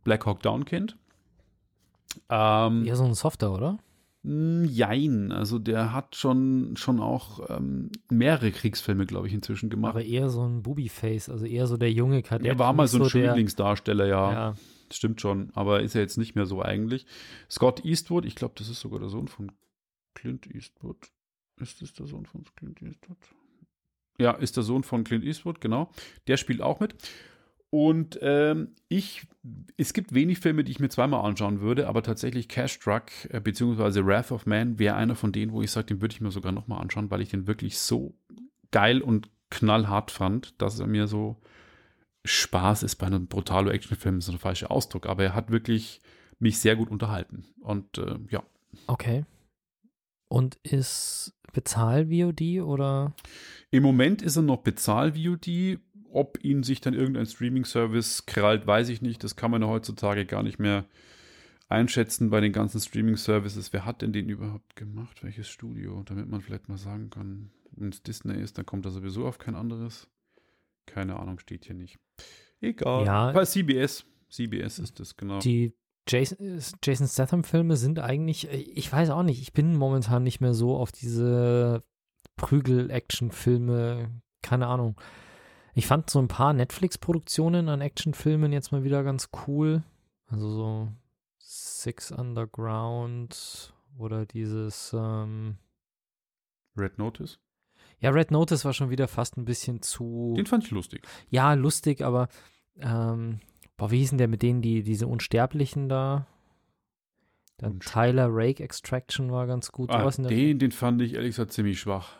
Black 0.04 0.24
Hawk 0.24 0.42
Down 0.42 0.64
kennt. 0.64 0.96
Ähm, 2.28 2.84
Eher 2.86 2.96
so 2.96 3.04
ein 3.04 3.14
Softer, 3.14 3.52
oder? 3.52 3.78
Jein, 4.28 5.30
also 5.30 5.60
der 5.60 5.92
hat 5.92 6.16
schon, 6.16 6.76
schon 6.76 6.98
auch 6.98 7.48
ähm, 7.48 7.90
mehrere 8.10 8.50
Kriegsfilme, 8.50 9.06
glaube 9.06 9.28
ich, 9.28 9.34
inzwischen 9.34 9.70
gemacht. 9.70 9.90
Aber 9.90 10.04
eher 10.04 10.30
so 10.30 10.42
ein 10.44 10.62
Booby-Face, 10.62 11.28
also 11.30 11.46
eher 11.46 11.68
so 11.68 11.76
der 11.76 11.92
junge 11.92 12.22
Kadett. 12.24 12.46
er 12.48 12.58
war 12.58 12.72
mal 12.72 12.88
so 12.88 13.04
ein 13.04 13.08
der- 13.08 13.28
Lieblingsdarsteller, 13.28 14.06
ja. 14.06 14.32
Ja, 14.32 14.54
Stimmt 14.92 15.20
schon, 15.20 15.50
aber 15.54 15.82
ist 15.82 15.94
er 15.94 16.00
jetzt 16.00 16.16
nicht 16.16 16.34
mehr 16.34 16.46
so 16.46 16.60
eigentlich. 16.62 17.06
Scott 17.48 17.84
Eastwood, 17.84 18.24
ich 18.24 18.34
glaube, 18.34 18.54
das 18.56 18.68
ist 18.68 18.80
sogar 18.80 18.98
der 18.98 19.08
Sohn 19.10 19.28
von 19.28 19.52
Clint 20.14 20.46
Eastwood. 20.52 20.96
Ist 21.58 21.80
das 21.82 21.92
der 21.92 22.06
Sohn 22.06 22.26
von 22.26 22.44
Clint 22.56 22.82
Eastwood? 22.82 23.16
Ja, 24.18 24.32
ist 24.32 24.56
der 24.56 24.62
Sohn 24.64 24.82
von 24.82 25.04
Clint 25.04 25.24
Eastwood, 25.24 25.60
genau. 25.60 25.90
Der 26.26 26.36
spielt 26.36 26.62
auch 26.62 26.80
mit. 26.80 26.94
Und 27.70 28.18
ähm, 28.22 28.74
ich, 28.88 29.26
es 29.76 29.92
gibt 29.92 30.14
wenig 30.14 30.38
Filme, 30.38 30.64
die 30.64 30.72
ich 30.72 30.80
mir 30.80 30.88
zweimal 30.88 31.24
anschauen 31.24 31.60
würde, 31.60 31.88
aber 31.88 32.02
tatsächlich 32.02 32.48
Cash 32.48 32.78
Truck 32.78 33.04
äh, 33.30 33.40
beziehungsweise 33.40 34.06
Wrath 34.06 34.32
of 34.32 34.46
Man 34.46 34.78
wäre 34.78 34.96
einer 34.96 35.16
von 35.16 35.32
denen, 35.32 35.52
wo 35.52 35.62
ich 35.62 35.70
sage, 35.70 35.86
den 35.86 36.00
würde 36.00 36.14
ich 36.14 36.20
mir 36.20 36.30
sogar 36.30 36.52
nochmal 36.52 36.80
anschauen, 36.80 37.10
weil 37.10 37.20
ich 37.20 37.30
den 37.30 37.46
wirklich 37.46 37.78
so 37.78 38.14
geil 38.70 39.02
und 39.02 39.30
knallhart 39.50 40.10
fand, 40.10 40.60
dass 40.60 40.78
er 40.78 40.86
mir 40.86 41.06
so 41.06 41.36
Spaß 42.24 42.82
ist 42.82 42.96
bei 42.96 43.06
einem 43.06 43.26
brutalo 43.26 43.70
Actionfilm, 43.70 44.18
ist 44.18 44.28
ein 44.28 44.38
falscher 44.38 44.70
Ausdruck, 44.70 45.06
aber 45.06 45.24
er 45.24 45.34
hat 45.34 45.50
wirklich 45.50 46.00
mich 46.38 46.58
sehr 46.58 46.76
gut 46.76 46.90
unterhalten. 46.90 47.44
Und 47.60 47.98
äh, 47.98 48.16
ja, 48.30 48.42
okay. 48.86 49.24
Und 50.28 50.56
ist 50.62 51.34
Bezahl-VOD 51.52 52.60
oder? 52.62 53.14
im 53.70 53.82
Moment 53.82 54.22
ist 54.22 54.36
er 54.36 54.42
noch 54.42 54.58
Bezahl-VOD. 54.58 55.78
Ob 56.16 56.42
ihn 56.42 56.62
sich 56.62 56.80
dann 56.80 56.94
irgendein 56.94 57.26
Streaming-Service 57.26 58.24
krallt, 58.24 58.66
weiß 58.66 58.88
ich 58.88 59.02
nicht. 59.02 59.22
Das 59.22 59.36
kann 59.36 59.50
man 59.50 59.60
ja 59.60 59.68
heutzutage 59.68 60.24
gar 60.24 60.42
nicht 60.42 60.58
mehr 60.58 60.86
einschätzen 61.68 62.30
bei 62.30 62.40
den 62.40 62.52
ganzen 62.52 62.80
Streaming-Services. 62.80 63.74
Wer 63.74 63.84
hat 63.84 64.00
denn 64.00 64.14
den 64.14 64.30
überhaupt 64.30 64.76
gemacht? 64.76 65.22
Welches 65.22 65.46
Studio? 65.46 66.02
Damit 66.06 66.30
man 66.30 66.40
vielleicht 66.40 66.70
mal 66.70 66.78
sagen 66.78 67.10
kann, 67.10 67.50
wenn 67.72 67.90
es 67.90 68.02
Disney 68.02 68.40
ist, 68.40 68.56
dann 68.56 68.64
kommt 68.64 68.86
er 68.86 68.92
sowieso 68.92 69.26
auf 69.26 69.36
kein 69.36 69.54
anderes. 69.54 70.08
Keine 70.86 71.20
Ahnung, 71.20 71.38
steht 71.38 71.66
hier 71.66 71.74
nicht. 71.74 71.98
Egal. 72.62 73.04
Ja. 73.04 73.32
Bei 73.32 73.44
CBS. 73.44 74.06
CBS 74.30 74.78
ist 74.78 74.98
das, 74.98 75.18
genau. 75.18 75.40
Die 75.40 75.74
Jason, 76.08 76.60
Jason 76.82 77.08
Statham-Filme 77.08 77.76
sind 77.76 77.98
eigentlich, 77.98 78.48
ich 78.50 78.90
weiß 78.90 79.10
auch 79.10 79.22
nicht, 79.22 79.42
ich 79.42 79.52
bin 79.52 79.76
momentan 79.76 80.22
nicht 80.22 80.40
mehr 80.40 80.54
so 80.54 80.76
auf 80.76 80.92
diese 80.92 81.82
Prügel-Action-Filme, 82.36 84.22
keine 84.40 84.66
Ahnung. 84.68 84.96
Ich 85.78 85.86
fand 85.86 86.08
so 86.08 86.18
ein 86.18 86.26
paar 86.28 86.54
Netflix-Produktionen 86.54 87.68
an 87.68 87.82
Actionfilmen 87.82 88.50
jetzt 88.50 88.72
mal 88.72 88.82
wieder 88.82 89.04
ganz 89.04 89.28
cool. 89.46 89.82
Also 90.26 90.48
so 90.50 90.88
Six 91.38 92.10
Underground 92.12 93.74
oder 93.98 94.24
dieses, 94.24 94.94
ähm, 94.98 95.56
Red 96.78 96.98
Notice. 96.98 97.38
ja, 98.00 98.08
Red 98.10 98.30
Notice 98.30 98.64
war 98.64 98.72
schon 98.72 98.88
wieder 98.90 99.06
fast 99.06 99.36
ein 99.36 99.44
bisschen 99.44 99.82
zu. 99.82 100.32
Den 100.36 100.46
fand 100.46 100.64
ich 100.64 100.70
lustig. 100.70 101.06
Ja, 101.28 101.52
lustig, 101.52 102.02
aber 102.02 102.28
ähm, 102.78 103.40
boah, 103.76 103.90
wie 103.90 103.98
hießen 103.98 104.16
der 104.18 104.28
mit 104.28 104.40
denen, 104.42 104.62
die, 104.62 104.82
diese 104.82 105.06
Unsterblichen 105.06 105.88
da? 105.90 106.26
Unst- 107.60 107.92
Tyler 107.92 108.28
Rake 108.30 108.62
Extraction 108.62 109.30
war 109.30 109.46
ganz 109.46 109.72
gut. 109.72 109.90
Ah, 109.90 110.08
den, 110.10 110.58
den 110.58 110.72
fand 110.72 111.00
ich 111.02 111.14
ehrlich 111.14 111.30
gesagt 111.30 111.52
ziemlich 111.52 111.80
schwach. 111.80 112.14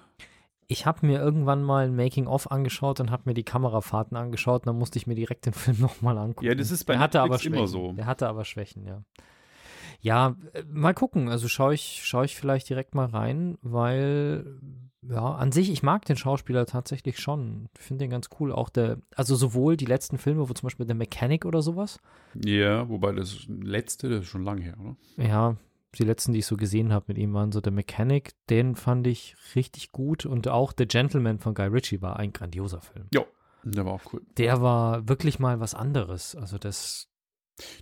Ich 0.69 0.87
habe 0.87 1.07
mir 1.07 1.21
irgendwann 1.21 1.63
mal 1.63 1.87
ein 1.87 1.95
Making-of 1.97 2.51
angeschaut 2.51 3.01
und 3.01 3.11
habe 3.11 3.23
mir 3.27 3.35
die 3.35 3.45
Kamerafahrten 3.45 4.17
angeschaut 4.17 4.63
und 4.63 4.67
dann 4.67 4.79
musste 4.79 4.99
ich 4.99 5.07
mir 5.07 5.15
direkt 5.15 5.47
den 5.47 5.53
Film 5.53 5.79
nochmal 5.81 6.19
angucken. 6.19 6.47
Ja, 6.47 6.55
das 6.55 6.71
ist 6.71 6.85
bei 6.85 6.95
der 6.95 7.01
hatte 7.01 7.21
aber 7.21 7.41
immer 7.45 7.67
Schwächen. 7.67 7.67
so. 7.69 7.93
Der 7.93 8.07
hatte 8.07 8.29
aber 8.29 8.45
Schwächen, 8.45 8.85
ja. 8.85 9.03
Ja, 10.01 10.37
äh, 10.53 10.63
mal 10.69 10.95
gucken. 10.95 11.29
Also 11.29 11.49
schaue 11.49 11.75
ich, 11.75 12.03
schau 12.05 12.23
ich 12.23 12.37
vielleicht 12.37 12.69
direkt 12.69 12.95
mal 12.95 13.07
rein, 13.07 13.57
weil, 13.63 14.59
ja, 15.03 15.35
an 15.35 15.53
sich, 15.53 15.71
ich 15.71 15.83
mag 15.83 16.05
den 16.05 16.17
Schauspieler 16.17 16.67
tatsächlich 16.67 17.19
schon. 17.19 17.69
Ich 17.79 17.83
finde 17.85 18.05
den 18.05 18.11
ganz 18.11 18.29
cool. 18.39 18.53
Auch 18.53 18.69
der, 18.69 18.99
also 19.15 19.35
sowohl 19.37 19.77
die 19.77 19.87
letzten 19.87 20.19
Filme, 20.19 20.49
wo 20.49 20.53
zum 20.53 20.67
Beispiel 20.67 20.87
der 20.87 20.97
Mechanic 20.97 21.45
oder 21.47 21.63
sowas, 21.63 21.99
Ja, 22.45 22.89
wobei 22.89 23.13
das 23.13 23.47
letzte, 23.49 24.09
das 24.11 24.21
ist 24.23 24.29
schon 24.29 24.45
lang 24.45 24.59
her, 24.61 24.75
oder? 24.81 24.97
ja, 25.17 25.57
die 25.97 26.05
letzten, 26.05 26.33
die 26.33 26.41
ich 26.41 26.47
so 26.47 26.57
gesehen 26.57 26.93
habe 26.93 27.07
mit 27.09 27.19
ihm, 27.19 27.33
waren 27.35 27.53
so 27.53 27.61
der 27.61 27.73
Mechanic, 27.73 28.33
den 28.49 28.77
fand 28.77 29.07
ich 29.07 29.37
richtig 29.55 29.93
gut 29.93 30.27
und 30.27 30.49
auch 30.49 30.73
The 30.77 30.87
Gentleman 30.87 31.39
von 31.39 31.55
Guy 31.55 31.67
Ritchie 31.67 32.03
war 32.03 32.17
ein 32.19 32.33
grandioser 32.33 32.81
Film. 32.81 33.07
Ja, 33.13 33.25
der 33.65 33.85
war 33.85 33.93
auch 33.95 34.13
cool. 34.13 34.23
Der 34.37 34.61
war 34.63 35.09
wirklich 35.09 35.39
mal 35.39 35.61
was 35.61 35.75
anderes. 35.75 36.37
Also 36.37 36.59
das, 36.59 37.09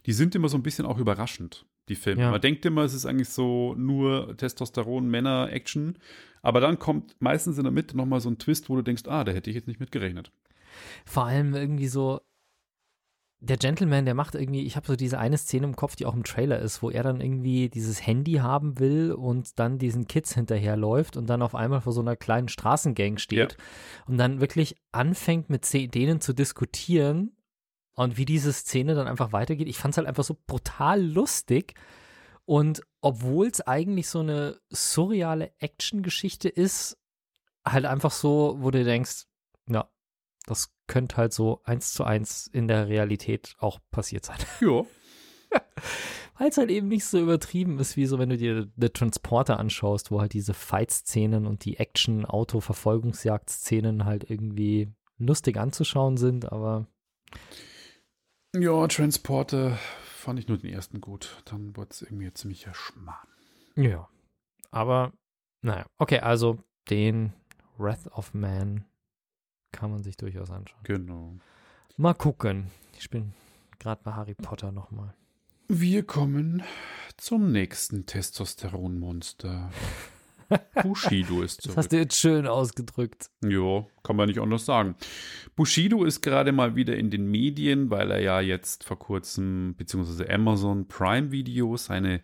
Die 0.07 0.13
sind 0.13 0.35
immer 0.35 0.49
so 0.49 0.57
ein 0.57 0.63
bisschen 0.63 0.87
auch 0.87 0.99
überraschend, 0.99 1.67
die 1.89 1.95
Filme. 1.97 2.23
Ja. 2.23 2.31
Man 2.31 2.41
denkt 2.41 2.65
immer, 2.65 2.83
es 2.83 2.95
ist 2.95 3.07
eigentlich 3.07 3.29
so 3.29 3.75
nur 3.75 4.37
Testosteron, 4.37 5.07
Männer, 5.09 5.53
Action. 5.53 5.99
Aber 6.43 6.61
dann 6.61 6.79
kommt 6.79 7.17
meistens 7.21 7.59
in 7.59 7.65
der 7.65 7.73
Mitte 7.73 7.97
nochmal 7.97 8.21
so 8.21 8.29
ein 8.31 8.39
Twist, 8.39 8.69
wo 8.69 8.77
du 8.77 8.83
denkst, 8.83 9.05
ah, 9.07 9.25
da 9.25 9.33
hätte 9.33 9.51
ich 9.51 9.57
jetzt 9.57 9.69
nicht 9.69 9.81
mit 9.81 9.93
gerechnet. 9.93 10.31
vor 11.05 11.25
allem 11.27 11.55
irgendwie 11.55 11.89
so, 11.89 12.21
der 13.45 13.59
Gentleman, 13.59 14.07
der 14.07 14.15
macht 14.15 14.35
irgendwie, 14.35 14.65
ich 14.65 14.77
habe 14.77 14.87
so 14.87 14.97
diese 14.97 15.19
eine 15.19 15.37
Szene 15.37 15.67
im 15.67 15.77
Kopf, 15.77 15.97
die 15.97 16.07
auch 16.07 16.15
im 16.15 16.25
Trailer 16.25 16.59
ist, 16.59 16.83
wo 16.83 16.91
er 16.91 17.03
dann 17.03 17.21
irgendwie 17.21 17.69
dieses 17.69 18.05
Handy 18.05 18.35
haben 18.35 18.79
will 18.79 19.13
und 19.13 19.59
dann 19.59 19.79
diesen 19.79 20.07
Kids 20.09 20.35
hinterherläuft 20.35 21.17
und 21.17 21.27
dann 21.29 21.43
auf 21.43 21.55
einmal 21.55 21.83
vor 21.83 21.93
so 21.93 22.01
einer 22.01 22.17
kleinen 22.17 22.49
Straßengang 22.49 23.19
steht 23.19 23.57
und 24.07 24.19
dann 24.19 24.41
wirklich 24.41 24.77
anfängt 24.93 25.51
mit 25.51 25.71
denen 25.73 26.21
zu 26.21 26.33
diskutieren 26.33 27.37
und 27.95 28.17
wie 28.17 28.25
diese 28.25 28.53
Szene 28.53 28.95
dann 28.95 29.07
einfach 29.07 29.33
weitergeht. 29.33 29.69
Ich 29.69 29.79
fand 29.79 29.93
es 29.93 29.99
halt 29.99 30.09
einfach 30.09 30.25
so 30.25 30.37
brutal 30.47 31.03
lustig 31.03 31.75
und 32.47 32.83
obwohl 33.01 33.47
es 33.49 33.61
eigentlich 33.61 34.09
so 34.09 34.21
eine 34.21 34.59
surreale 34.71 35.53
Action-Geschichte 35.59 36.49
ist, 36.49 36.99
halt 37.65 37.85
einfach 37.85 38.11
so, 38.11 38.57
wo 38.59 38.71
du 38.71 38.85
denkst, 38.85 39.27
ja, 39.69 39.89
das 40.47 40.74
könnte 40.87 41.17
halt 41.17 41.33
so 41.33 41.61
eins 41.65 41.93
zu 41.93 42.05
eins 42.05 42.47
in 42.47 42.69
der 42.69 42.87
Realität 42.89 43.55
auch 43.59 43.81
passiert 43.91 44.25
sein. 44.25 44.39
Ja. 44.61 44.85
Weil 46.37 46.49
es 46.49 46.57
halt 46.57 46.71
eben 46.71 46.89
nicht 46.89 47.05
so 47.05 47.21
übertrieben 47.21 47.79
ist, 47.79 47.97
wie 47.97 48.07
so, 48.07 48.19
wenn 48.19 48.31
du 48.31 48.37
dir 48.37 48.69
The 48.77 48.89
Transporter 48.89 49.61
anschaust, 49.61 50.11
wo 50.11 50.21
halt 50.21 50.33
diese 50.33 50.53
Fight-Szenen 50.53 51.47
und 51.47 51.65
die 51.65 51.77
Action-Auto-Verfolgungsjagd-Szenen 51.79 54.05
halt 54.05 54.29
irgendwie 54.29 54.93
lustig 55.19 55.59
anzuschauen 55.59 56.17
sind, 56.17 56.51
aber 56.51 56.89
Ja, 58.53 58.85
Transporter 58.89 59.79
fand 60.05 60.41
ich 60.41 60.49
nur 60.49 60.59
den 60.59 60.73
ersten 60.73 61.01
gut. 61.01 61.41
Dann 61.45 61.77
wurde 61.77 61.91
es 61.91 62.03
irgendwie 62.03 62.27
ein 62.27 62.35
ziemlicher 62.35 62.75
Schmarrn. 62.75 63.29
ja. 63.77 64.09
Aber, 64.73 65.13
naja, 65.63 65.87
okay, 65.99 66.19
also 66.19 66.59
den 66.91 67.33
Wrath 67.79 68.09
of 68.09 68.35
Man 68.35 68.85
kann 69.75 69.91
man 69.91 70.03
sich 70.03 70.17
durchaus 70.17 70.51
anschauen. 70.51 70.81
Genau. 70.85 71.35
Mal 71.97 72.15
gucken. 72.15 72.69
Ich 72.99 73.11
bin 73.11 73.33
gerade 73.79 74.01
bei 74.03 74.13
Harry 74.13 74.35
Potter 74.35 74.73
nochmal. 74.73 75.15
Wir 75.69 76.05
kommen 76.05 76.63
zum 77.17 77.53
nächsten 77.53 78.07
Testosteronmonster. 78.07 79.71
Bushido 80.83 81.43
ist 81.43 81.59
Das 81.59 81.63
zurück. 81.65 81.77
hast 81.79 81.93
du 81.93 81.97
jetzt 81.97 82.17
schön 82.19 82.47
ausgedrückt. 82.47 83.31
Ja, 83.45 83.87
kann 84.03 84.17
man 84.17 84.29
nicht 84.29 84.39
anders 84.41 84.67
sagen. 84.67 84.95
Bushido 85.57 86.05
ist 86.05 86.21
gerade 86.21 86.53
mal 86.53 86.77
wieder 86.77 86.97
in 86.97 87.11
den 87.11 87.27
Medien, 87.31 87.91
weil 87.91 88.11
er 88.11 88.21
ja 88.21 88.41
jetzt 88.41 88.85
vor 88.85 88.99
kurzem, 88.99 89.75
beziehungsweise 89.77 90.29
Amazon 90.31 90.87
Prime 90.87 91.33
Video, 91.33 91.77
seine 91.77 92.21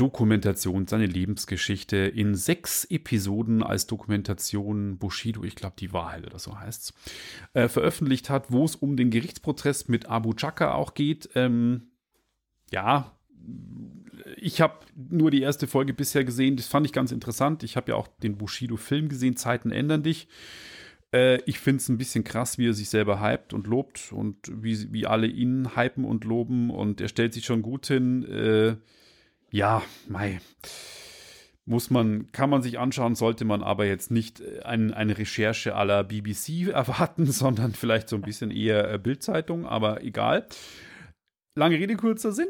Dokumentation, 0.00 0.86
seine 0.86 1.04
Lebensgeschichte 1.04 1.98
in 1.98 2.34
sechs 2.34 2.86
Episoden 2.86 3.62
als 3.62 3.86
Dokumentation 3.86 4.96
Bushido, 4.96 5.44
ich 5.44 5.56
glaube 5.56 5.74
die 5.78 5.92
Wahrheit 5.92 6.26
oder 6.26 6.38
so 6.38 6.58
heißt 6.58 6.94
äh, 7.52 7.68
veröffentlicht 7.68 8.30
hat, 8.30 8.50
wo 8.50 8.64
es 8.64 8.76
um 8.76 8.96
den 8.96 9.10
Gerichtsprozess 9.10 9.88
mit 9.88 10.06
Abu 10.06 10.32
Chaka 10.32 10.72
auch 10.72 10.94
geht. 10.94 11.28
Ähm, 11.34 11.90
ja, 12.72 13.14
ich 14.36 14.62
habe 14.62 14.78
nur 14.96 15.30
die 15.30 15.42
erste 15.42 15.66
Folge 15.66 15.92
bisher 15.92 16.24
gesehen, 16.24 16.56
das 16.56 16.66
fand 16.66 16.86
ich 16.86 16.94
ganz 16.94 17.12
interessant. 17.12 17.62
Ich 17.62 17.76
habe 17.76 17.92
ja 17.92 17.96
auch 17.96 18.08
den 18.22 18.38
Bushido-Film 18.38 19.10
gesehen, 19.10 19.36
Zeiten 19.36 19.70
ändern 19.70 20.02
dich. 20.02 20.28
Äh, 21.12 21.42
ich 21.42 21.58
finde 21.58 21.82
es 21.82 21.90
ein 21.90 21.98
bisschen 21.98 22.24
krass, 22.24 22.56
wie 22.56 22.68
er 22.68 22.74
sich 22.74 22.88
selber 22.88 23.20
hypt 23.20 23.52
und 23.52 23.66
lobt 23.66 24.12
und 24.12 24.36
wie, 24.50 24.90
wie 24.94 25.06
alle 25.06 25.26
ihn 25.26 25.76
hypen 25.76 26.06
und 26.06 26.24
loben 26.24 26.70
und 26.70 27.02
er 27.02 27.08
stellt 27.08 27.34
sich 27.34 27.44
schon 27.44 27.60
gut 27.60 27.86
hin. 27.86 28.24
Äh, 28.24 28.76
ja, 29.50 29.82
mei. 30.08 30.40
Muss 31.66 31.90
man, 31.90 32.32
kann 32.32 32.50
man 32.50 32.62
sich 32.62 32.78
anschauen, 32.78 33.14
sollte 33.14 33.44
man 33.44 33.62
aber 33.62 33.86
jetzt 33.86 34.10
nicht 34.10 34.40
äh, 34.40 34.60
ein, 34.62 34.92
eine 34.92 35.18
Recherche 35.18 35.74
aller 35.74 36.04
BBC 36.04 36.68
erwarten, 36.72 37.26
sondern 37.26 37.72
vielleicht 37.72 38.08
so 38.08 38.16
ein 38.16 38.22
bisschen 38.22 38.50
eher 38.50 38.92
äh, 38.92 38.98
Bildzeitung, 38.98 39.66
aber 39.66 40.02
egal. 40.02 40.46
Lange 41.54 41.78
Rede, 41.78 41.96
kurzer 41.96 42.32
Sinn. 42.32 42.48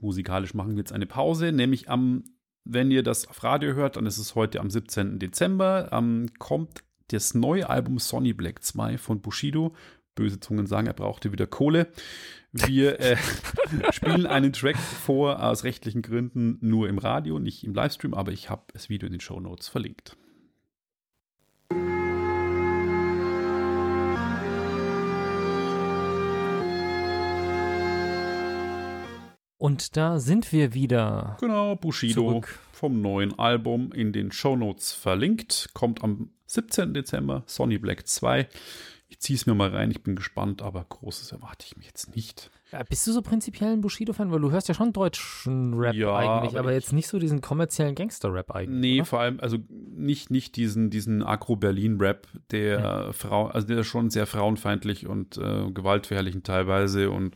Musikalisch 0.00 0.54
machen 0.54 0.72
wir 0.72 0.78
jetzt 0.78 0.92
eine 0.92 1.06
Pause, 1.06 1.52
nämlich 1.52 1.90
am, 1.90 2.24
wenn 2.64 2.90
ihr 2.90 3.02
das 3.02 3.26
auf 3.26 3.42
Radio 3.42 3.74
hört, 3.74 3.96
dann 3.96 4.06
ist 4.06 4.18
es 4.18 4.34
heute 4.34 4.60
am 4.60 4.70
17. 4.70 5.18
Dezember, 5.18 5.88
ähm, 5.92 6.26
kommt 6.38 6.84
das 7.08 7.34
neue 7.34 7.68
Album 7.68 7.98
Sonny 7.98 8.32
Black 8.32 8.62
2 8.62 8.98
von 8.98 9.20
Bushido. 9.20 9.74
Böse 10.18 10.40
Zungen 10.40 10.66
sagen, 10.66 10.88
er 10.88 10.94
brauchte 10.94 11.30
wieder 11.30 11.46
Kohle. 11.46 11.86
Wir 12.50 12.98
äh, 13.00 13.16
spielen 13.92 14.26
einen 14.26 14.52
Track 14.52 14.76
vor, 14.76 15.44
aus 15.44 15.62
rechtlichen 15.62 16.02
Gründen 16.02 16.58
nur 16.60 16.88
im 16.88 16.98
Radio, 16.98 17.38
nicht 17.38 17.62
im 17.62 17.72
Livestream, 17.72 18.14
aber 18.14 18.32
ich 18.32 18.50
habe 18.50 18.64
das 18.72 18.88
Video 18.88 19.06
in 19.06 19.12
den 19.12 19.20
Show 19.20 19.38
Notes 19.38 19.68
verlinkt. 19.68 20.16
Und 29.56 29.96
da 29.96 30.18
sind 30.18 30.52
wir 30.52 30.74
wieder. 30.74 31.36
Genau, 31.40 31.76
Bushido 31.76 32.30
zurück. 32.30 32.58
vom 32.72 33.00
neuen 33.00 33.38
Album 33.38 33.92
in 33.92 34.12
den 34.12 34.32
Show 34.32 34.56
Notes 34.56 34.92
verlinkt. 34.92 35.70
Kommt 35.74 36.02
am 36.02 36.30
17. 36.46 36.94
Dezember, 36.94 37.44
Sonny 37.46 37.78
Black 37.78 38.06
2. 38.06 38.48
Ich 39.10 39.20
ziehe 39.20 39.36
es 39.36 39.46
mir 39.46 39.54
mal 39.54 39.70
rein, 39.70 39.90
ich 39.90 40.02
bin 40.02 40.16
gespannt, 40.16 40.60
aber 40.60 40.84
Großes 40.86 41.32
erwarte 41.32 41.66
ich 41.66 41.76
mir 41.78 41.84
jetzt 41.84 42.14
nicht. 42.14 42.50
Ja, 42.72 42.82
bist 42.82 43.06
du 43.06 43.12
so 43.12 43.22
prinzipiell 43.22 43.72
ein 43.72 43.80
Bushido-Fan? 43.80 44.30
Weil 44.30 44.40
du 44.40 44.50
hörst 44.50 44.68
ja 44.68 44.74
schon 44.74 44.92
deutschen 44.92 45.72
Rap 45.72 45.94
ja, 45.94 46.14
eigentlich, 46.14 46.50
aber, 46.50 46.60
aber 46.60 46.72
jetzt 46.72 46.92
nicht 46.92 47.08
so 47.08 47.18
diesen 47.18 47.40
kommerziellen 47.40 47.94
Gangster-Rap 47.94 48.50
eigentlich. 48.50 48.80
Nee, 48.80 49.00
oder? 49.00 49.06
vor 49.06 49.20
allem, 49.20 49.40
also 49.40 49.56
nicht, 49.70 50.30
nicht 50.30 50.56
diesen, 50.56 50.90
diesen 50.90 51.22
Agro-Berlin-Rap, 51.22 52.28
der 52.50 52.80
ja. 52.80 53.12
Frau, 53.12 53.46
also 53.46 53.66
der 53.66 53.78
ist 53.78 53.86
schon 53.86 54.10
sehr 54.10 54.26
frauenfeindlich 54.26 55.06
und 55.06 55.38
äh, 55.38 55.70
gewaltverherrlichend 55.70 56.46
teilweise 56.46 57.10
und 57.10 57.34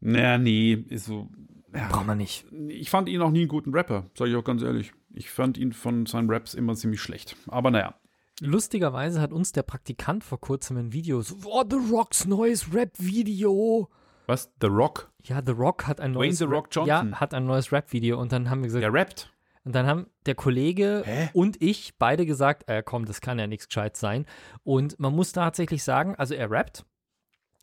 naja, 0.00 0.36
nee, 0.36 0.84
ist 0.90 1.06
so. 1.06 1.30
Ja. 1.74 1.88
Braucht 1.88 2.06
man 2.06 2.18
nicht. 2.18 2.44
Ich 2.68 2.90
fand 2.90 3.08
ihn 3.08 3.22
auch 3.22 3.30
nie 3.30 3.40
einen 3.40 3.48
guten 3.48 3.72
Rapper, 3.74 4.10
sage 4.14 4.30
ich 4.30 4.36
auch 4.36 4.44
ganz 4.44 4.62
ehrlich. 4.62 4.92
Ich 5.14 5.30
fand 5.30 5.56
ihn 5.56 5.72
von 5.72 6.04
seinen 6.06 6.30
Raps 6.30 6.54
immer 6.54 6.74
ziemlich 6.74 7.00
schlecht. 7.00 7.36
Aber 7.48 7.70
naja. 7.70 7.94
Lustigerweise 8.40 9.20
hat 9.20 9.32
uns 9.32 9.52
der 9.52 9.62
Praktikant 9.62 10.24
vor 10.24 10.40
kurzem 10.40 10.76
ein 10.76 10.92
Video 10.92 11.20
so, 11.20 11.36
oh, 11.44 11.64
The 11.68 11.76
Rocks 11.92 12.24
neues 12.26 12.74
Rap-Video. 12.74 13.88
Was? 14.26 14.50
The 14.60 14.66
Rock? 14.66 15.12
Ja, 15.22 15.40
The 15.44 15.52
Rock 15.52 15.86
hat 15.86 16.00
ein 16.00 16.12
neues 16.12 16.40
Wayne 16.40 16.50
The 16.50 16.54
Rock 16.54 16.68
Johnson. 16.70 17.10
Ja, 17.10 17.20
hat 17.20 17.34
ein 17.34 17.46
neues 17.46 17.72
Rap-Video 17.72 18.20
und 18.20 18.32
dann 18.32 18.50
haben 18.50 18.60
wir 18.60 18.68
gesagt. 18.68 18.82
Der 18.82 18.92
rappt. 18.92 19.30
Und 19.64 19.74
dann 19.74 19.86
haben 19.86 20.06
der 20.26 20.34
Kollege 20.34 21.02
Hä? 21.06 21.30
und 21.32 21.62
ich 21.62 21.96
beide 21.98 22.26
gesagt, 22.26 22.68
äh, 22.68 22.82
komm, 22.82 23.06
das 23.06 23.22
kann 23.22 23.38
ja 23.38 23.46
nichts 23.46 23.68
gescheit 23.68 23.96
sein. 23.96 24.26
Und 24.62 24.98
man 25.00 25.14
muss 25.14 25.32
tatsächlich 25.32 25.82
sagen, 25.82 26.14
also 26.16 26.34
er 26.34 26.50
rappt, 26.50 26.84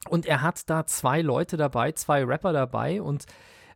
und 0.09 0.25
er 0.25 0.41
hat 0.41 0.69
da 0.69 0.85
zwei 0.85 1.21
Leute 1.21 1.57
dabei, 1.57 1.91
zwei 1.91 2.23
Rapper 2.23 2.53
dabei 2.53 3.01
und 3.01 3.25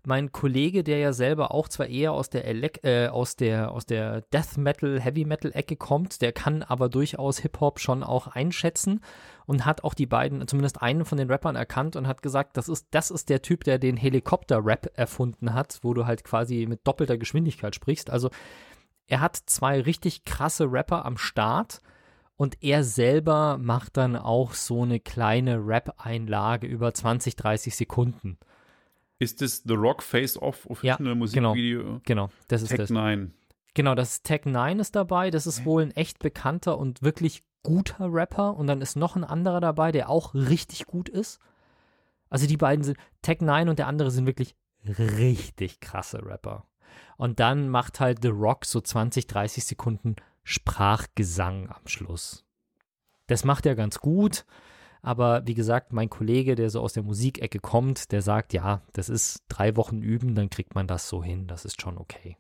mein 0.08 0.32
Kollege, 0.32 0.84
der 0.84 1.00
ja 1.00 1.14
selber 1.14 1.52
auch 1.52 1.68
zwar 1.68 1.88
eher 1.88 2.12
aus 2.14 2.30
der, 2.30 2.46
Elek 2.46 2.84
äh, 2.84 3.08
aus 3.08 3.36
der, 3.36 3.72
aus 3.72 3.86
der 3.86 4.22
Death 4.34 4.58
Metal, 4.58 5.00
Heavy 5.00 5.26
Metal 5.26 5.52
Ecke 5.54 5.76
kommt, 5.76 6.22
der 6.22 6.32
kann 6.32 6.64
aber 6.64 6.90
durchaus 6.90 7.40
Hip-Hop 7.40 7.80
schon 7.80 8.04
auch 8.04 8.28
einschätzen 8.28 9.02
und 9.46 9.66
hat 9.66 9.84
auch 9.84 9.94
die 9.94 10.06
beiden, 10.06 10.48
zumindest 10.48 10.82
einen 10.82 11.06
von 11.06 11.18
den 11.18 11.30
Rappern 11.30 11.56
erkannt 11.56 11.96
und 11.96 12.08
hat 12.08 12.22
gesagt, 12.22 12.58
das 12.58 12.70
ist, 12.70 12.88
das 12.92 13.12
ist 13.12 13.30
der 13.30 13.42
Typ, 13.42 13.64
der 13.64 13.80
den 13.80 13.98
Helikopter-Rap 13.98 14.92
erfunden 14.96 15.54
hat, 15.54 15.80
wo 15.82 15.94
du 15.94 16.06
halt 16.06 16.24
quasi 16.24 16.66
mit 16.68 16.86
doppelter 16.86 17.18
Geschwindigkeit 17.18 17.76
sprichst. 17.76 18.10
Also 18.10 18.30
er 19.08 19.22
hat 19.22 19.36
zwei 19.36 19.82
richtig 19.82 20.26
krasse 20.26 20.72
Rapper 20.72 21.06
am 21.06 21.18
Start 21.18 21.82
und 22.38 22.62
er 22.64 22.84
selber 22.84 23.58
macht 23.58 23.98
dann 23.98 24.16
auch 24.16 24.54
so 24.54 24.84
eine 24.84 25.00
kleine 25.00 25.66
Rap-Einlage 25.66 26.68
über 26.68 26.94
20, 26.94 27.36
30 27.36 27.76
Sekunden. 27.76 28.38
Ist 29.20 29.42
das 29.42 29.64
The 29.66 29.74
Rock 29.74 30.04
Face 30.04 30.38
Off 30.42 30.66
Official 30.70 31.08
ja, 31.08 31.16
Musikvideo? 31.16 31.84
Genau, 31.84 32.00
genau, 32.04 32.30
das 32.48 32.62
ist 32.62 32.70
Tech 32.70 32.78
das. 32.78 32.90
9. 32.90 33.34
Genau, 33.74 33.96
das 33.96 34.22
Tech 34.22 34.42
9 34.46 34.80
ist 34.80 34.96
dabei. 34.96 35.32
Das 35.32 35.48
ist 35.48 35.66
wohl 35.66 35.84
ein 35.84 35.92
echt 35.92 36.20
bekannter 36.20 36.78
und 36.78 37.02
wirklich 37.02 37.44
guter 37.64 38.12
Rapper. 38.12 38.56
Und 38.56 38.68
dann 38.68 38.82
ist 38.82 38.96
noch 38.96 39.16
ein 39.16 39.24
anderer 39.24 39.60
dabei, 39.60 39.92
der 39.92 40.10
auch 40.10 40.34
richtig 40.34 40.86
gut 40.86 41.10
ist. 41.10 41.40
Also 42.30 42.48
die 42.48 42.58
beiden 42.58 42.84
sind, 42.84 42.98
Tech 43.22 43.42
9 43.42 43.70
und 43.70 43.80
der 43.80 43.88
andere 43.88 44.12
sind 44.12 44.26
wirklich 44.26 44.56
richtig 44.86 45.80
krasse 45.80 46.26
Rapper. 46.26 46.66
Und 47.18 47.40
dann 47.40 47.70
macht 47.70 48.00
halt 48.00 48.20
The 48.22 48.30
Rock 48.30 48.66
so 48.66 48.82
20, 48.82 49.28
30 49.28 49.64
Sekunden 49.64 50.16
Sprachgesang 50.44 51.70
am 51.70 51.88
Schluss. 51.88 52.46
Das 53.28 53.44
macht 53.44 53.66
er 53.66 53.76
ganz 53.76 54.00
gut, 54.00 54.46
aber 55.06 55.46
wie 55.46 55.54
gesagt, 55.54 55.94
mein 55.94 56.10
Kollege, 56.10 56.56
der 56.56 56.72
so 56.72 56.82
aus 56.82 56.94
der 56.94 57.04
Musikecke 57.04 57.60
kommt, 57.60 58.12
der 58.12 58.24
sagt, 58.24 58.54
ja, 58.54 58.82
das 58.94 59.08
ist 59.08 59.44
drei 59.50 59.76
Wochen 59.76 60.02
üben, 60.02 60.34
dann 60.34 60.50
kriegt 60.50 60.74
man 60.74 60.88
das 60.88 61.08
so 61.08 61.24
hin, 61.24 61.46
das 61.46 61.64
ist 61.64 61.80
schon 61.80 62.00
okay. 62.00 62.38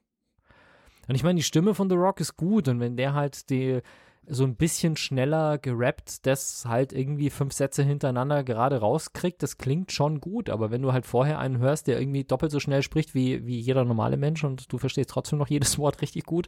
Und 1.07 1.13
ich 1.13 1.23
meine, 1.23 1.37
die 1.37 1.43
Stimme 1.43 1.75
von 1.75 1.91
The 1.91 1.95
Rock 1.95 2.19
ist 2.21 2.37
gut 2.37 2.67
und 2.67 2.79
wenn 2.79 2.97
der 2.97 3.13
halt 3.13 3.51
die 3.51 3.81
so 4.25 4.43
ein 4.45 4.55
bisschen 4.55 4.97
schneller 4.97 5.59
gerappt, 5.59 6.25
das 6.25 6.65
halt 6.67 6.91
irgendwie 6.91 7.29
fünf 7.29 7.53
Sätze 7.53 7.83
hintereinander 7.83 8.43
gerade 8.43 8.79
rauskriegt, 8.79 9.43
das 9.43 9.59
klingt 9.59 9.91
schon 9.91 10.19
gut, 10.19 10.49
aber 10.49 10.71
wenn 10.71 10.81
du 10.81 10.91
halt 10.91 11.05
vorher 11.05 11.37
einen 11.37 11.59
hörst, 11.59 11.85
der 11.85 11.99
irgendwie 11.99 12.23
doppelt 12.23 12.51
so 12.51 12.59
schnell 12.59 12.81
spricht 12.81 13.13
wie, 13.13 13.45
wie 13.45 13.59
jeder 13.59 13.85
normale 13.85 14.17
Mensch 14.17 14.43
und 14.43 14.73
du 14.73 14.79
verstehst 14.79 15.11
trotzdem 15.11 15.37
noch 15.37 15.49
jedes 15.49 15.77
Wort 15.77 16.01
richtig 16.01 16.23
gut, 16.23 16.47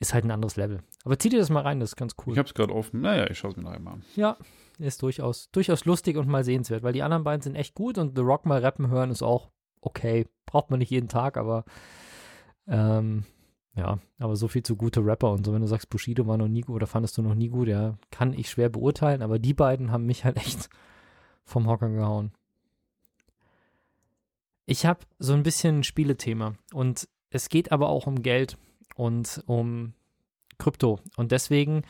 ist 0.00 0.14
halt 0.14 0.24
ein 0.24 0.30
anderes 0.30 0.56
Level. 0.56 0.80
Aber 1.04 1.18
zieh 1.18 1.28
dir 1.28 1.38
das 1.38 1.50
mal 1.50 1.62
rein, 1.62 1.80
das 1.80 1.90
ist 1.90 1.96
ganz 1.96 2.14
cool. 2.24 2.32
Ich 2.32 2.38
hab's 2.38 2.54
gerade 2.54 2.74
offen. 2.74 3.00
Naja, 3.00 3.28
ich 3.28 3.38
schaue 3.38 3.50
es 3.50 3.56
mir 3.56 3.64
noch 3.64 3.72
einmal 3.72 3.94
an. 3.94 4.02
Ja, 4.14 4.36
ist 4.78 5.02
durchaus, 5.02 5.50
durchaus 5.50 5.84
lustig 5.84 6.16
und 6.16 6.28
mal 6.28 6.44
sehenswert, 6.44 6.82
weil 6.82 6.92
die 6.92 7.02
anderen 7.02 7.24
beiden 7.24 7.42
sind 7.42 7.56
echt 7.56 7.74
gut 7.74 7.98
und 7.98 8.16
The 8.16 8.22
Rock 8.22 8.46
mal 8.46 8.60
rappen 8.60 8.88
hören 8.88 9.10
ist 9.10 9.22
auch 9.22 9.50
okay. 9.80 10.26
Braucht 10.46 10.70
man 10.70 10.78
nicht 10.78 10.90
jeden 10.90 11.08
Tag, 11.08 11.36
aber 11.36 11.64
ähm, 12.68 13.24
ja, 13.74 13.98
aber 14.18 14.36
so 14.36 14.48
viel 14.48 14.62
zu 14.62 14.76
gute 14.76 15.04
Rapper 15.04 15.32
und 15.32 15.46
so, 15.46 15.52
wenn 15.52 15.62
du 15.62 15.68
sagst, 15.68 15.90
Bushido 15.90 16.26
war 16.26 16.36
noch 16.36 16.48
nie 16.48 16.62
gut 16.62 16.76
oder 16.76 16.86
fandest 16.86 17.16
du 17.18 17.22
noch 17.22 17.34
nie 17.34 17.48
gut, 17.48 17.68
ja, 17.68 17.96
kann 18.10 18.32
ich 18.32 18.50
schwer 18.50 18.68
beurteilen, 18.68 19.22
aber 19.22 19.38
die 19.38 19.54
beiden 19.54 19.90
haben 19.90 20.06
mich 20.06 20.24
halt 20.24 20.36
echt 20.44 20.68
vom 21.44 21.66
Hocker 21.66 21.88
gehauen. 21.88 22.32
Ich 24.66 24.84
habe 24.84 25.00
so 25.18 25.32
ein 25.32 25.42
bisschen 25.42 25.78
ein 25.78 25.84
Spielethema 25.84 26.54
und 26.72 27.08
es 27.30 27.48
geht 27.48 27.72
aber 27.72 27.88
auch 27.88 28.06
um 28.06 28.22
Geld 28.22 28.58
und 28.98 29.42
um 29.46 29.94
Krypto. 30.58 30.98
Und 31.16 31.32
deswegen 31.32 31.82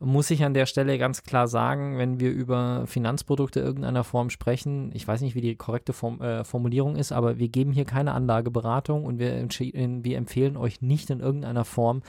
muss 0.00 0.30
ich 0.30 0.44
an 0.44 0.54
der 0.54 0.66
Stelle 0.66 0.98
ganz 0.98 1.22
klar 1.22 1.48
sagen, 1.48 1.98
wenn 1.98 2.20
wir 2.20 2.30
über 2.30 2.86
Finanzprodukte 2.86 3.60
irgendeiner 3.60 4.04
Form 4.04 4.30
sprechen, 4.30 4.90
ich 4.94 5.06
weiß 5.06 5.20
nicht, 5.22 5.34
wie 5.34 5.40
die 5.40 5.56
korrekte 5.56 5.92
Form, 5.92 6.20
äh, 6.20 6.44
Formulierung 6.44 6.96
ist, 6.96 7.12
aber 7.12 7.38
wir 7.38 7.48
geben 7.48 7.72
hier 7.72 7.84
keine 7.84 8.12
Anlageberatung 8.12 9.04
und 9.04 9.18
wir, 9.18 9.48
wir 9.48 10.16
empfehlen 10.16 10.56
euch 10.56 10.82
nicht 10.82 11.10
in 11.10 11.20
irgendeiner 11.20 11.64
Form 11.64 12.02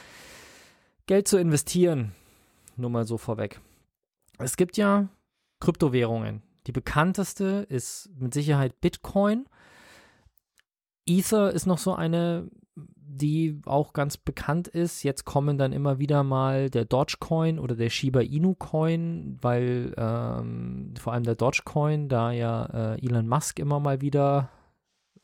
Geld 1.08 1.28
zu 1.28 1.38
investieren. 1.38 2.12
Nur 2.76 2.90
mal 2.90 3.06
so 3.06 3.18
vorweg. 3.18 3.60
Es 4.38 4.56
gibt 4.56 4.78
ja 4.78 5.10
Kryptowährungen. 5.60 6.44
Die 6.68 6.72
bekannteste 6.72 7.66
ist 7.70 8.10
mit 8.18 8.34
Sicherheit 8.34 8.80
Bitcoin. 8.82 9.46
Ether 11.08 11.52
ist 11.52 11.66
noch 11.66 11.80
so 11.80 11.96
eine 11.96 12.50
die 13.12 13.60
auch 13.66 13.94
ganz 13.94 14.18
bekannt 14.18 14.68
ist. 14.68 15.04
Jetzt 15.04 15.26
kommen 15.26 15.58
dann 15.58 15.74
immer 15.74 15.98
wieder 15.98 16.24
mal 16.24 16.70
der 16.70 16.86
Dogecoin 16.86 17.58
oder 17.58 17.76
der 17.76 17.90
Shiba 17.90 18.22
Inu 18.22 18.54
Coin, 18.54 19.38
weil 19.42 19.94
ähm, 19.98 20.94
vor 21.00 21.14
allem 21.14 21.24
der 21.24 21.36
Dogecoin, 21.36 22.08
da 22.08 22.32
ja 22.32 22.66
äh, 22.96 23.06
Elon 23.06 23.28
Musk 23.28 23.60
immer 23.60 23.80
mal 23.80 24.02
wieder 24.02 24.50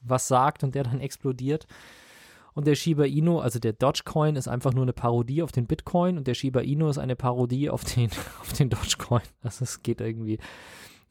was 0.02 0.28
sagt 0.28 0.64
und 0.64 0.74
der 0.74 0.84
dann 0.84 1.00
explodiert. 1.00 1.68
Und 2.54 2.66
der 2.68 2.76
Shiba 2.76 3.04
Inu, 3.04 3.40
also 3.40 3.60
der 3.60 3.74
Dogecoin, 3.74 4.36
ist 4.36 4.48
einfach 4.48 4.74
nur 4.74 4.84
eine 4.84 4.94
Parodie 4.94 5.44
auf 5.44 5.52
den 5.52 5.68
Bitcoin 5.68 6.18
und 6.18 6.26
der 6.26 6.34
Shiba 6.34 6.62
Inu 6.62 6.90
ist 6.90 6.98
eine 6.98 7.16
Parodie 7.16 7.70
auf 7.70 7.84
den, 7.84 8.10
auf 8.42 8.54
den 8.54 8.70
Dogecoin. 8.70 9.24
Also 9.42 9.64
es 9.64 9.84
geht 9.84 10.02
irgendwie, 10.02 10.40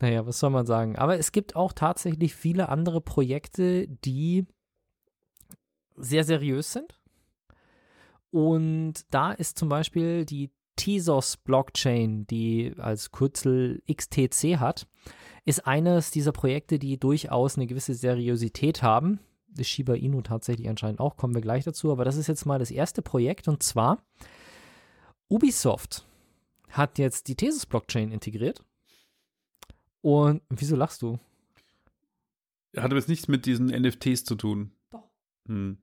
naja, 0.01 0.27
was 0.27 0.41
soll 0.41 0.51
man 0.51 0.67
sagen. 0.67 0.97
Aber 0.97 1.19
es 1.19 1.31
gibt 1.31 1.55
auch 1.55 1.73
tatsächlich 1.73 2.35
viele 2.35 2.69
andere 2.69 3.01
Projekte, 3.01 3.87
die 3.87 4.47
sehr 5.97 6.25
seriös 6.25 6.73
sind. 6.73 6.99
Und 8.31 9.07
da 9.11 9.33
ist 9.33 9.59
zum 9.59 9.69
Beispiel 9.69 10.25
die 10.25 10.51
Tezos 10.77 11.37
Blockchain, 11.37 12.27
die 12.27 12.75
als 12.79 13.13
Kürzel 13.13 13.83
XTC 13.93 14.59
hat, 14.59 14.89
ist 15.45 15.67
eines 15.67 16.11
dieser 16.11 16.33
Projekte, 16.33 16.79
die 16.79 16.99
durchaus 16.99 17.57
eine 17.57 17.67
gewisse 17.67 17.95
Seriosität 17.95 18.83
haben. 18.83 19.21
Das 19.49 19.69
Shiba 19.69 19.95
Inu 19.95 20.23
tatsächlich 20.23 20.69
anscheinend 20.69 20.99
auch, 20.99 21.17
kommen 21.17 21.35
wir 21.35 21.43
gleich 21.43 21.65
dazu. 21.65 21.93
Aber 21.93 22.05
das 22.05 22.17
ist 22.17 22.27
jetzt 22.27 22.45
mal 22.45 22.59
das 22.59 22.73
erste 22.73 23.03
Projekt 23.03 23.47
und 23.47 23.63
zwar 23.63 24.03
Ubisoft 25.29 26.05
hat 26.71 26.99
jetzt 26.99 27.29
die 27.29 27.37
Thesis 27.37 27.67
Blockchain 27.67 28.11
integriert. 28.11 28.65
Und 30.01 30.43
wieso 30.51 30.77
lachst 30.77 31.03
du? 31.03 31.19
Hat 32.77 32.87
aber 32.87 32.97
jetzt 32.97 33.09
nichts 33.09 33.29
mit 33.29 33.47
diesen 33.47 33.67
NFTs 33.67 34.25
zu 34.25 34.35
tun. 34.35 34.73
Hm. 35.47 35.79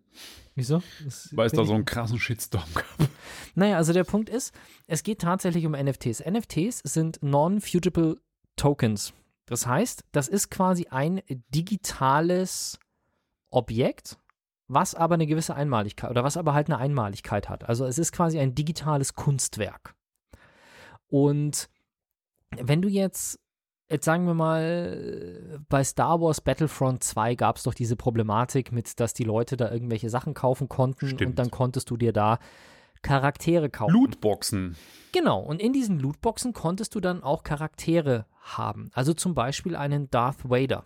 Wieso? 0.56 0.84
Weil 1.32 1.48
es 1.48 1.54
da 1.54 1.64
so 1.64 1.74
einen 1.74 1.86
krassen 1.86 2.20
Shitstorm 2.20 2.68
gab. 2.74 3.10
Naja, 3.56 3.78
also 3.78 3.94
der 3.94 4.04
Punkt 4.04 4.30
ist, 4.30 4.54
es 4.88 5.04
geht 5.04 5.20
tatsächlich 5.20 5.66
um 5.66 5.74
NFTs. 5.74 6.24
NFTs 6.26 6.80
sind 6.80 7.22
Non-Fungible 7.22 8.18
Tokens. 8.56 9.14
Das 9.46 9.68
heißt, 9.68 10.06
das 10.12 10.28
ist 10.28 10.50
quasi 10.50 10.88
ein 10.90 11.22
digitales 11.50 12.80
Objekt, 13.50 14.18
was 14.68 14.96
aber 14.96 15.16
eine 15.16 15.28
gewisse 15.28 15.56
Einmaligkeit 15.56 16.10
oder 16.10 16.24
was 16.24 16.38
aber 16.38 16.54
halt 16.54 16.68
eine 16.70 16.78
Einmaligkeit 16.78 17.50
hat. 17.50 17.68
Also 17.68 17.86
es 17.86 17.98
ist 17.98 18.12
quasi 18.12 18.40
ein 18.40 18.56
digitales 18.56 19.16
Kunstwerk. 19.16 19.96
Und 21.08 21.70
wenn 22.58 22.82
du 22.82 22.88
jetzt, 22.88 23.40
jetzt 23.92 24.06
sagen 24.06 24.26
wir 24.26 24.34
mal, 24.34 25.60
bei 25.70 25.84
Star 25.84 26.22
Wars 26.22 26.42
Battlefront 26.42 27.04
2 27.04 27.36
gab 27.36 27.58
es 27.58 27.64
doch 27.64 27.74
diese 27.74 27.96
Problematik 27.96 28.72
mit, 28.72 29.00
dass 29.00 29.14
die 29.14 29.24
Leute 29.24 29.58
da 29.58 29.72
irgendwelche 29.72 30.10
Sachen 30.10 30.34
kaufen 30.34 30.70
konnten 30.70 31.08
Stimmt. 31.08 31.32
und 31.32 31.40
dann 31.40 31.52
konntest 31.52 31.90
du 31.90 31.98
dir 31.98 32.14
da 32.14 32.40
Charaktere 33.02 33.70
kaufen. 33.70 33.94
Lootboxen. 33.94 34.76
Genau, 35.12 35.40
und 35.42 35.62
in 35.62 35.74
diesen 35.74 36.00
Lootboxen 36.00 36.54
konntest 36.54 36.96
du 36.96 37.00
dann 37.00 37.24
auch 37.24 37.44
Charaktere 37.44 38.26
haben. 38.42 38.92
Also 38.94 39.14
zum 39.14 39.34
Beispiel 39.34 39.76
einen 39.76 40.10
Darth 40.10 40.50
Vader. 40.50 40.86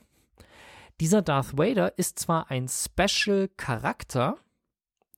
Dieser 1.01 1.21
Darth 1.21 1.57
Vader 1.57 1.97
ist 1.97 2.19
zwar 2.19 2.49
ein 2.49 2.67
Special-Charakter, 2.69 4.37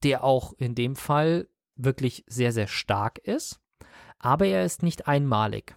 der 0.02 0.24
auch 0.24 0.52
in 0.54 0.74
dem 0.74 0.96
Fall 0.96 1.48
wirklich 1.76 2.24
sehr, 2.26 2.52
sehr 2.52 2.66
stark 2.66 3.18
ist, 3.18 3.60
aber 4.18 4.46
er 4.46 4.64
ist 4.64 4.82
nicht 4.82 5.06
einmalig, 5.06 5.76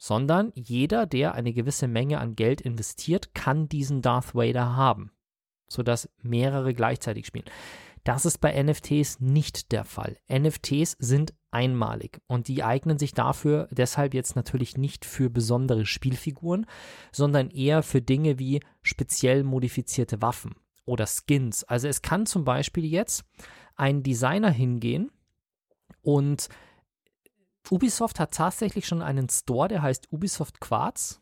sondern 0.00 0.50
jeder, 0.54 1.04
der 1.04 1.34
eine 1.34 1.52
gewisse 1.52 1.86
Menge 1.86 2.18
an 2.18 2.34
Geld 2.34 2.62
investiert, 2.62 3.34
kann 3.34 3.68
diesen 3.68 4.00
Darth 4.00 4.34
Vader 4.34 4.74
haben, 4.74 5.12
sodass 5.68 6.08
mehrere 6.22 6.72
gleichzeitig 6.72 7.26
spielen. 7.26 7.44
Das 8.02 8.24
ist 8.24 8.38
bei 8.38 8.60
NFTs 8.60 9.20
nicht 9.20 9.72
der 9.72 9.84
Fall. 9.84 10.16
NFTs 10.32 10.96
sind 10.98 11.34
einmalig 11.50 12.22
und 12.26 12.48
die 12.48 12.64
eignen 12.64 12.98
sich 12.98 13.12
dafür 13.12 13.68
deshalb 13.70 14.14
jetzt 14.14 14.36
natürlich 14.36 14.78
nicht 14.78 15.04
für 15.04 15.28
besondere 15.28 15.84
Spielfiguren, 15.84 16.64
sondern 17.12 17.50
eher 17.50 17.82
für 17.82 18.00
Dinge 18.00 18.38
wie 18.38 18.60
speziell 18.80 19.44
modifizierte 19.44 20.22
Waffen 20.22 20.54
oder 20.86 21.06
Skins. 21.06 21.62
Also 21.64 21.88
es 21.88 22.00
kann 22.00 22.24
zum 22.24 22.44
Beispiel 22.44 22.86
jetzt 22.86 23.24
ein 23.76 24.02
Designer 24.02 24.50
hingehen 24.50 25.10
und 26.00 26.48
Ubisoft 27.70 28.20
hat 28.20 28.32
tatsächlich 28.32 28.86
schon 28.86 29.02
einen 29.02 29.28
Store, 29.28 29.68
der 29.68 29.82
heißt 29.82 30.12
Ubisoft 30.12 30.60
Quartz. 30.60 31.20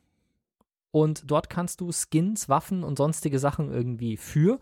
Und 0.90 1.30
dort 1.30 1.50
kannst 1.50 1.80
du 1.80 1.92
Skins, 1.92 2.48
Waffen 2.48 2.82
und 2.82 2.96
sonstige 2.96 3.38
Sachen 3.38 3.70
irgendwie 3.72 4.16
für 4.16 4.58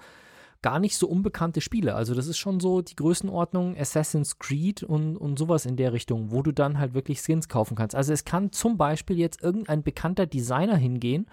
gar 0.62 0.80
nicht 0.80 0.97
so 0.97 1.07
unbekannte 1.07 1.61
Spiele. 1.61 1.95
Also 1.95 2.14
das 2.14 2.26
ist 2.26 2.39
schon 2.39 2.59
so 2.59 2.82
die 2.82 2.97
Größenordnung 2.97 3.76
Assassin's 3.78 4.39
Creed 4.39 4.82
und, 4.82 5.16
und 5.16 5.39
sowas 5.39 5.66
in 5.66 5.76
der 5.76 5.93
Richtung, 5.93 6.32
wo 6.32 6.43
du 6.43 6.53
dann 6.53 6.78
halt 6.78 6.95
wirklich 6.95 7.20
Skins 7.20 7.49
kaufen 7.49 7.76
kannst. 7.76 7.95
Also 7.95 8.12
es 8.12 8.24
kann 8.24 8.51
zum 8.53 8.76
Beispiel 8.76 9.18
jetzt 9.18 9.43
irgendein 9.43 9.82
bekannter 9.84 10.26
Designer 10.26 10.76
hingehen 10.76 11.26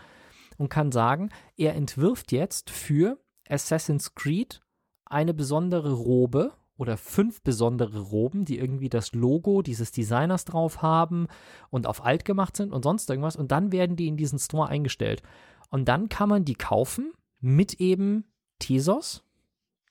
und 0.57 0.69
kann 0.69 0.91
sagen, 0.91 1.29
er 1.57 1.73
entwirft 1.73 2.31
jetzt 2.31 2.69
für 2.69 3.17
Assassin's 3.49 4.13
Creed 4.13 4.61
eine 5.05 5.33
besondere 5.33 5.93
Robe 5.93 6.51
oder 6.77 6.97
fünf 6.97 7.41
besondere 7.41 7.99
Roben, 7.99 8.45
die 8.45 8.57
irgendwie 8.57 8.89
das 8.89 9.13
Logo 9.13 9.61
dieses 9.61 9.91
Designers 9.91 10.45
drauf 10.45 10.81
haben 10.81 11.27
und 11.69 11.87
auf 11.87 12.03
alt 12.03 12.25
gemacht 12.25 12.57
sind 12.57 12.73
und 12.73 12.83
sonst 12.83 13.09
irgendwas. 13.09 13.35
Und 13.35 13.51
dann 13.51 13.71
werden 13.71 13.95
die 13.95 14.07
in 14.07 14.17
diesen 14.17 14.39
Store 14.39 14.67
eingestellt. 14.67 15.21
Und 15.69 15.85
dann 15.85 16.09
kann 16.09 16.29
man 16.29 16.45
die 16.45 16.55
kaufen 16.55 17.13
mit 17.39 17.75
eben 17.75 18.25
Tesos, 18.59 19.23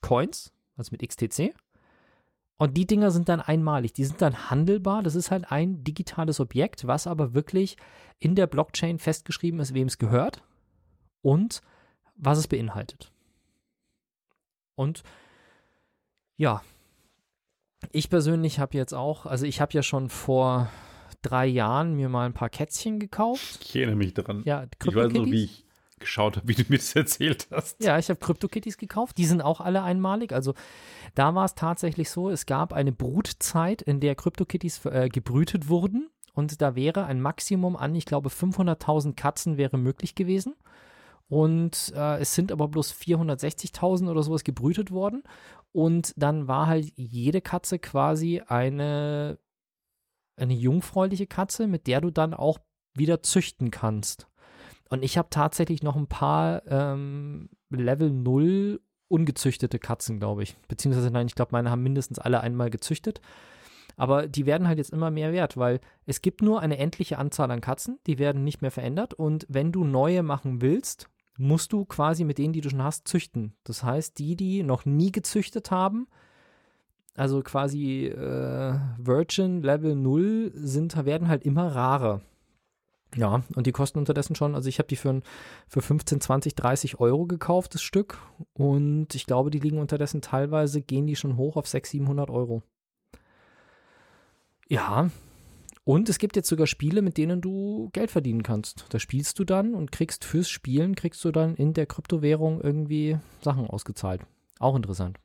Coins, 0.01 0.53
also 0.75 0.89
mit 0.91 1.07
XTC. 1.07 1.53
Und 2.57 2.77
die 2.77 2.85
Dinger 2.85 3.11
sind 3.11 3.29
dann 3.29 3.41
einmalig, 3.41 3.93
die 3.93 4.05
sind 4.05 4.21
dann 4.21 4.49
handelbar. 4.49 5.03
Das 5.03 5.15
ist 5.15 5.31
halt 5.31 5.51
ein 5.51 5.83
digitales 5.83 6.39
Objekt, 6.39 6.87
was 6.87 7.07
aber 7.07 7.33
wirklich 7.33 7.77
in 8.19 8.35
der 8.35 8.47
Blockchain 8.47 8.99
festgeschrieben 8.99 9.59
ist, 9.59 9.73
wem 9.73 9.87
es 9.87 9.97
gehört 9.97 10.43
und 11.21 11.61
was 12.15 12.37
es 12.37 12.47
beinhaltet. 12.47 13.11
Und 14.75 15.03
ja, 16.37 16.61
ich 17.91 18.09
persönlich 18.09 18.59
habe 18.59 18.77
jetzt 18.77 18.93
auch, 18.93 19.25
also 19.25 19.45
ich 19.45 19.61
habe 19.61 19.73
ja 19.73 19.83
schon 19.83 20.09
vor 20.09 20.69
drei 21.21 21.45
Jahren 21.45 21.95
mir 21.95 22.09
mal 22.09 22.25
ein 22.25 22.33
paar 22.33 22.49
Kätzchen 22.49 22.99
gekauft. 22.99 23.59
Ich 23.61 23.75
erinnere 23.75 23.95
mich 23.95 24.13
daran. 24.13 24.43
Ja, 24.45 24.65
ich 24.65 24.95
weiß 24.95 25.13
noch, 25.13 25.25
wie 25.25 25.45
ich 25.45 25.65
geschaut 25.99 26.37
habe, 26.37 26.47
wie 26.47 26.53
du 26.53 26.63
mir 26.67 26.77
das 26.77 26.95
erzählt 26.95 27.47
hast. 27.49 27.81
Ja, 27.83 27.97
ich 27.97 28.09
habe 28.09 28.19
CryptoKitties 28.19 28.77
gekauft. 28.77 29.17
Die 29.17 29.25
sind 29.25 29.41
auch 29.41 29.61
alle 29.61 29.83
einmalig. 29.83 30.33
Also 30.33 30.53
da 31.15 31.33
war 31.33 31.45
es 31.45 31.55
tatsächlich 31.55 32.09
so, 32.09 32.29
es 32.29 32.45
gab 32.45 32.73
eine 32.73 32.91
Brutzeit, 32.91 33.81
in 33.81 33.99
der 33.99 34.15
CryptoKitties 34.15 34.85
äh, 34.85 35.09
gebrütet 35.09 35.69
wurden. 35.69 36.09
Und 36.33 36.61
da 36.61 36.75
wäre 36.75 37.05
ein 37.05 37.21
Maximum 37.21 37.75
an, 37.75 37.95
ich 37.95 38.05
glaube, 38.05 38.29
500.000 38.29 39.15
Katzen 39.15 39.57
wäre 39.57 39.77
möglich 39.77 40.15
gewesen. 40.15 40.55
Und 41.33 41.91
äh, 41.95 42.19
es 42.19 42.35
sind 42.35 42.51
aber 42.51 42.67
bloß 42.67 42.93
460.000 42.93 44.07
oder 44.07 44.21
sowas 44.21 44.43
gebrütet 44.43 44.91
worden. 44.91 45.23
Und 45.71 46.13
dann 46.15 46.47
war 46.47 46.67
halt 46.67 46.93
jede 46.95 47.41
Katze 47.41 47.79
quasi 47.79 48.43
eine, 48.45 49.39
eine 50.35 50.53
jungfräuliche 50.53 51.25
Katze, 51.25 51.65
mit 51.65 51.87
der 51.87 52.01
du 52.01 52.11
dann 52.11 52.35
auch 52.35 52.59
wieder 52.93 53.23
züchten 53.23 53.71
kannst. 53.71 54.27
Und 54.91 55.03
ich 55.03 55.17
habe 55.17 55.31
tatsächlich 55.31 55.81
noch 55.81 55.95
ein 55.95 56.05
paar 56.05 56.67
ähm, 56.67 57.49
Level 57.71 58.11
0 58.11 58.79
ungezüchtete 59.07 59.79
Katzen, 59.79 60.19
glaube 60.19 60.43
ich. 60.43 60.55
Beziehungsweise 60.67 61.09
nein, 61.09 61.25
ich 61.25 61.33
glaube, 61.33 61.53
meine 61.53 61.71
haben 61.71 61.81
mindestens 61.81 62.19
alle 62.19 62.41
einmal 62.41 62.69
gezüchtet. 62.69 63.21
Aber 63.95 64.27
die 64.27 64.45
werden 64.45 64.67
halt 64.67 64.77
jetzt 64.77 64.93
immer 64.93 65.09
mehr 65.09 65.33
wert, 65.33 65.57
weil 65.57 65.79
es 66.05 66.21
gibt 66.21 66.43
nur 66.43 66.61
eine 66.61 66.77
endliche 66.77 67.17
Anzahl 67.17 67.49
an 67.49 67.61
Katzen, 67.61 67.97
die 68.05 68.19
werden 68.19 68.43
nicht 68.43 68.61
mehr 68.61 68.69
verändert. 68.69 69.15
Und 69.15 69.47
wenn 69.49 69.71
du 69.71 69.83
neue 69.83 70.21
machen 70.21 70.61
willst, 70.61 71.09
musst 71.37 71.73
du 71.73 71.85
quasi 71.85 72.23
mit 72.23 72.37
denen, 72.37 72.53
die 72.53 72.61
du 72.61 72.69
schon 72.69 72.83
hast, 72.83 73.07
züchten. 73.07 73.55
Das 73.63 73.83
heißt, 73.83 74.17
die, 74.19 74.35
die 74.35 74.63
noch 74.63 74.85
nie 74.85 75.11
gezüchtet 75.11 75.71
haben, 75.71 76.07
also 77.15 77.41
quasi 77.41 78.07
äh, 78.07 78.79
Virgin 78.97 79.61
Level 79.61 79.95
0 79.95 80.51
sind, 80.55 81.05
werden 81.05 81.27
halt 81.27 81.43
immer 81.43 81.67
rarer. 81.75 82.21
Ja, 83.15 83.43
und 83.55 83.67
die 83.67 83.71
kosten 83.71 83.99
unterdessen 83.99 84.35
schon, 84.35 84.55
also 84.55 84.67
ich 84.67 84.79
habe 84.79 84.87
die 84.87 84.95
für, 84.95 85.21
für 85.67 85.81
15, 85.81 86.19
20, 86.19 86.55
30 86.55 86.99
Euro 86.99 87.25
gekauft, 87.27 87.75
das 87.75 87.83
Stück. 87.83 88.17
Und 88.53 89.13
ich 89.13 89.27
glaube, 89.27 89.51
die 89.51 89.59
liegen 89.59 89.77
unterdessen 89.77 90.21
teilweise, 90.21 90.81
gehen 90.81 91.05
die 91.05 91.15
schon 91.15 91.37
hoch 91.37 91.55
auf 91.55 91.67
600, 91.67 91.91
700 91.91 92.29
Euro. 92.31 92.63
Ja, 94.67 95.11
und 95.85 96.07
es 96.07 96.17
gibt 96.17 96.35
jetzt 96.35 96.47
sogar 96.47 96.67
Spiele, 96.67 97.01
mit 97.01 97.17
denen 97.17 97.41
du 97.41 97.89
Geld 97.91 98.09
verdienen 98.09 98.43
kannst. 98.43 98.85
Da 98.89 98.99
spielst 98.99 99.37
du 99.39 99.43
dann 99.43 99.73
und 99.73 99.91
kriegst 99.91 100.23
fürs 100.23 100.49
Spielen, 100.49 100.95
kriegst 100.95 101.23
du 101.25 101.31
dann 101.31 101.55
in 101.55 101.73
der 101.73 101.85
Kryptowährung 101.85 102.61
irgendwie 102.61 103.17
Sachen 103.41 103.67
ausgezahlt. 103.67 104.21
Auch 104.59 104.75
interessant. 104.75 105.19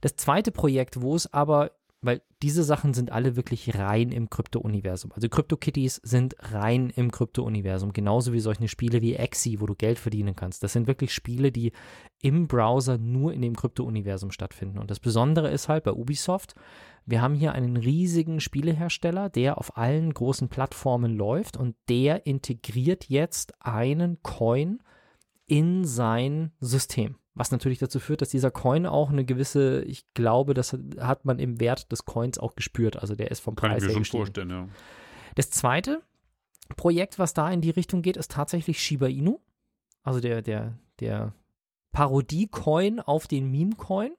Das 0.00 0.16
zweite 0.16 0.50
Projekt, 0.50 1.00
wo 1.00 1.14
es 1.14 1.32
aber, 1.32 1.72
weil 2.00 2.22
diese 2.42 2.62
Sachen 2.62 2.94
sind 2.94 3.10
alle 3.10 3.34
wirklich 3.34 3.76
rein 3.76 4.12
im 4.12 4.30
Krypto-Universum. 4.30 5.10
Also 5.12 5.28
CryptoKitties 5.28 6.00
sind 6.04 6.36
rein 6.38 6.90
im 6.90 7.10
Krypto-Universum, 7.10 7.92
genauso 7.92 8.32
wie 8.32 8.40
solche 8.40 8.68
Spiele 8.68 9.02
wie 9.02 9.18
Axie, 9.18 9.60
wo 9.60 9.66
du 9.66 9.74
Geld 9.74 9.98
verdienen 9.98 10.36
kannst. 10.36 10.62
Das 10.62 10.72
sind 10.72 10.86
wirklich 10.86 11.12
Spiele, 11.12 11.50
die 11.50 11.72
im 12.22 12.46
Browser 12.46 12.98
nur 12.98 13.32
in 13.32 13.42
dem 13.42 13.56
Krypto-Universum 13.56 14.30
stattfinden. 14.30 14.78
Und 14.78 14.90
das 14.90 15.00
Besondere 15.00 15.50
ist 15.50 15.68
halt 15.68 15.84
bei 15.84 15.92
Ubisoft, 15.92 16.54
wir 17.04 17.22
haben 17.22 17.34
hier 17.34 17.52
einen 17.52 17.78
riesigen 17.78 18.38
Spielehersteller, 18.38 19.30
der 19.30 19.56
auf 19.56 19.78
allen 19.78 20.12
großen 20.12 20.50
Plattformen 20.50 21.16
läuft 21.16 21.56
und 21.56 21.74
der 21.88 22.26
integriert 22.26 23.06
jetzt 23.08 23.54
einen 23.60 24.22
Coin 24.22 24.82
in 25.46 25.86
sein 25.86 26.52
System. 26.60 27.16
Was 27.38 27.50
natürlich 27.52 27.78
dazu 27.78 28.00
führt, 28.00 28.20
dass 28.20 28.30
dieser 28.30 28.50
Coin 28.50 28.84
auch 28.84 29.10
eine 29.10 29.24
gewisse, 29.24 29.82
ich 29.82 30.04
glaube, 30.14 30.54
das 30.54 30.76
hat 30.98 31.24
man 31.24 31.38
im 31.38 31.60
Wert 31.60 31.92
des 31.92 32.04
Coins 32.04 32.38
auch 32.38 32.56
gespürt. 32.56 32.96
Also 32.96 33.14
der 33.14 33.30
ist 33.30 33.40
vom 33.40 33.54
Kann 33.54 33.70
Preis 33.70 33.82
ich 33.82 33.86
mir 33.86 33.88
her 33.88 33.94
schon 33.94 34.02
gestiegen. 34.02 34.20
vorstellen, 34.24 34.50
ja. 34.50 34.68
Das 35.36 35.50
zweite 35.50 36.02
Projekt, 36.76 37.18
was 37.18 37.34
da 37.34 37.50
in 37.50 37.60
die 37.60 37.70
Richtung 37.70 38.02
geht, 38.02 38.16
ist 38.16 38.32
tatsächlich 38.32 38.80
Shiba 38.80 39.06
Inu. 39.06 39.38
Also 40.02 40.20
der, 40.20 40.42
der, 40.42 40.76
der 41.00 41.32
Parodie-Coin 41.92 43.00
auf 43.00 43.26
den 43.28 43.50
Meme-Coin. 43.50 44.12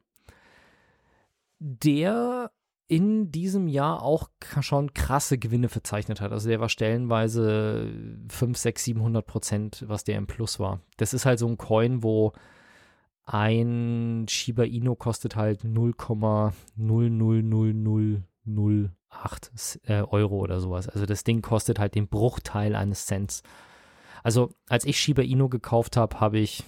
der 1.59 2.51
in 2.87 3.31
diesem 3.31 3.67
Jahr 3.67 4.01
auch 4.01 4.29
schon 4.61 4.93
krasse 4.93 5.37
Gewinne 5.37 5.69
verzeichnet 5.69 6.21
hat. 6.21 6.31
Also 6.31 6.49
der 6.49 6.59
war 6.59 6.69
stellenweise 6.69 7.91
5, 8.29 8.57
6, 8.57 8.83
700 8.83 9.25
Prozent, 9.25 9.83
was 9.87 10.03
der 10.03 10.17
im 10.17 10.25
Plus 10.25 10.59
war. 10.59 10.79
Das 10.97 11.13
ist 11.13 11.25
halt 11.25 11.37
so 11.37 11.47
ein 11.47 11.57
Coin, 11.57 12.01
wo 12.01 12.33
ein 13.31 14.25
Shiba 14.27 14.63
Inu 14.63 14.95
kostet 14.95 15.35
halt 15.35 15.63
0,00008 15.63 18.23
äh, 19.83 20.01
Euro 20.01 20.39
oder 20.39 20.59
sowas. 20.59 20.89
Also 20.89 21.05
das 21.05 21.23
Ding 21.23 21.43
kostet 21.43 21.77
halt 21.77 21.93
den 21.93 22.07
Bruchteil 22.07 22.75
eines 22.75 23.05
Cents. 23.05 23.43
Also 24.23 24.55
als 24.67 24.83
ich 24.85 24.99
Shiba 24.99 25.21
Inu 25.21 25.47
gekauft 25.47 25.95
habe, 25.95 26.19
habe 26.19 26.39
ich, 26.39 26.63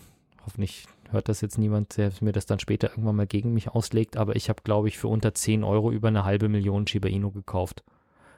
hoffentlich 0.45 0.85
hört 1.09 1.29
das 1.29 1.41
jetzt 1.41 1.57
niemand, 1.57 1.97
der 1.97 2.11
mir 2.21 2.31
das 2.31 2.45
dann 2.45 2.59
später 2.59 2.91
irgendwann 2.91 3.15
mal 3.15 3.25
gegen 3.25 3.55
mich 3.55 3.69
auslegt, 3.69 4.15
aber 4.15 4.35
ich 4.35 4.47
habe, 4.47 4.61
glaube 4.63 4.87
ich, 4.87 4.99
für 4.99 5.07
unter 5.07 5.33
10 5.33 5.63
Euro 5.63 5.91
über 5.91 6.09
eine 6.09 6.25
halbe 6.25 6.47
Million 6.47 6.85
Shiba 6.85 7.09
Inu 7.09 7.31
gekauft. 7.31 7.83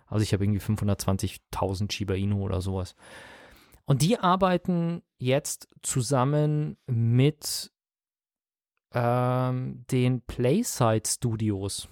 Also 0.07 0.23
ich 0.23 0.31
habe 0.31 0.45
irgendwie 0.45 0.61
520.000 0.61 1.91
Shiba 1.91 2.13
Inu 2.13 2.41
oder 2.41 2.61
sowas. 2.61 2.95
Und 3.83 4.01
die 4.01 4.17
arbeiten 4.17 5.01
jetzt 5.17 5.67
zusammen 5.81 6.77
mit 6.87 7.72
ähm, 8.93 9.85
den 9.91 10.21
Playside 10.21 11.03
Studios. 11.07 11.87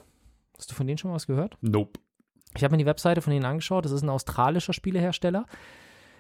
Hast 0.58 0.72
du 0.72 0.76
von 0.76 0.88
denen 0.88 0.98
schon 0.98 1.10
mal 1.10 1.16
was 1.16 1.28
gehört? 1.28 1.58
Nope. 1.62 2.00
Ich 2.56 2.64
habe 2.64 2.74
mir 2.74 2.80
die 2.80 2.86
Webseite 2.86 3.22
von 3.22 3.32
denen 3.32 3.46
angeschaut. 3.46 3.86
Das 3.86 3.92
ist 3.92 4.02
ein 4.02 4.10
australischer 4.10 4.74
Spielehersteller, 4.74 5.46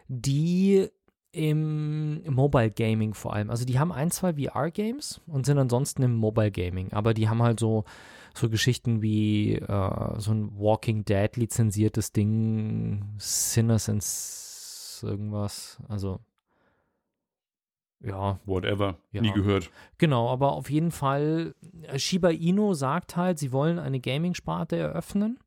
die 0.07 0.87
im 1.33 2.23
Mobile 2.33 2.71
Gaming 2.71 3.13
vor 3.13 3.33
allem. 3.33 3.49
Also 3.49 3.65
die 3.65 3.79
haben 3.79 3.91
ein, 3.91 4.11
zwei 4.11 4.33
VR-Games 4.33 5.21
und 5.27 5.45
sind 5.45 5.57
ansonsten 5.57 6.03
im 6.03 6.15
Mobile 6.15 6.51
Gaming. 6.51 6.91
Aber 6.91 7.13
die 7.13 7.29
haben 7.29 7.41
halt 7.41 7.59
so, 7.59 7.85
so 8.33 8.49
Geschichten 8.49 9.01
wie 9.01 9.55
äh, 9.55 10.19
so 10.19 10.31
ein 10.31 10.57
Walking 10.57 11.05
Dead 11.05 11.35
lizenziertes 11.35 12.11
Ding, 12.11 13.13
Sinners 13.17 13.87
and 13.87 14.03
irgendwas. 15.03 15.77
Also 15.87 16.19
ja. 18.03 18.39
Whatever. 18.45 18.97
Ja. 19.11 19.21
Nie 19.21 19.31
gehört. 19.31 19.69
Genau, 19.97 20.29
aber 20.29 20.53
auf 20.53 20.69
jeden 20.69 20.91
Fall, 20.91 21.53
äh, 21.83 21.99
Shiba 21.99 22.29
Inu 22.29 22.73
sagt 22.73 23.15
halt, 23.15 23.39
sie 23.39 23.51
wollen 23.51 23.79
eine 23.79 23.99
Gaming-Sparte 23.99 24.75
eröffnen 24.75 25.39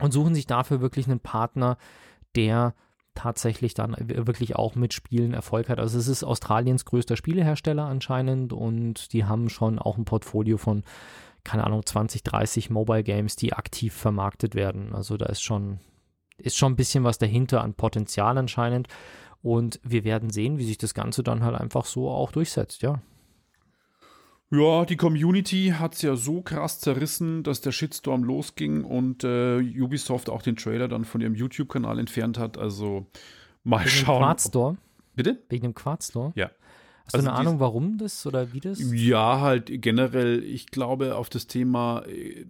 und 0.00 0.12
suchen 0.12 0.34
sich 0.34 0.46
dafür 0.46 0.80
wirklich 0.80 1.06
einen 1.06 1.20
Partner, 1.20 1.76
der 2.36 2.74
tatsächlich 3.14 3.74
dann 3.74 3.96
wirklich 3.98 4.54
auch 4.54 4.76
mit 4.76 4.94
Spielen 4.94 5.34
Erfolg 5.34 5.68
hat. 5.68 5.80
Also 5.80 5.98
es 5.98 6.06
ist 6.06 6.22
Australiens 6.22 6.84
größter 6.84 7.16
Spielehersteller 7.16 7.84
anscheinend 7.84 8.52
und 8.52 9.12
die 9.12 9.24
haben 9.24 9.48
schon 9.48 9.80
auch 9.80 9.98
ein 9.98 10.04
Portfolio 10.04 10.56
von, 10.56 10.84
keine 11.42 11.64
Ahnung, 11.64 11.84
20, 11.84 12.22
30 12.22 12.70
Mobile 12.70 13.02
Games, 13.02 13.34
die 13.34 13.54
aktiv 13.54 13.92
vermarktet 13.92 14.54
werden. 14.54 14.94
Also 14.94 15.16
da 15.16 15.26
ist 15.26 15.42
schon, 15.42 15.80
ist 16.36 16.56
schon 16.56 16.72
ein 16.72 16.76
bisschen 16.76 17.02
was 17.02 17.18
dahinter 17.18 17.62
an 17.62 17.74
Potenzial 17.74 18.38
anscheinend. 18.38 18.86
Und 19.42 19.80
wir 19.84 20.04
werden 20.04 20.30
sehen, 20.30 20.58
wie 20.58 20.64
sich 20.64 20.78
das 20.78 20.94
Ganze 20.94 21.22
dann 21.22 21.42
halt 21.44 21.56
einfach 21.56 21.84
so 21.86 22.08
auch 22.10 22.32
durchsetzt, 22.32 22.82
ja. 22.82 23.00
Ja, 24.50 24.86
die 24.86 24.96
Community 24.96 25.74
hat 25.78 25.94
es 25.94 26.02
ja 26.02 26.16
so 26.16 26.40
krass 26.40 26.80
zerrissen, 26.80 27.42
dass 27.42 27.60
der 27.60 27.70
Shitstorm 27.72 28.24
losging 28.24 28.82
und 28.82 29.22
äh, 29.22 29.58
Ubisoft 29.58 30.30
auch 30.30 30.40
den 30.40 30.56
Trailer 30.56 30.88
dann 30.88 31.04
von 31.04 31.20
ihrem 31.20 31.34
YouTube-Kanal 31.34 31.98
entfernt 31.98 32.38
hat. 32.38 32.56
Also 32.56 33.06
mal 33.62 33.80
Wegen 33.80 33.90
schauen. 33.90 34.16
dem 34.16 34.22
Quartz-Store? 34.24 34.76
Bitte? 35.14 35.42
Wegen 35.50 35.64
dem 35.64 35.74
Quartz-Store? 35.74 36.32
Ja. 36.34 36.50
Hast 37.04 37.14
du 37.14 37.18
Also 37.18 37.28
eine 37.28 37.36
dies- 37.38 37.46
Ahnung, 37.46 37.60
warum 37.60 37.98
das 37.98 38.24
oder 38.26 38.52
wie 38.54 38.60
das? 38.60 38.78
Ja, 38.90 39.40
halt 39.42 39.70
generell, 39.82 40.42
ich 40.42 40.68
glaube, 40.68 41.16
auf 41.16 41.28
das 41.28 41.46
Thema 41.46 42.04
äh, 42.06 42.46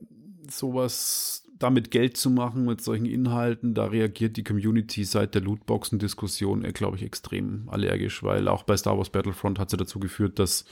sowas 0.49 1.48
damit 1.59 1.91
Geld 1.91 2.17
zu 2.17 2.31
machen 2.31 2.65
mit 2.65 2.81
solchen 2.81 3.07
Inhalten, 3.07 3.75
da 3.75 3.87
reagiert 3.87 4.37
die 4.37 4.45
Community 4.45 5.05
seit 5.05 5.35
der 5.35 5.43
Lootboxen-Diskussion, 5.43 6.65
äh, 6.65 6.73
glaube 6.73 6.97
ich, 6.97 7.03
extrem 7.03 7.69
allergisch, 7.69 8.23
weil 8.23 8.49
auch 8.49 8.63
bei 8.63 8.77
Star 8.77 8.97
Wars 8.97 9.11
Battlefront 9.11 9.59
hat 9.59 9.71
sie 9.71 9.77
dazu 9.77 9.99
geführt, 9.99 10.39
dass 10.39 10.65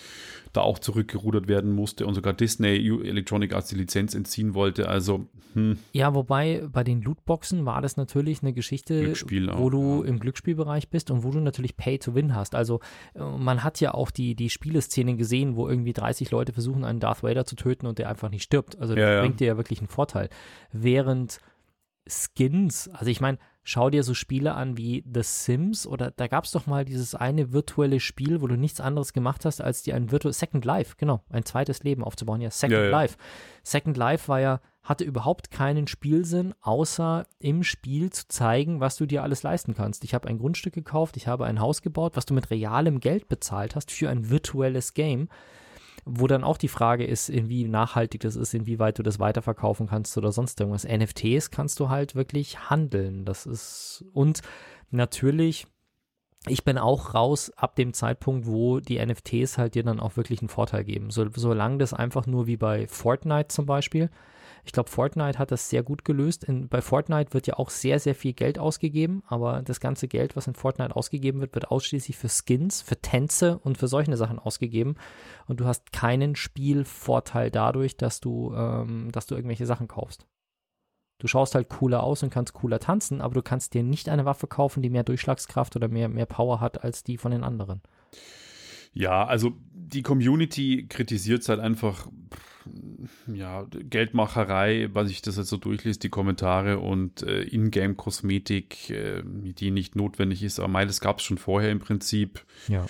da 0.56 0.62
auch 0.62 0.78
zurückgerudert 0.78 1.48
werden 1.48 1.72
musste 1.72 2.06
und 2.06 2.14
sogar 2.14 2.32
Disney 2.32 2.76
Electronic 2.76 3.54
Arts 3.54 3.68
die 3.68 3.76
Lizenz 3.76 4.14
entziehen 4.14 4.54
wollte. 4.54 4.88
Also, 4.88 5.26
hm, 5.54 5.78
Ja, 5.92 6.14
wobei 6.14 6.66
bei 6.72 6.84
den 6.84 7.02
Lootboxen 7.02 7.64
war 7.66 7.82
das 7.82 7.96
natürlich 7.96 8.42
eine 8.42 8.52
Geschichte, 8.52 9.00
Glücksspiel 9.00 9.48
wo 9.48 9.66
auch, 9.66 9.70
du 9.70 10.02
ja. 10.02 10.08
im 10.08 10.18
Glücksspielbereich 10.18 10.88
bist 10.88 11.10
und 11.10 11.24
wo 11.24 11.30
du 11.30 11.40
natürlich 11.40 11.76
Pay 11.76 11.98
to 11.98 12.14
Win 12.14 12.34
hast. 12.34 12.54
Also 12.54 12.80
äh, 13.14 13.22
man 13.22 13.62
hat 13.62 13.80
ja 13.80 13.94
auch 13.94 14.10
die, 14.10 14.34
die 14.34 14.50
Spieleszenen 14.50 15.16
gesehen, 15.18 15.56
wo 15.56 15.68
irgendwie 15.68 15.92
30 15.92 16.30
Leute 16.30 16.52
versuchen, 16.52 16.84
einen 16.84 17.00
Darth 17.00 17.22
Vader 17.22 17.44
zu 17.44 17.56
töten 17.56 17.86
und 17.86 17.98
der 17.98 18.08
einfach 18.08 18.30
nicht 18.30 18.42
stirbt. 18.42 18.78
Also 18.78 18.94
das 18.94 19.02
ja. 19.02 19.20
bringt 19.20 19.40
dir 19.40 19.46
ja 19.46 19.56
wirklich 19.56 19.80
einen 19.80 19.88
Vorteil. 19.88 20.28
Während 20.72 21.40
Skins, 22.08 22.88
also 22.88 23.10
ich 23.10 23.20
meine, 23.20 23.38
schau 23.66 23.90
dir 23.90 24.04
so 24.04 24.14
Spiele 24.14 24.54
an 24.54 24.76
wie 24.76 25.04
The 25.12 25.22
Sims 25.24 25.88
oder 25.88 26.12
da 26.12 26.28
gab 26.28 26.44
es 26.44 26.52
doch 26.52 26.66
mal 26.66 26.84
dieses 26.84 27.16
eine 27.16 27.52
virtuelle 27.52 27.98
Spiel, 27.98 28.40
wo 28.40 28.46
du 28.46 28.56
nichts 28.56 28.80
anderes 28.80 29.12
gemacht 29.12 29.44
hast, 29.44 29.60
als 29.60 29.82
dir 29.82 29.96
ein 29.96 30.12
virtuelles 30.12 30.38
Second 30.38 30.64
Life, 30.64 30.94
genau, 30.96 31.24
ein 31.30 31.44
zweites 31.44 31.82
Leben 31.82 32.04
aufzubauen. 32.04 32.40
Ja, 32.40 32.50
Second 32.52 32.78
Ja, 32.78 32.84
ja. 32.84 32.90
Life. 32.90 33.16
Second 33.64 33.96
Life 33.96 34.28
war 34.28 34.40
ja, 34.40 34.60
hatte 34.84 35.02
überhaupt 35.02 35.50
keinen 35.50 35.88
Spielsinn, 35.88 36.54
außer 36.60 37.26
im 37.40 37.64
Spiel 37.64 38.10
zu 38.10 38.28
zeigen, 38.28 38.78
was 38.78 38.94
du 38.96 39.04
dir 39.04 39.24
alles 39.24 39.42
leisten 39.42 39.74
kannst. 39.74 40.04
Ich 40.04 40.14
habe 40.14 40.28
ein 40.28 40.38
Grundstück 40.38 40.72
gekauft, 40.72 41.16
ich 41.16 41.26
habe 41.26 41.44
ein 41.44 41.60
Haus 41.60 41.82
gebaut, 41.82 42.14
was 42.14 42.24
du 42.24 42.34
mit 42.34 42.50
realem 42.50 43.00
Geld 43.00 43.28
bezahlt 43.28 43.74
hast 43.74 43.90
für 43.90 44.08
ein 44.08 44.30
virtuelles 44.30 44.94
Game 44.94 45.28
wo 46.08 46.28
dann 46.28 46.44
auch 46.44 46.56
die 46.56 46.68
Frage 46.68 47.04
ist, 47.04 47.28
inwie 47.28 47.66
nachhaltig 47.66 48.20
das 48.20 48.36
ist, 48.36 48.54
inwieweit 48.54 48.98
du 48.98 49.02
das 49.02 49.18
weiterverkaufen 49.18 49.88
kannst 49.88 50.16
oder 50.16 50.30
sonst 50.30 50.58
irgendwas. 50.60 50.86
NFTs 50.86 51.50
kannst 51.50 51.80
du 51.80 51.88
halt 51.88 52.14
wirklich 52.14 52.70
handeln. 52.70 53.24
Das 53.24 53.44
ist 53.44 54.04
und 54.12 54.40
natürlich, 54.90 55.66
ich 56.46 56.62
bin 56.62 56.78
auch 56.78 57.12
raus 57.12 57.50
ab 57.56 57.74
dem 57.74 57.92
Zeitpunkt, 57.92 58.46
wo 58.46 58.78
die 58.78 59.04
NFTs 59.04 59.58
halt 59.58 59.74
dir 59.74 59.82
dann 59.82 59.98
auch 59.98 60.16
wirklich 60.16 60.40
einen 60.40 60.48
Vorteil 60.48 60.84
geben. 60.84 61.10
So, 61.10 61.26
solange 61.34 61.78
das 61.78 61.92
einfach 61.92 62.26
nur 62.26 62.46
wie 62.46 62.56
bei 62.56 62.86
Fortnite 62.86 63.48
zum 63.48 63.66
Beispiel. 63.66 64.08
Ich 64.66 64.72
glaube, 64.72 64.90
Fortnite 64.90 65.38
hat 65.38 65.52
das 65.52 65.70
sehr 65.70 65.84
gut 65.84 66.04
gelöst. 66.04 66.42
In, 66.42 66.68
bei 66.68 66.82
Fortnite 66.82 67.32
wird 67.34 67.46
ja 67.46 67.54
auch 67.54 67.70
sehr, 67.70 68.00
sehr 68.00 68.16
viel 68.16 68.32
Geld 68.32 68.58
ausgegeben, 68.58 69.22
aber 69.28 69.62
das 69.62 69.78
ganze 69.78 70.08
Geld, 70.08 70.34
was 70.34 70.48
in 70.48 70.54
Fortnite 70.54 70.96
ausgegeben 70.96 71.40
wird, 71.40 71.54
wird 71.54 71.70
ausschließlich 71.70 72.16
für 72.16 72.28
Skins, 72.28 72.82
für 72.82 73.00
Tänze 73.00 73.58
und 73.58 73.78
für 73.78 73.86
solche 73.86 74.16
Sachen 74.16 74.40
ausgegeben. 74.40 74.96
Und 75.46 75.60
du 75.60 75.66
hast 75.66 75.92
keinen 75.92 76.34
Spielvorteil 76.34 77.52
dadurch, 77.52 77.96
dass 77.96 78.18
du, 78.18 78.52
ähm, 78.56 79.12
dass 79.12 79.26
du 79.26 79.36
irgendwelche 79.36 79.66
Sachen 79.66 79.86
kaufst. 79.86 80.26
Du 81.18 81.28
schaust 81.28 81.54
halt 81.54 81.68
cooler 81.68 82.02
aus 82.02 82.24
und 82.24 82.30
kannst 82.30 82.52
cooler 82.52 82.80
tanzen, 82.80 83.20
aber 83.20 83.34
du 83.34 83.42
kannst 83.42 83.72
dir 83.72 83.84
nicht 83.84 84.08
eine 84.08 84.24
Waffe 84.24 84.48
kaufen, 84.48 84.82
die 84.82 84.90
mehr 84.90 85.04
Durchschlagskraft 85.04 85.76
oder 85.76 85.86
mehr, 85.86 86.08
mehr 86.08 86.26
Power 86.26 86.60
hat 86.60 86.82
als 86.82 87.04
die 87.04 87.18
von 87.18 87.30
den 87.30 87.44
anderen. 87.44 87.82
Ja, 88.96 89.26
also 89.26 89.52
die 89.72 90.02
Community 90.02 90.86
kritisiert 90.88 91.42
es 91.42 91.50
halt 91.50 91.60
einfach, 91.60 92.08
ja, 93.32 93.66
Geldmacherei, 93.70 94.88
was 94.92 95.10
ich 95.10 95.20
das 95.20 95.36
jetzt 95.36 95.50
so 95.50 95.58
durchlese, 95.58 95.98
die 95.98 96.08
Kommentare 96.08 96.78
und 96.78 97.22
äh, 97.22 97.42
Ingame-Kosmetik, 97.42 98.90
äh, 98.90 99.22
die 99.24 99.70
nicht 99.70 99.96
notwendig 99.96 100.42
ist. 100.42 100.58
Aber 100.58 100.68
mei, 100.68 100.86
das 100.86 101.00
gab 101.00 101.18
es 101.18 101.24
schon 101.24 101.36
vorher 101.36 101.70
im 101.70 101.78
Prinzip. 101.78 102.44
Ja. 102.68 102.86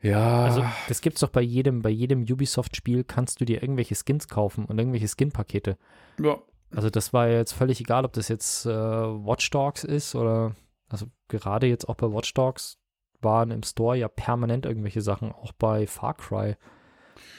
Ja, 0.00 0.44
Also, 0.44 0.64
das 0.88 1.00
gibt's 1.00 1.20
doch 1.20 1.30
bei 1.30 1.40
jedem, 1.40 1.82
bei 1.82 1.90
jedem 1.90 2.22
Ubisoft-Spiel 2.22 3.04
kannst 3.04 3.40
du 3.40 3.44
dir 3.44 3.62
irgendwelche 3.62 3.94
Skins 3.94 4.28
kaufen 4.28 4.64
und 4.64 4.78
irgendwelche 4.78 5.08
Skin-Pakete. 5.08 5.78
ja, 6.20 6.38
Also, 6.74 6.90
das 6.90 7.12
war 7.12 7.28
jetzt 7.28 7.52
völlig 7.52 7.80
egal, 7.80 8.04
ob 8.04 8.12
das 8.12 8.28
jetzt 8.28 8.66
äh, 8.66 8.70
Watch 8.70 9.50
Dogs 9.50 9.84
ist 9.84 10.16
oder, 10.16 10.56
also 10.88 11.06
gerade 11.28 11.68
jetzt 11.68 11.88
auch 11.88 11.96
bei 11.96 12.06
Watch 12.12 12.34
Dogs 12.34 12.77
waren 13.20 13.50
im 13.50 13.62
Store 13.62 13.96
ja 13.96 14.08
permanent 14.08 14.66
irgendwelche 14.66 15.00
Sachen, 15.00 15.32
auch 15.32 15.52
bei 15.52 15.86
Far 15.86 16.14
Cry. 16.14 16.56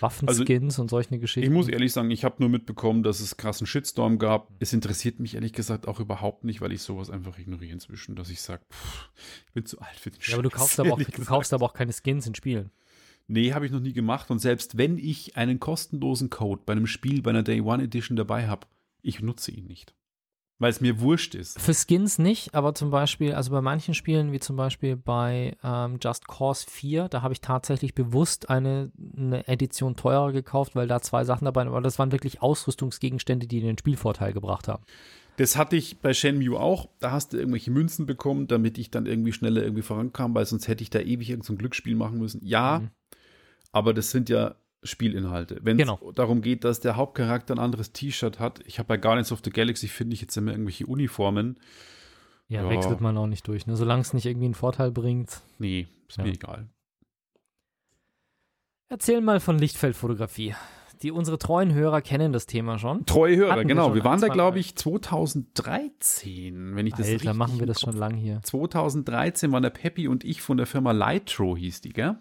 Waffenskins 0.02 0.80
und 0.80 0.90
solche 0.90 1.20
Geschichten. 1.20 1.50
ich 1.50 1.56
muss 1.56 1.68
ehrlich 1.68 1.92
sagen, 1.92 2.12
ich 2.12 2.24
habe 2.24 2.36
nur 2.40 2.50
mitbekommen, 2.50 3.04
dass 3.04 3.20
es 3.20 3.38
krassen 3.38 3.68
Shitstorm 3.68 4.18
gab. 4.18 4.50
Es 4.60 4.74
interessiert 4.74 5.20
mich 5.20 5.36
ehrlich 5.36 5.54
gesagt 5.54 5.88
auch 5.88 6.00
überhaupt 6.00 6.44
nicht, 6.44 6.62
weil 6.62 6.72
ich 6.72 6.82
sowas 6.82 7.10
einfach 7.10 7.38
ignoriere 7.38 7.74
inzwischen, 7.74 8.16
dass 8.16 8.30
ich 8.30 8.42
sage, 8.42 8.64
ich 9.48 9.54
bin 9.54 9.66
zu 9.66 9.80
alt 9.80 9.96
für 9.98 10.12
den 10.12 10.20
ja, 10.22 10.36
aber 10.36 10.44
du 10.44 10.50
Scheiß, 10.50 10.60
kaufst 10.60 10.80
aber, 10.80 10.94
auch, 10.94 11.00
du 11.02 11.26
kaufst 11.26 11.54
aber 11.54 11.66
auch 11.66 11.74
keine 11.74 11.94
Skins 11.94 12.28
in 12.28 12.36
Spielen. 12.36 12.72
Nee, 13.28 13.54
habe 13.54 13.66
ich 13.66 13.72
noch 13.72 13.80
nie 13.80 13.94
gemacht. 13.94 14.32
Und 14.32 14.40
selbst 14.40 14.78
wenn 14.78 14.98
ich 14.98 15.38
einen 15.38 15.60
kostenlosen 15.60 16.30
Code 16.30 16.64
bei 16.66 16.74
einem 16.74 16.88
Spiel, 16.88 17.22
bei 17.22 17.30
einer 17.30 17.44
Day 17.44 17.62
One 17.62 17.84
Edition 17.84 18.18
dabei 18.18 18.48
habe, 18.48 18.68
ich 19.02 19.22
nutze 19.22 19.52
ihn 19.52 19.66
nicht. 19.66 19.94
Weil 20.62 20.72
es 20.72 20.82
mir 20.82 21.00
wurscht 21.00 21.36
ist. 21.36 21.58
Für 21.60 21.74
Skins 21.74 22.20
nicht, 22.20 22.54
aber 22.54 22.76
zum 22.76 22.92
Beispiel, 22.92 23.34
also 23.34 23.50
bei 23.52 23.62
manchen 23.62 23.94
Spielen, 23.94 24.34
wie 24.34 24.40
zum 24.40 24.58
Beispiel 24.58 24.98
bei 24.98 25.56
ähm, 25.64 26.00
Just 26.04 26.28
Cause 26.28 26.66
4, 26.70 27.08
da 27.08 27.22
habe 27.22 27.34
ich 27.34 27.40
tatsächlich 27.40 27.96
bewusst 27.96 28.50
eine, 28.50 28.92
eine 29.18 29.48
Edition 29.48 29.96
teurer 29.96 30.34
gekauft, 30.34 30.76
weil 30.76 30.88
da 30.88 31.02
zwei 31.02 31.24
Sachen 31.24 31.46
dabei 31.46 31.62
waren, 31.62 31.70
aber 31.70 31.82
das 31.82 31.98
waren 31.98 32.12
wirklich 32.12 32.42
Ausrüstungsgegenstände, 32.42 33.48
die 33.48 33.62
den 33.62 33.78
Spielvorteil 33.78 34.34
gebracht 34.34 34.68
haben. 34.68 34.84
Das 35.38 35.56
hatte 35.56 35.78
ich 35.78 36.00
bei 36.00 36.14
Shenmue 36.14 36.60
auch. 36.60 36.90
Da 37.00 37.12
hast 37.12 37.32
du 37.32 37.38
irgendwelche 37.38 37.72
Münzen 37.72 38.06
bekommen, 38.06 38.48
damit 38.48 38.78
ich 38.78 38.92
dann 38.92 39.06
irgendwie 39.06 39.32
schneller 39.32 39.64
irgendwie 39.64 39.84
vorankam, 39.84 40.36
weil 40.36 40.46
sonst 40.46 40.68
hätte 40.68 40.84
ich 40.84 40.90
da 40.90 41.00
ewig 41.00 41.30
irgendein 41.30 41.48
so 41.48 41.54
ein 41.54 41.58
Glücksspiel 41.58 41.96
machen 41.96 42.18
müssen. 42.20 42.42
Ja, 42.46 42.80
Mhm. 42.80 42.90
aber 43.72 43.94
das 43.94 44.12
sind 44.12 44.28
ja 44.28 44.56
Spielinhalte. 44.84 45.60
Wenn 45.62 45.78
es 45.80 45.86
Genau. 45.88 46.12
darum 46.14 46.42
geht, 46.42 46.64
dass 46.64 46.80
der 46.80 46.96
Hauptcharakter 46.96 47.54
ein 47.56 47.60
anderes 47.60 47.92
T-Shirt 47.92 48.40
hat. 48.40 48.62
Ich 48.66 48.80
habe 48.80 48.88
bei 48.88 48.98
Guardians 48.98 49.32
of 49.32 49.42
the 49.44 49.50
Galaxy, 49.50 49.88
finde 49.88 50.14
ich 50.14 50.22
jetzt 50.22 50.36
immer 50.38 50.52
irgendwelche 50.52 50.86
Uniformen. 50.88 51.60
Ja, 52.48 52.64
Ja. 52.64 52.70
wechselt 52.70 53.02
man 53.02 53.18
auch 53.18 53.28
nicht 53.28 53.48
durch. 53.48 53.68
Ne? 53.68 53.76
Solange 53.76 54.02
es 54.02 54.14
nicht 54.14 54.26
irgendwie 54.26 54.46
einen 54.46 54.54
Vorteil 54.56 54.92
bringt. 54.92 55.42
Nee, 55.60 55.88
ist 56.08 56.18
Ja. 56.18 56.24
mir 56.24 56.32
egal. 56.32 56.68
Erzähl 58.88 59.22
mal 59.22 59.40
von 59.40 59.60
Lichtfeldfotografie. 59.60 60.56
Die 61.04 61.12
unsere 61.12 61.38
treuen 61.38 61.74
Hörer 61.74 62.02
kennen 62.02 62.34
das 62.34 62.46
Thema 62.46 62.78
schon. 62.78 63.06
Treue 63.06 63.38
Hörer, 63.38 63.52
Hatten 63.52 63.60
wir 63.62 63.68
genau. 63.68 63.86
schon 63.86 63.96
Wir, 63.96 64.04
waren 64.04 64.20
da, 64.20 64.28
glaube 64.28 64.60
ich, 64.60 64.76
2013, 64.76 66.76
wenn 66.76 66.88
ich 66.88 66.94
das 66.94 67.06
Alter, 67.08 67.14
richtig 67.14 67.34
machen 67.36 67.60
wir 67.60 67.68
das 67.68 67.80
schon 67.80 67.96
lang 67.96 68.16
hier. 68.16 68.42
2013 68.44 69.50
waren 69.54 69.64
der 69.64 69.70
Peppi 69.70 70.10
und 70.10 70.26
ich 70.26 70.42
von 70.42 70.58
der 70.58 70.66
Firma 70.66 70.92
Lightro, 70.92 71.56
hieß 71.56 71.80
die, 71.82 71.94
gell? 71.94 72.18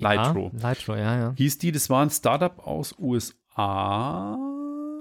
Lightro. 0.00 0.50
Ja, 0.54 0.62
Lightro, 0.62 0.94
ja, 0.96 1.16
ja. 1.18 1.34
Hieß 1.36 1.58
die, 1.58 1.72
das 1.72 1.88
war 1.90 2.02
ein 2.02 2.10
Startup 2.10 2.58
aus 2.66 2.94
USA. 2.98 4.38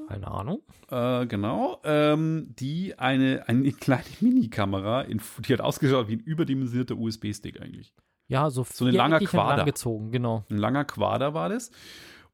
Keine 0.08 0.28
Ahnung. 0.28 0.62
Äh, 0.90 1.26
genau. 1.28 1.80
Ähm, 1.84 2.54
die 2.60 2.98
eine, 2.98 3.44
eine 3.48 3.72
kleine 3.74 4.04
Mini-Kamera, 4.22 5.02
in- 5.04 5.22
die 5.48 5.54
hat 5.54 5.62
ausgeschaut 5.62 6.08
wie 6.08 6.14
ein 6.16 6.20
überdimensionierter 6.20 6.98
USB-Stick 6.98 7.62
eigentlich. 7.62 7.94
Ja, 8.28 8.50
so, 8.50 8.64
So 8.72 8.86
ein 8.86 8.94
langer 8.94 9.20
Quader. 9.20 9.66
gezogen, 9.66 10.12
genau. 10.12 10.46
Ein 10.52 10.58
langer 10.58 10.86
Quader 10.86 11.34
war 11.34 11.50
das. 11.50 11.72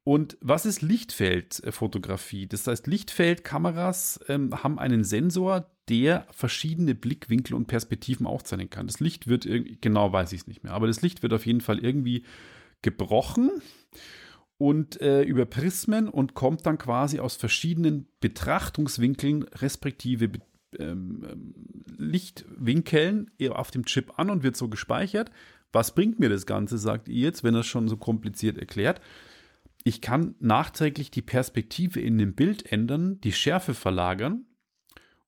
Und 0.03 0.37
was 0.41 0.65
ist 0.65 0.81
Lichtfeldfotografie? 0.81 2.47
Das 2.47 2.67
heißt, 2.67 2.85
Lichtfeldkameras 2.87 4.19
ähm, 4.27 4.63
haben 4.63 4.77
einen 4.79 5.03
Sensor, 5.03 5.65
der 5.89 6.25
verschiedene 6.31 6.95
Blickwinkel 6.95 7.55
und 7.55 7.67
Perspektiven 7.67 8.25
aufzeichnen 8.27 8.69
kann. 8.69 8.87
Das 8.87 8.99
Licht 8.99 9.27
wird 9.27 9.45
irgendwie, 9.45 9.77
genau 9.81 10.11
weiß 10.11 10.31
ich 10.33 10.41
es 10.41 10.47
nicht 10.47 10.63
mehr, 10.63 10.73
aber 10.73 10.87
das 10.87 11.01
Licht 11.01 11.23
wird 11.23 11.33
auf 11.33 11.45
jeden 11.45 11.61
Fall 11.61 11.79
irgendwie 11.79 12.23
gebrochen 12.85 13.49
und 14.57 15.01
äh, 15.01 15.23
über 15.23 15.45
Prismen 15.45 16.07
und 16.07 16.35
kommt 16.35 16.65
dann 16.65 16.77
quasi 16.77 17.19
aus 17.19 17.35
verschiedenen 17.35 18.07
Betrachtungswinkeln, 18.21 19.43
respektive 19.43 20.31
ähm, 20.79 21.25
ähm, 21.29 21.53
Lichtwinkeln 21.97 23.31
eher 23.37 23.59
auf 23.59 23.71
dem 23.71 23.85
Chip 23.85 24.17
an 24.17 24.29
und 24.29 24.43
wird 24.43 24.55
so 24.55 24.69
gespeichert. 24.69 25.31
Was 25.73 25.93
bringt 25.93 26.19
mir 26.19 26.29
das 26.29 26.45
Ganze, 26.45 26.77
sagt 26.77 27.09
ihr 27.09 27.21
jetzt, 27.21 27.43
wenn 27.43 27.55
er 27.55 27.61
es 27.61 27.65
schon 27.65 27.89
so 27.89 27.97
kompliziert 27.97 28.57
erklärt? 28.57 29.01
Ich 29.83 29.99
kann 29.99 30.35
nachträglich 30.39 31.11
die 31.11 31.21
Perspektive 31.21 31.99
in 31.99 32.17
dem 32.17 32.33
Bild 32.33 32.71
ändern, 32.71 33.19
die 33.21 33.33
Schärfe 33.33 33.73
verlagern 33.73 34.45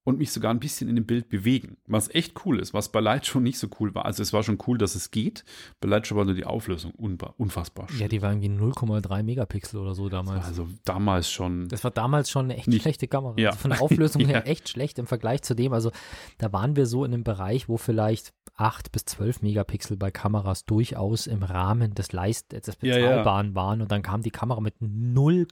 und 0.07 0.19
mich 0.19 0.31
sogar 0.31 0.51
ein 0.53 0.59
bisschen 0.61 0.87
in 0.87 0.95
dem 0.95 1.05
Bild 1.05 1.27
bewegen. 1.27 1.75
Was 1.85 2.09
echt 2.15 2.45
cool 2.45 2.61
ist, 2.61 2.73
was 2.73 2.93
bei 2.93 3.01
Lightshore 3.01 3.43
nicht 3.43 3.59
so 3.59 3.67
cool 3.81 3.93
war. 3.93 4.05
Also 4.05 4.23
es 4.23 4.31
war 4.31 4.41
schon 4.41 4.57
cool, 4.65 4.77
dass 4.77 4.95
es 4.95 5.11
geht. 5.11 5.43
Bei 5.81 5.89
Lightshore 5.89 6.19
war 6.19 6.23
nur 6.25 6.33
die 6.33 6.45
Auflösung 6.45 6.93
unfassbar. 6.93 7.87
Ja, 7.99 8.07
die 8.07 8.21
war 8.21 8.31
irgendwie 8.31 8.47
0,3 8.47 9.21
Megapixel 9.23 9.77
oder 9.81 9.93
so 9.95 10.07
damals. 10.07 10.45
also 10.45 10.69
damals 10.85 11.29
schon. 11.29 11.67
Das 11.67 11.83
war 11.83 11.91
damals 11.91 12.29
schon 12.29 12.45
eine 12.45 12.55
echt 12.55 12.69
Nicht- 12.69 12.83
schlechte 12.83 13.09
Kamera. 13.09 13.33
Ja. 13.37 13.49
Also 13.49 13.59
von 13.59 13.71
der 13.71 13.81
Auflösung 13.81 14.21
Ja. 14.21 14.27
her 14.29 14.47
echt 14.47 14.69
schlecht 14.69 14.97
im 14.97 15.07
Vergleich 15.07 15.41
zu 15.41 15.55
dem. 15.55 15.73
Also 15.73 15.91
da 16.37 16.53
waren 16.53 16.77
wir 16.77 16.85
so 16.85 17.03
in 17.03 17.13
einem 17.13 17.25
Bereich, 17.25 17.67
wo 17.67 17.75
vielleicht 17.75 18.33
8 18.55 18.93
bis 18.93 19.03
12 19.05 19.41
Megapixel 19.41 19.97
bei 19.97 20.09
Kameras 20.09 20.63
durchaus 20.65 21.27
im 21.27 21.43
Rahmen 21.43 21.93
des 21.95 22.13
Leist 22.13 22.53
des 22.53 22.77
Ja, 22.81 22.97
ja. 22.97 23.07
Bezahlbaren 23.09 23.55
waren. 23.55 23.81
Und 23.81 23.91
dann 23.91 24.03
kam 24.03 24.21
die 24.21 24.31
Kamera 24.31 24.61
mit 24.61 24.75
0, 24.79 25.47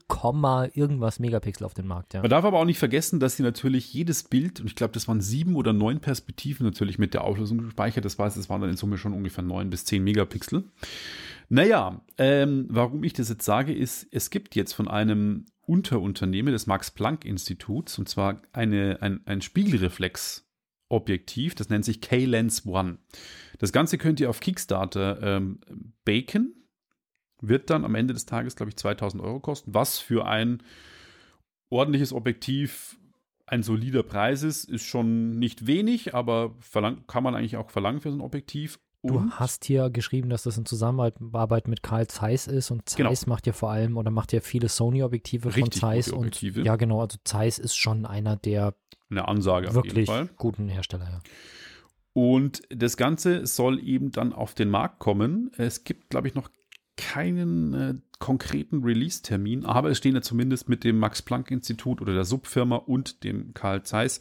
irgendwas 0.74 1.20
Megapixel 1.20 1.66
auf 1.66 1.74
den 1.74 1.88
Markt. 1.88 2.14
Man 2.14 2.30
darf 2.30 2.46
aber 2.46 2.60
auch 2.60 2.66
nicht 2.66 2.80
vergessen, 2.80 3.20
dass 3.20 3.36
sie 3.36 3.44
natürlich 3.44 3.94
jedes 3.94 4.24
Bild, 4.24 4.45
und 4.60 4.68
ich 4.68 4.76
glaube, 4.76 4.94
das 4.94 5.08
waren 5.08 5.22
sieben 5.22 5.56
oder 5.56 5.74
neun 5.74 6.00
Perspektiven 6.00 6.66
natürlich 6.66 6.98
mit 6.98 7.14
der 7.14 7.24
Auflösung 7.24 7.60
gespeichert. 7.60 8.06
Das 8.06 8.18
heißt, 8.18 8.38
es 8.38 8.50
waren 8.50 8.62
dann 8.62 8.70
in 8.70 8.78
Summe 8.78 8.98
schon 8.98 9.14
ungefähr 9.14 9.44
neun 9.44 9.70
bis 9.70 9.86
zehn 9.86 10.04
Megapixel. 10.04 10.64
Naja, 11.50 12.02
ähm, 12.18 12.66
warum 12.70 13.04
ich 13.04 13.14
das 13.14 13.30
jetzt 13.30 13.46
sage, 13.46 13.74
ist, 13.74 14.08
es 14.12 14.30
gibt 14.30 14.56
jetzt 14.56 14.74
von 14.74 14.88
einem 14.88 15.46
Unterunternehmen 15.68 16.54
des 16.54 16.68
Max-Planck-Instituts, 16.68 17.98
und 18.00 18.10
zwar 18.10 18.42
eine, 18.54 19.02
ein, 19.02 19.22
ein 19.26 19.42
Spiegelreflex-Objektiv, 19.42 21.56
das 21.56 21.70
nennt 21.70 21.86
sich 21.86 22.02
K-Lens 22.02 22.66
One. 22.66 22.98
Das 23.60 23.72
Ganze 23.72 23.98
könnt 23.98 24.20
ihr 24.20 24.30
auf 24.30 24.42
Kickstarter 24.42 25.22
ähm, 25.22 25.62
baken. 26.04 26.68
Wird 27.42 27.70
dann 27.70 27.86
am 27.86 27.96
Ende 27.96 28.14
des 28.14 28.26
Tages, 28.26 28.56
glaube 28.56 28.70
ich, 28.70 28.78
2000 28.78 29.22
Euro 29.22 29.40
kosten, 29.40 29.74
was 29.74 30.00
für 30.00 30.26
ein 30.26 30.64
ordentliches 31.70 32.14
Objektiv 32.14 32.98
ein 33.48 33.64
solider 33.64 34.04
Preis 34.04 34.44
ist, 34.44 34.66
ist 34.66 34.84
schon 34.84 35.38
nicht 35.38 35.68
wenig, 35.68 36.16
aber 36.16 36.56
kann 37.08 37.24
man 37.24 37.36
eigentlich 37.36 37.58
auch 37.58 37.70
verlangen 37.70 38.02
für 38.02 38.10
so 38.12 38.18
ein 38.18 38.22
Objektiv. 38.22 38.80
Du 39.04 39.18
Und- 39.20 39.40
hast 39.40 39.66
hier 39.66 39.92
geschrieben, 39.92 40.30
dass 40.30 40.44
das 40.44 40.58
in 40.58 40.66
Zusammenarbeit 40.66 41.68
mit 41.68 41.84
Karl 41.84 42.08
Zeiss 42.08 42.48
ist 42.48 42.72
und 42.72 42.90
Zeiss 42.90 42.98
Genau. 42.98 43.14
macht 43.28 43.46
ja 43.46 43.54
vor 43.54 43.70
allem 43.70 43.98
oder 43.98 44.10
macht 44.10 44.34
ja 44.34 44.40
viele 44.42 44.68
Sony-Objektive 44.68 45.52
von 45.52 45.72
Zeiss 45.72 46.06
gute 46.06 46.16
und 46.18 46.26
Objektive. 46.28 46.62
ja 46.64 46.76
genau, 46.76 47.02
also 47.02 47.18
Zeiss 47.24 47.60
ist 47.60 47.76
schon 47.76 48.06
einer 48.08 48.36
der 48.36 48.74
eine 49.12 49.28
Ansage 49.28 49.68
auf 49.68 49.76
jeden 49.76 49.86
wirklich 49.86 50.08
Fall. 50.08 50.30
guten 50.38 50.68
Hersteller. 50.68 51.06
Ja. 51.06 51.20
Und 52.14 52.62
das 52.70 52.98
Ganze 52.98 53.46
soll 53.46 53.80
eben 53.86 54.12
dann 54.12 54.34
auf 54.34 54.56
den 54.56 54.70
Markt 54.70 55.00
kommen. 55.00 55.52
Es 55.58 55.84
gibt, 55.84 56.10
glaube 56.10 56.28
ich, 56.28 56.34
noch 56.34 56.50
keinen 56.98 57.74
äh, 57.74 57.94
konkreten 58.20 58.84
Release-Termin, 58.84 59.66
aber 59.66 59.90
es 59.90 59.98
stehen 59.98 60.16
ja 60.16 60.22
zumindest 60.22 60.70
mit 60.70 60.84
dem 60.84 60.98
Max-Planck-Institut 61.00 62.02
oder 62.02 62.14
der 62.14 62.26
Subfirma 62.26 62.78
und 62.78 63.24
dem 63.24 63.54
Karl 63.54 63.84
Zeiss 63.84 64.20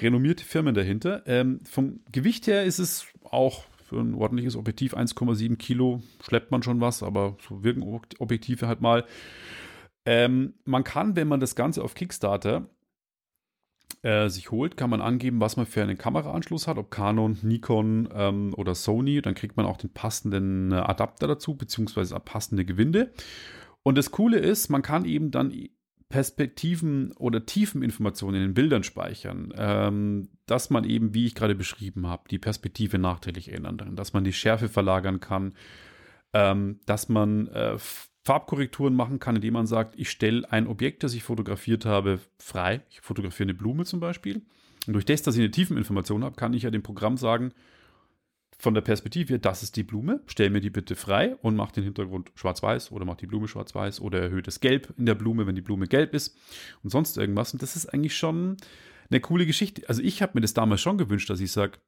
renommierte 0.00 0.44
Firmen 0.44 0.74
dahinter. 0.74 1.22
Ähm, 1.26 1.60
vom 1.64 2.00
Gewicht 2.10 2.46
her 2.46 2.64
ist 2.64 2.78
es 2.78 3.06
auch 3.22 3.64
für 3.84 4.00
ein 4.00 4.14
ordentliches 4.14 4.56
Objektiv 4.56 4.94
1,7 4.94 5.56
Kilo 5.56 6.02
schleppt 6.22 6.50
man 6.50 6.62
schon 6.62 6.80
was, 6.80 7.02
aber 7.02 7.36
so 7.46 7.62
wirken 7.64 7.82
Ob- 7.82 8.06
Objektive 8.18 8.66
halt 8.68 8.80
mal. 8.80 9.04
Ähm, 10.04 10.54
man 10.64 10.84
kann, 10.84 11.16
wenn 11.16 11.28
man 11.28 11.40
das 11.40 11.54
Ganze 11.54 11.82
auf 11.82 11.94
Kickstarter 11.94 12.68
äh, 14.02 14.28
sich 14.28 14.50
holt, 14.50 14.76
kann 14.76 14.90
man 14.90 15.00
angeben, 15.00 15.40
was 15.40 15.56
man 15.56 15.66
für 15.66 15.82
einen 15.82 15.98
Kameraanschluss 15.98 16.66
hat, 16.68 16.78
ob 16.78 16.90
Canon, 16.90 17.38
Nikon 17.42 18.08
ähm, 18.14 18.54
oder 18.54 18.74
Sony. 18.74 19.20
Dann 19.22 19.34
kriegt 19.34 19.56
man 19.56 19.66
auch 19.66 19.76
den 19.76 19.92
passenden 19.92 20.72
äh, 20.72 20.76
Adapter 20.76 21.26
dazu, 21.26 21.56
beziehungsweise 21.56 22.18
passende 22.20 22.64
Gewinde. 22.64 23.12
Und 23.82 23.98
das 23.98 24.10
Coole 24.10 24.38
ist, 24.38 24.68
man 24.68 24.82
kann 24.82 25.04
eben 25.04 25.30
dann 25.30 25.52
Perspektiven 26.08 27.12
oder 27.12 27.44
Tiefeninformationen 27.44 28.40
in 28.40 28.48
den 28.48 28.54
Bildern 28.54 28.82
speichern, 28.82 29.52
ähm, 29.56 30.28
dass 30.46 30.70
man 30.70 30.84
eben, 30.84 31.12
wie 31.12 31.26
ich 31.26 31.34
gerade 31.34 31.54
beschrieben 31.54 32.06
habe, 32.06 32.28
die 32.30 32.38
Perspektive 32.38 32.98
nachträglich 32.98 33.52
ändern 33.52 33.76
kann, 33.76 33.96
dass 33.96 34.14
man 34.14 34.24
die 34.24 34.32
Schärfe 34.32 34.68
verlagern 34.68 35.20
kann, 35.20 35.52
ähm, 36.32 36.80
dass 36.86 37.10
man 37.10 37.48
äh, 37.48 37.76
Farbkorrekturen 38.28 38.94
machen 38.94 39.20
kann, 39.20 39.36
indem 39.36 39.54
man 39.54 39.66
sagt, 39.66 39.98
ich 39.98 40.10
stelle 40.10 40.52
ein 40.52 40.66
Objekt, 40.66 41.02
das 41.02 41.14
ich 41.14 41.22
fotografiert 41.22 41.86
habe, 41.86 42.20
frei. 42.38 42.82
Ich 42.90 43.00
fotografiere 43.00 43.46
eine 43.46 43.54
Blume 43.54 43.86
zum 43.86 44.00
Beispiel. 44.00 44.42
Und 44.86 44.92
durch 44.92 45.06
das, 45.06 45.22
dass 45.22 45.34
ich 45.34 45.40
eine 45.40 45.50
Tiefeninformation 45.50 46.22
habe, 46.22 46.36
kann 46.36 46.52
ich 46.52 46.64
ja 46.64 46.70
dem 46.70 46.82
Programm 46.82 47.16
sagen, 47.16 47.54
von 48.58 48.74
der 48.74 48.82
Perspektive, 48.82 49.38
das 49.38 49.62
ist 49.62 49.76
die 49.76 49.82
Blume, 49.82 50.20
stell 50.26 50.50
mir 50.50 50.60
die 50.60 50.68
bitte 50.68 50.94
frei 50.94 51.36
und 51.36 51.56
mach 51.56 51.72
den 51.72 51.84
Hintergrund 51.84 52.30
schwarz-weiß 52.34 52.92
oder 52.92 53.06
mach 53.06 53.16
die 53.16 53.26
Blume 53.26 53.48
schwarz-weiß 53.48 54.02
oder 54.02 54.20
erhöhe 54.20 54.42
das 54.42 54.60
Gelb 54.60 54.92
in 54.98 55.06
der 55.06 55.14
Blume, 55.14 55.46
wenn 55.46 55.54
die 55.54 55.62
Blume 55.62 55.86
gelb 55.86 56.12
ist 56.12 56.36
und 56.82 56.90
sonst 56.90 57.16
irgendwas. 57.16 57.54
Und 57.54 57.62
das 57.62 57.76
ist 57.76 57.86
eigentlich 57.86 58.14
schon 58.14 58.58
eine 59.08 59.20
coole 59.20 59.46
Geschichte. 59.46 59.88
Also 59.88 60.02
ich 60.02 60.20
habe 60.20 60.32
mir 60.34 60.42
das 60.42 60.52
damals 60.52 60.82
schon 60.82 60.98
gewünscht, 60.98 61.30
dass 61.30 61.40
ich 61.40 61.50
sage, 61.50 61.78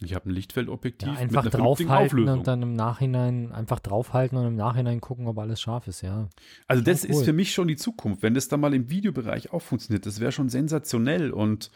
ich 0.00 0.14
habe 0.14 0.28
ein 0.28 0.32
Lichtfeldobjektiv 0.34 1.06
Ja, 1.06 1.12
mit 1.14 1.20
einfach 1.22 1.42
einer 1.42 1.50
vernünftigen 1.50 1.88
draufhalten 1.88 2.18
Auflösung. 2.18 2.38
und 2.40 2.46
dann 2.46 2.62
im 2.62 2.74
Nachhinein 2.74 3.52
einfach 3.52 3.78
draufhalten 3.80 4.36
und 4.38 4.46
im 4.46 4.56
Nachhinein 4.56 5.00
gucken, 5.00 5.26
ob 5.28 5.38
alles 5.38 5.60
scharf 5.60 5.86
ist, 5.86 6.00
ja. 6.02 6.28
Also 6.66 6.82
das 6.82 7.04
cool. 7.04 7.10
ist 7.10 7.24
für 7.24 7.32
mich 7.32 7.52
schon 7.52 7.68
die 7.68 7.76
Zukunft. 7.76 8.22
Wenn 8.22 8.34
das 8.34 8.48
dann 8.48 8.60
mal 8.60 8.74
im 8.74 8.90
Videobereich 8.90 9.52
auch 9.52 9.62
funktioniert, 9.62 10.06
das 10.06 10.18
wäre 10.20 10.32
schon 10.32 10.48
sensationell 10.48 11.30
und 11.30 11.70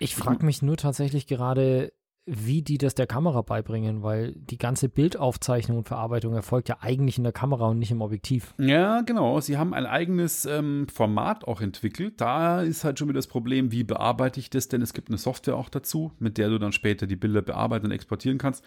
Ich 0.00 0.16
frage 0.16 0.44
mich 0.44 0.62
nur 0.62 0.76
tatsächlich 0.76 1.26
gerade, 1.26 1.92
wie 2.30 2.60
die 2.60 2.76
das 2.76 2.94
der 2.94 3.06
Kamera 3.06 3.40
beibringen, 3.40 4.02
weil 4.02 4.32
die 4.34 4.58
ganze 4.58 4.88
Bildaufzeichnung 4.90 5.78
und 5.78 5.88
Verarbeitung 5.88 6.34
erfolgt 6.34 6.68
ja 6.68 6.76
eigentlich 6.80 7.16
in 7.16 7.24
der 7.24 7.32
Kamera 7.32 7.68
und 7.68 7.78
nicht 7.78 7.90
im 7.90 8.02
Objektiv. 8.02 8.54
Ja, 8.58 9.00
genau. 9.00 9.40
Sie 9.40 9.56
haben 9.56 9.72
ein 9.72 9.86
eigenes 9.86 10.44
ähm, 10.44 10.86
Format 10.92 11.44
auch 11.44 11.62
entwickelt. 11.62 12.20
Da 12.20 12.60
ist 12.60 12.84
halt 12.84 12.98
schon 12.98 13.08
wieder 13.08 13.18
das 13.18 13.28
Problem, 13.28 13.72
wie 13.72 13.82
bearbeite 13.82 14.40
ich 14.40 14.50
das 14.50 14.68
denn? 14.68 14.82
Es 14.82 14.92
gibt 14.92 15.08
eine 15.08 15.16
Software 15.16 15.56
auch 15.56 15.70
dazu, 15.70 16.12
mit 16.18 16.36
der 16.36 16.50
du 16.50 16.58
dann 16.58 16.72
später 16.72 17.06
die 17.06 17.16
Bilder 17.16 17.40
bearbeiten 17.40 17.86
und 17.86 17.92
exportieren 17.92 18.36
kannst. 18.36 18.62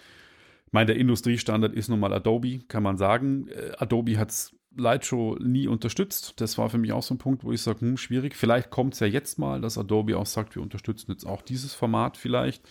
Ich 0.65 0.73
meine, 0.73 0.87
der 0.87 0.95
Industriestandard 0.95 1.73
ist 1.73 1.89
nun 1.89 1.99
mal 1.99 2.13
Adobe, 2.13 2.61
kann 2.67 2.81
man 2.81 2.97
sagen. 2.97 3.47
Äh, 3.49 3.73
Adobe 3.77 4.17
hat 4.17 4.31
Lightshow 4.75 5.37
nie 5.39 5.67
unterstützt. 5.67 6.39
Das 6.39 6.57
war 6.57 6.69
für 6.69 6.77
mich 6.77 6.93
auch 6.93 7.03
so 7.03 7.13
ein 7.13 7.17
Punkt, 7.17 7.43
wo 7.43 7.51
ich 7.51 7.61
sage, 7.61 7.81
hm, 7.81 7.97
schwierig. 7.97 8.35
Vielleicht 8.35 8.69
kommt 8.69 8.93
es 8.93 9.01
ja 9.01 9.07
jetzt 9.07 9.37
mal, 9.37 9.61
dass 9.61 9.77
Adobe 9.77 10.17
auch 10.17 10.25
sagt, 10.25 10.55
wir 10.55 10.61
unterstützen 10.61 11.11
jetzt 11.11 11.25
auch 11.25 11.41
dieses 11.41 11.73
Format 11.73 12.17
vielleicht. 12.17 12.63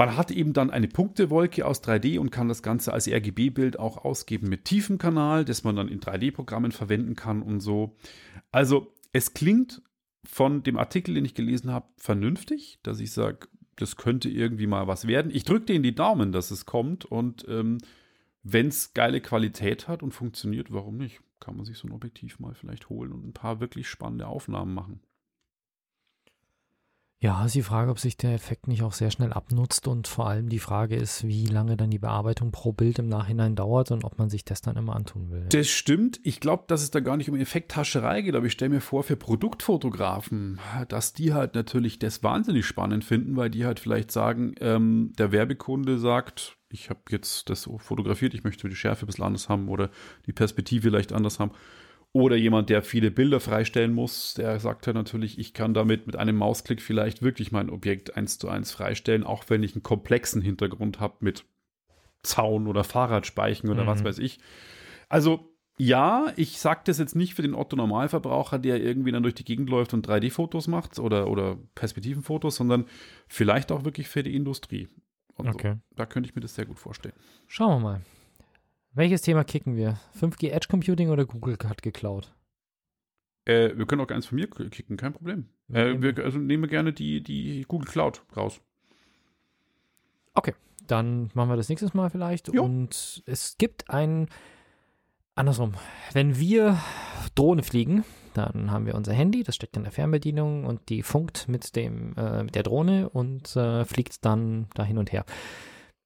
Man 0.00 0.16
hat 0.16 0.30
eben 0.30 0.54
dann 0.54 0.70
eine 0.70 0.88
Punktewolke 0.88 1.66
aus 1.66 1.84
3D 1.84 2.18
und 2.18 2.30
kann 2.30 2.48
das 2.48 2.62
Ganze 2.62 2.94
als 2.94 3.06
RGB-Bild 3.06 3.78
auch 3.78 4.02
ausgeben 4.02 4.48
mit 4.48 4.64
tiefem 4.64 4.96
Kanal, 4.96 5.44
das 5.44 5.62
man 5.62 5.76
dann 5.76 5.88
in 5.88 6.00
3D-Programmen 6.00 6.72
verwenden 6.72 7.16
kann 7.16 7.42
und 7.42 7.60
so. 7.60 7.98
Also 8.50 8.94
es 9.12 9.34
klingt 9.34 9.82
von 10.24 10.62
dem 10.62 10.78
Artikel, 10.78 11.12
den 11.16 11.26
ich 11.26 11.34
gelesen 11.34 11.70
habe, 11.70 11.86
vernünftig, 11.98 12.78
dass 12.82 12.98
ich 12.98 13.12
sage, 13.12 13.48
das 13.76 13.96
könnte 13.96 14.30
irgendwie 14.30 14.66
mal 14.66 14.86
was 14.86 15.06
werden. 15.06 15.30
Ich 15.34 15.44
drücke 15.44 15.66
denen 15.66 15.82
die 15.82 15.94
Daumen, 15.94 16.32
dass 16.32 16.50
es 16.50 16.64
kommt 16.64 17.04
und 17.04 17.44
ähm, 17.46 17.76
wenn 18.42 18.68
es 18.68 18.94
geile 18.94 19.20
Qualität 19.20 19.86
hat 19.86 20.02
und 20.02 20.12
funktioniert, 20.12 20.72
warum 20.72 20.96
nicht? 20.96 21.20
kann 21.40 21.56
man 21.56 21.64
sich 21.64 21.78
so 21.78 21.88
ein 21.88 21.92
Objektiv 21.92 22.38
mal 22.38 22.54
vielleicht 22.54 22.88
holen 22.90 23.12
und 23.12 23.26
ein 23.26 23.32
paar 23.32 23.60
wirklich 23.60 23.88
spannende 23.88 24.28
Aufnahmen 24.28 24.74
machen. 24.74 25.00
Ja, 27.22 27.44
ist 27.44 27.54
die 27.54 27.62
Frage, 27.62 27.90
ob 27.90 27.98
sich 27.98 28.16
der 28.16 28.32
Effekt 28.32 28.66
nicht 28.66 28.82
auch 28.82 28.94
sehr 28.94 29.10
schnell 29.10 29.34
abnutzt 29.34 29.86
und 29.86 30.08
vor 30.08 30.26
allem 30.26 30.48
die 30.48 30.58
Frage 30.58 30.96
ist, 30.96 31.26
wie 31.26 31.44
lange 31.44 31.76
dann 31.76 31.90
die 31.90 31.98
Bearbeitung 31.98 32.50
pro 32.50 32.72
Bild 32.72 32.98
im 32.98 33.10
Nachhinein 33.10 33.56
dauert 33.56 33.90
und 33.90 34.04
ob 34.04 34.18
man 34.18 34.30
sich 34.30 34.42
das 34.42 34.62
dann 34.62 34.76
immer 34.76 34.96
antun 34.96 35.30
will. 35.30 35.44
Das 35.50 35.68
stimmt. 35.68 36.18
Ich 36.22 36.40
glaube, 36.40 36.64
dass 36.66 36.82
es 36.82 36.90
da 36.90 37.00
gar 37.00 37.18
nicht 37.18 37.28
um 37.28 37.36
Effekthascherei 37.36 38.22
geht, 38.22 38.34
aber 38.34 38.46
ich 38.46 38.52
stelle 38.52 38.70
mir 38.70 38.80
vor, 38.80 39.02
für 39.02 39.16
Produktfotografen, 39.16 40.60
dass 40.88 41.12
die 41.12 41.34
halt 41.34 41.54
natürlich 41.54 41.98
das 41.98 42.22
wahnsinnig 42.22 42.64
spannend 42.64 43.04
finden, 43.04 43.36
weil 43.36 43.50
die 43.50 43.66
halt 43.66 43.80
vielleicht 43.80 44.10
sagen, 44.12 44.54
ähm, 44.60 45.12
der 45.18 45.30
Werbekunde 45.30 45.98
sagt, 45.98 46.56
ich 46.70 46.88
habe 46.88 47.00
jetzt 47.10 47.50
das 47.50 47.60
so 47.60 47.76
fotografiert, 47.76 48.32
ich 48.32 48.44
möchte 48.44 48.66
die 48.66 48.76
Schärfe 48.76 49.04
ein 49.04 49.08
bisschen 49.08 49.24
anders 49.24 49.50
haben 49.50 49.68
oder 49.68 49.90
die 50.24 50.32
Perspektive 50.32 50.88
vielleicht 50.88 51.12
anders 51.12 51.38
haben. 51.38 51.50
Oder 52.12 52.36
jemand, 52.36 52.70
der 52.70 52.82
viele 52.82 53.12
Bilder 53.12 53.38
freistellen 53.38 53.92
muss, 53.92 54.34
der 54.34 54.58
sagt 54.58 54.86
ja 54.86 54.92
natürlich, 54.92 55.38
ich 55.38 55.54
kann 55.54 55.74
damit 55.74 56.06
mit 56.06 56.16
einem 56.16 56.36
Mausklick 56.36 56.82
vielleicht 56.82 57.22
wirklich 57.22 57.52
mein 57.52 57.70
Objekt 57.70 58.16
eins 58.16 58.38
zu 58.38 58.48
eins 58.48 58.72
freistellen, 58.72 59.22
auch 59.22 59.44
wenn 59.48 59.62
ich 59.62 59.74
einen 59.74 59.84
komplexen 59.84 60.42
Hintergrund 60.42 60.98
habe 60.98 61.16
mit 61.20 61.44
Zaun 62.22 62.66
oder 62.66 62.82
Fahrradspeichen 62.82 63.70
oder 63.70 63.84
mhm. 63.84 63.86
was 63.86 64.02
weiß 64.02 64.18
ich. 64.18 64.40
Also 65.08 65.50
ja, 65.78 66.32
ich 66.36 66.58
sage 66.58 66.80
das 66.84 66.98
jetzt 66.98 67.16
nicht 67.16 67.34
für 67.34 67.42
den 67.42 67.54
Otto 67.54 67.74
Normalverbraucher, 67.76 68.58
der 68.58 68.82
irgendwie 68.82 69.12
dann 69.12 69.22
durch 69.22 69.34
die 69.34 69.44
Gegend 69.44 69.70
läuft 69.70 69.94
und 69.94 70.06
3D-Fotos 70.06 70.68
macht 70.68 70.98
oder, 70.98 71.28
oder 71.28 71.56
Perspektivenfotos, 71.74 72.56
sondern 72.56 72.84
vielleicht 73.28 73.72
auch 73.72 73.84
wirklich 73.84 74.08
für 74.08 74.22
die 74.22 74.34
Industrie. 74.34 74.88
Und 75.36 75.48
okay. 75.48 75.74
So. 75.74 75.96
Da 75.96 76.06
könnte 76.06 76.28
ich 76.28 76.34
mir 76.34 76.42
das 76.42 76.54
sehr 76.54 76.66
gut 76.66 76.78
vorstellen. 76.78 77.14
Schauen 77.46 77.80
wir 77.82 77.92
mal. 77.92 78.00
Welches 78.92 79.22
Thema 79.22 79.44
kicken 79.44 79.76
wir? 79.76 79.98
5G 80.20 80.50
Edge 80.50 80.66
Computing 80.68 81.10
oder 81.10 81.24
Google 81.24 81.56
hat 81.64 81.82
geklaut? 81.82 82.34
Äh, 83.44 83.76
wir 83.76 83.86
können 83.86 84.00
auch 84.00 84.08
eins 84.08 84.26
von 84.26 84.36
mir 84.36 84.48
kicken, 84.48 84.96
kein 84.96 85.12
Problem. 85.12 85.48
Äh, 85.72 85.94
wir, 86.00 86.16
also 86.24 86.38
nehmen 86.38 86.64
wir 86.64 86.68
gerne 86.68 86.92
die, 86.92 87.22
die 87.22 87.64
Google 87.68 87.88
Cloud 87.88 88.22
raus. 88.36 88.60
Okay, 90.34 90.54
dann 90.86 91.30
machen 91.34 91.50
wir 91.50 91.56
das 91.56 91.68
nächstes 91.68 91.94
Mal 91.94 92.10
vielleicht. 92.10 92.52
Jo. 92.52 92.64
Und 92.64 93.22
es 93.26 93.56
gibt 93.58 93.90
ein, 93.90 94.28
andersrum, 95.34 95.74
wenn 96.12 96.38
wir 96.38 96.78
Drohne 97.34 97.62
fliegen, 97.62 98.04
dann 98.34 98.70
haben 98.70 98.86
wir 98.86 98.94
unser 98.94 99.12
Handy, 99.12 99.42
das 99.42 99.56
steckt 99.56 99.76
in 99.76 99.84
der 99.84 99.92
Fernbedienung 99.92 100.64
und 100.64 100.88
die 100.88 101.02
funkt 101.02 101.48
mit, 101.48 101.76
dem, 101.76 102.14
äh, 102.16 102.42
mit 102.42 102.54
der 102.54 102.62
Drohne 102.62 103.08
und 103.08 103.54
äh, 103.56 103.84
fliegt 103.84 104.24
dann 104.24 104.68
da 104.74 104.84
hin 104.84 104.98
und 104.98 105.12
her. 105.12 105.24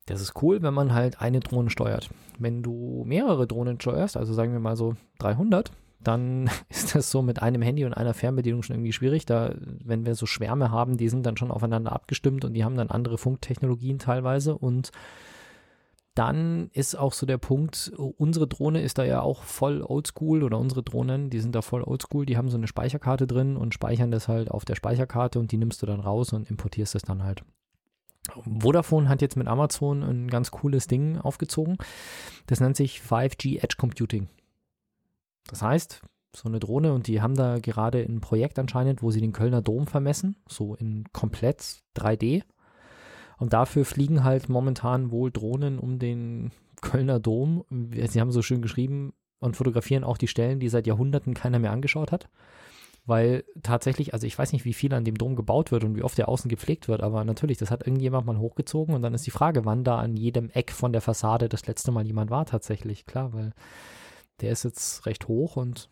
Das 0.06 0.20
ist 0.20 0.42
cool, 0.42 0.62
wenn 0.62 0.74
man 0.74 0.92
halt 0.92 1.20
eine 1.20 1.40
Drohne 1.40 1.70
steuert. 1.70 2.10
Wenn 2.38 2.62
du 2.62 3.04
mehrere 3.06 3.46
Drohnen 3.46 3.80
steuerst, 3.80 4.16
also 4.16 4.34
sagen 4.34 4.52
wir 4.52 4.60
mal 4.60 4.76
so 4.76 4.96
300, 5.18 5.70
dann 6.02 6.50
ist 6.68 6.94
das 6.94 7.10
so 7.10 7.22
mit 7.22 7.42
einem 7.42 7.62
Handy 7.62 7.84
und 7.84 7.94
einer 7.94 8.14
Fernbedienung 8.14 8.62
schon 8.62 8.76
irgendwie 8.76 8.92
schwierig. 8.92 9.24
Da, 9.26 9.54
wenn 9.82 10.04
wir 10.06 10.14
so 10.14 10.26
Schwärme 10.26 10.70
haben, 10.70 10.96
die 10.96 11.08
sind 11.08 11.24
dann 11.24 11.36
schon 11.36 11.50
aufeinander 11.50 11.92
abgestimmt 11.92 12.44
und 12.44 12.52
die 12.54 12.64
haben 12.64 12.76
dann 12.76 12.90
andere 12.90 13.18
Funktechnologien 13.18 13.98
teilweise 13.98 14.56
und 14.56 14.90
dann 16.14 16.68
ist 16.72 16.96
auch 16.96 17.12
so 17.12 17.26
der 17.26 17.38
Punkt, 17.38 17.92
unsere 17.96 18.46
Drohne 18.46 18.82
ist 18.82 18.98
da 18.98 19.04
ja 19.04 19.20
auch 19.20 19.42
voll 19.42 19.82
oldschool 19.82 20.44
oder 20.44 20.60
unsere 20.60 20.84
Drohnen, 20.84 21.28
die 21.28 21.40
sind 21.40 21.56
da 21.56 21.62
voll 21.62 21.82
oldschool, 21.82 22.24
die 22.24 22.36
haben 22.36 22.50
so 22.50 22.56
eine 22.56 22.68
Speicherkarte 22.68 23.26
drin 23.26 23.56
und 23.56 23.74
speichern 23.74 24.12
das 24.12 24.28
halt 24.28 24.48
auf 24.48 24.64
der 24.64 24.76
Speicherkarte 24.76 25.40
und 25.40 25.50
die 25.50 25.56
nimmst 25.56 25.82
du 25.82 25.86
dann 25.86 25.98
raus 25.98 26.32
und 26.32 26.48
importierst 26.48 26.94
es 26.94 27.02
dann 27.02 27.24
halt. 27.24 27.42
Vodafone 28.42 29.08
hat 29.08 29.22
jetzt 29.22 29.36
mit 29.36 29.46
Amazon 29.46 30.02
ein 30.02 30.28
ganz 30.28 30.50
cooles 30.50 30.86
Ding 30.86 31.18
aufgezogen. 31.18 31.76
Das 32.46 32.60
nennt 32.60 32.76
sich 32.76 33.00
5G 33.00 33.62
Edge 33.62 33.76
Computing. 33.78 34.28
Das 35.48 35.62
heißt, 35.62 36.02
so 36.34 36.48
eine 36.48 36.58
Drohne 36.58 36.92
und 36.92 37.06
die 37.06 37.22
haben 37.22 37.34
da 37.34 37.58
gerade 37.58 38.00
ein 38.00 38.20
Projekt 38.20 38.58
anscheinend, 38.58 39.02
wo 39.02 39.10
sie 39.10 39.20
den 39.20 39.32
Kölner 39.32 39.62
Dom 39.62 39.86
vermessen, 39.86 40.36
so 40.48 40.74
in 40.74 41.04
komplett 41.12 41.82
3D. 41.96 42.42
Und 43.38 43.52
dafür 43.52 43.84
fliegen 43.84 44.24
halt 44.24 44.48
momentan 44.48 45.10
wohl 45.10 45.30
Drohnen 45.30 45.78
um 45.78 45.98
den 45.98 46.52
Kölner 46.80 47.20
Dom. 47.20 47.64
Sie 47.70 48.20
haben 48.20 48.32
so 48.32 48.42
schön 48.42 48.62
geschrieben 48.62 49.12
und 49.38 49.56
fotografieren 49.56 50.04
auch 50.04 50.18
die 50.18 50.28
Stellen, 50.28 50.60
die 50.60 50.68
seit 50.68 50.86
Jahrhunderten 50.86 51.34
keiner 51.34 51.58
mehr 51.58 51.72
angeschaut 51.72 52.12
hat 52.12 52.28
weil 53.06 53.44
tatsächlich, 53.62 54.14
also 54.14 54.26
ich 54.26 54.38
weiß 54.38 54.52
nicht, 54.52 54.64
wie 54.64 54.72
viel 54.72 54.94
an 54.94 55.04
dem 55.04 55.18
Dom 55.18 55.36
gebaut 55.36 55.72
wird 55.72 55.84
und 55.84 55.94
wie 55.96 56.02
oft 56.02 56.16
der 56.16 56.28
außen 56.28 56.48
gepflegt 56.48 56.88
wird, 56.88 57.02
aber 57.02 57.24
natürlich, 57.24 57.58
das 57.58 57.70
hat 57.70 57.86
irgendjemand 57.86 58.26
mal 58.26 58.38
hochgezogen 58.38 58.94
und 58.94 59.02
dann 59.02 59.14
ist 59.14 59.26
die 59.26 59.30
Frage, 59.30 59.64
wann 59.64 59.84
da 59.84 59.98
an 59.98 60.16
jedem 60.16 60.50
Eck 60.50 60.72
von 60.72 60.92
der 60.92 61.02
Fassade 61.02 61.48
das 61.48 61.66
letzte 61.66 61.92
Mal 61.92 62.06
jemand 62.06 62.30
war 62.30 62.46
tatsächlich, 62.46 63.06
klar, 63.06 63.32
weil 63.32 63.52
der 64.40 64.50
ist 64.50 64.64
jetzt 64.64 65.06
recht 65.06 65.28
hoch 65.28 65.56
und 65.56 65.90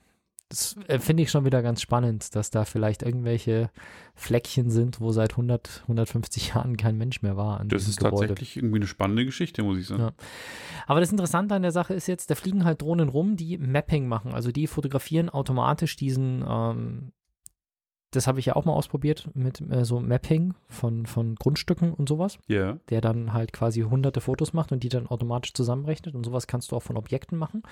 das 0.53 0.77
äh, 0.87 0.99
finde 0.99 1.23
ich 1.23 1.31
schon 1.31 1.47
wieder 1.47 1.63
ganz 1.63 1.81
spannend, 1.81 2.35
dass 2.35 2.51
da 2.51 2.67
vielleicht 2.67 3.03
irgendwelche 3.03 3.71
Fleckchen 4.15 4.71
sind, 4.71 5.01
wo 5.01 5.11
seit 5.11 5.31
100, 5.33 5.81
150 5.83 6.49
Jahren 6.49 6.77
kein 6.77 6.99
Mensch 6.99 7.23
mehr 7.23 7.39
war. 7.39 7.65
das 7.65 7.89
ist 7.89 7.99
Gebäude. 7.99 8.29
tatsächlich 8.29 8.59
irgendwie 8.59 8.77
eine 8.77 8.87
spannende 8.87 9.25
Geschichte, 9.25 9.63
muss 9.63 9.79
ich 9.79 9.87
sagen. 9.87 10.03
Ja. 10.03 10.13
Aber 10.87 11.01
das 11.01 11.11
Interessante 11.11 11.55
an 11.55 11.63
der 11.63 11.73
Sache 11.73 11.95
ist 11.95 12.07
jetzt, 12.07 12.31
da 12.31 12.35
fliegen 12.35 12.65
halt 12.65 12.83
Drohnen 12.83 13.09
rum, 13.09 13.37
die 13.37 13.57
Mapping 13.57 14.07
machen. 14.07 14.35
Also 14.35 14.53
die 14.53 14.67
fotografieren 14.67 15.31
automatisch 15.31 15.97
diesen, 15.97 16.45
ähm, 16.47 17.13
das 18.13 18.27
habe 18.27 18.39
ich 18.39 18.47
ja 18.47 18.57
auch 18.57 18.65
mal 18.65 18.75
ausprobiert 18.75 19.29
mit 19.35 19.61
äh, 19.71 19.85
so 19.85 20.01
Mapping 20.01 20.55
von, 20.69 21.07
von 21.07 21.35
Grundstücken 21.35 21.93
und 21.93 22.09
sowas. 22.09 22.39
Ja. 22.47 22.59
Yeah. 22.59 22.79
Der 22.91 23.01
dann 23.01 23.33
halt 23.33 23.53
quasi 23.53 23.81
hunderte 23.81 24.21
Fotos 24.21 24.53
macht 24.53 24.71
und 24.71 24.83
die 24.83 24.89
dann 24.89 25.07
automatisch 25.07 25.55
zusammenrechnet 25.55 26.15
und 26.15 26.25
sowas 26.25 26.47
kannst 26.47 26.71
du 26.71 26.77
auch 26.77 26.83
von 26.83 26.97
Objekten 26.97 27.39
machen. 27.39 27.63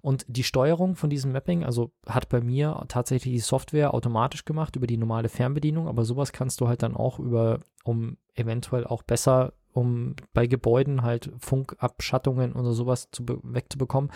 Und 0.00 0.24
die 0.28 0.44
Steuerung 0.44 0.96
von 0.96 1.10
diesem 1.10 1.32
Mapping, 1.32 1.64
also 1.64 1.90
hat 2.06 2.28
bei 2.28 2.40
mir 2.40 2.84
tatsächlich 2.88 3.34
die 3.34 3.40
Software 3.40 3.94
automatisch 3.94 4.44
gemacht 4.44 4.76
über 4.76 4.86
die 4.86 4.96
normale 4.96 5.28
Fernbedienung, 5.28 5.88
aber 5.88 6.04
sowas 6.04 6.32
kannst 6.32 6.60
du 6.60 6.68
halt 6.68 6.82
dann 6.82 6.96
auch 6.96 7.18
über, 7.18 7.60
um 7.84 8.16
eventuell 8.34 8.86
auch 8.86 9.02
besser 9.02 9.52
um 9.74 10.14
bei 10.32 10.46
Gebäuden 10.46 11.02
halt 11.02 11.32
Funkabschattungen 11.38 12.52
oder 12.52 12.72
sowas 12.72 13.08
zu 13.10 13.24
wegzubekommen, 13.42 14.10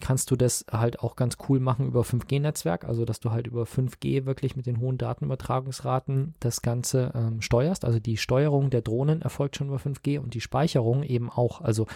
kannst 0.00 0.30
du 0.30 0.36
das 0.36 0.66
halt 0.70 1.00
auch 1.00 1.16
ganz 1.16 1.38
cool 1.48 1.60
machen 1.60 1.86
über 1.86 2.02
5G-Netzwerk, 2.02 2.84
also 2.84 3.04
dass 3.04 3.20
du 3.20 3.30
halt 3.30 3.46
über 3.46 3.62
5G 3.62 4.26
wirklich 4.26 4.56
mit 4.56 4.66
den 4.66 4.80
hohen 4.80 4.98
Datenübertragungsraten 4.98 6.34
das 6.40 6.62
Ganze 6.62 7.12
ähm, 7.14 7.40
steuerst. 7.40 7.84
Also 7.84 8.00
die 8.00 8.16
Steuerung 8.16 8.70
der 8.70 8.82
Drohnen 8.82 9.22
erfolgt 9.22 9.56
schon 9.56 9.68
über 9.68 9.78
5G 9.78 10.18
und 10.18 10.34
die 10.34 10.40
Speicherung 10.40 11.04
eben 11.04 11.30
auch. 11.30 11.60
Also 11.60 11.86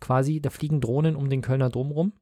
quasi, 0.00 0.40
da 0.40 0.50
fliegen 0.50 0.80
Drohnen 0.80 1.16
um 1.16 1.28
den 1.28 1.42
Kölner 1.42 1.70
Dom 1.70 1.90
rum 1.90 2.12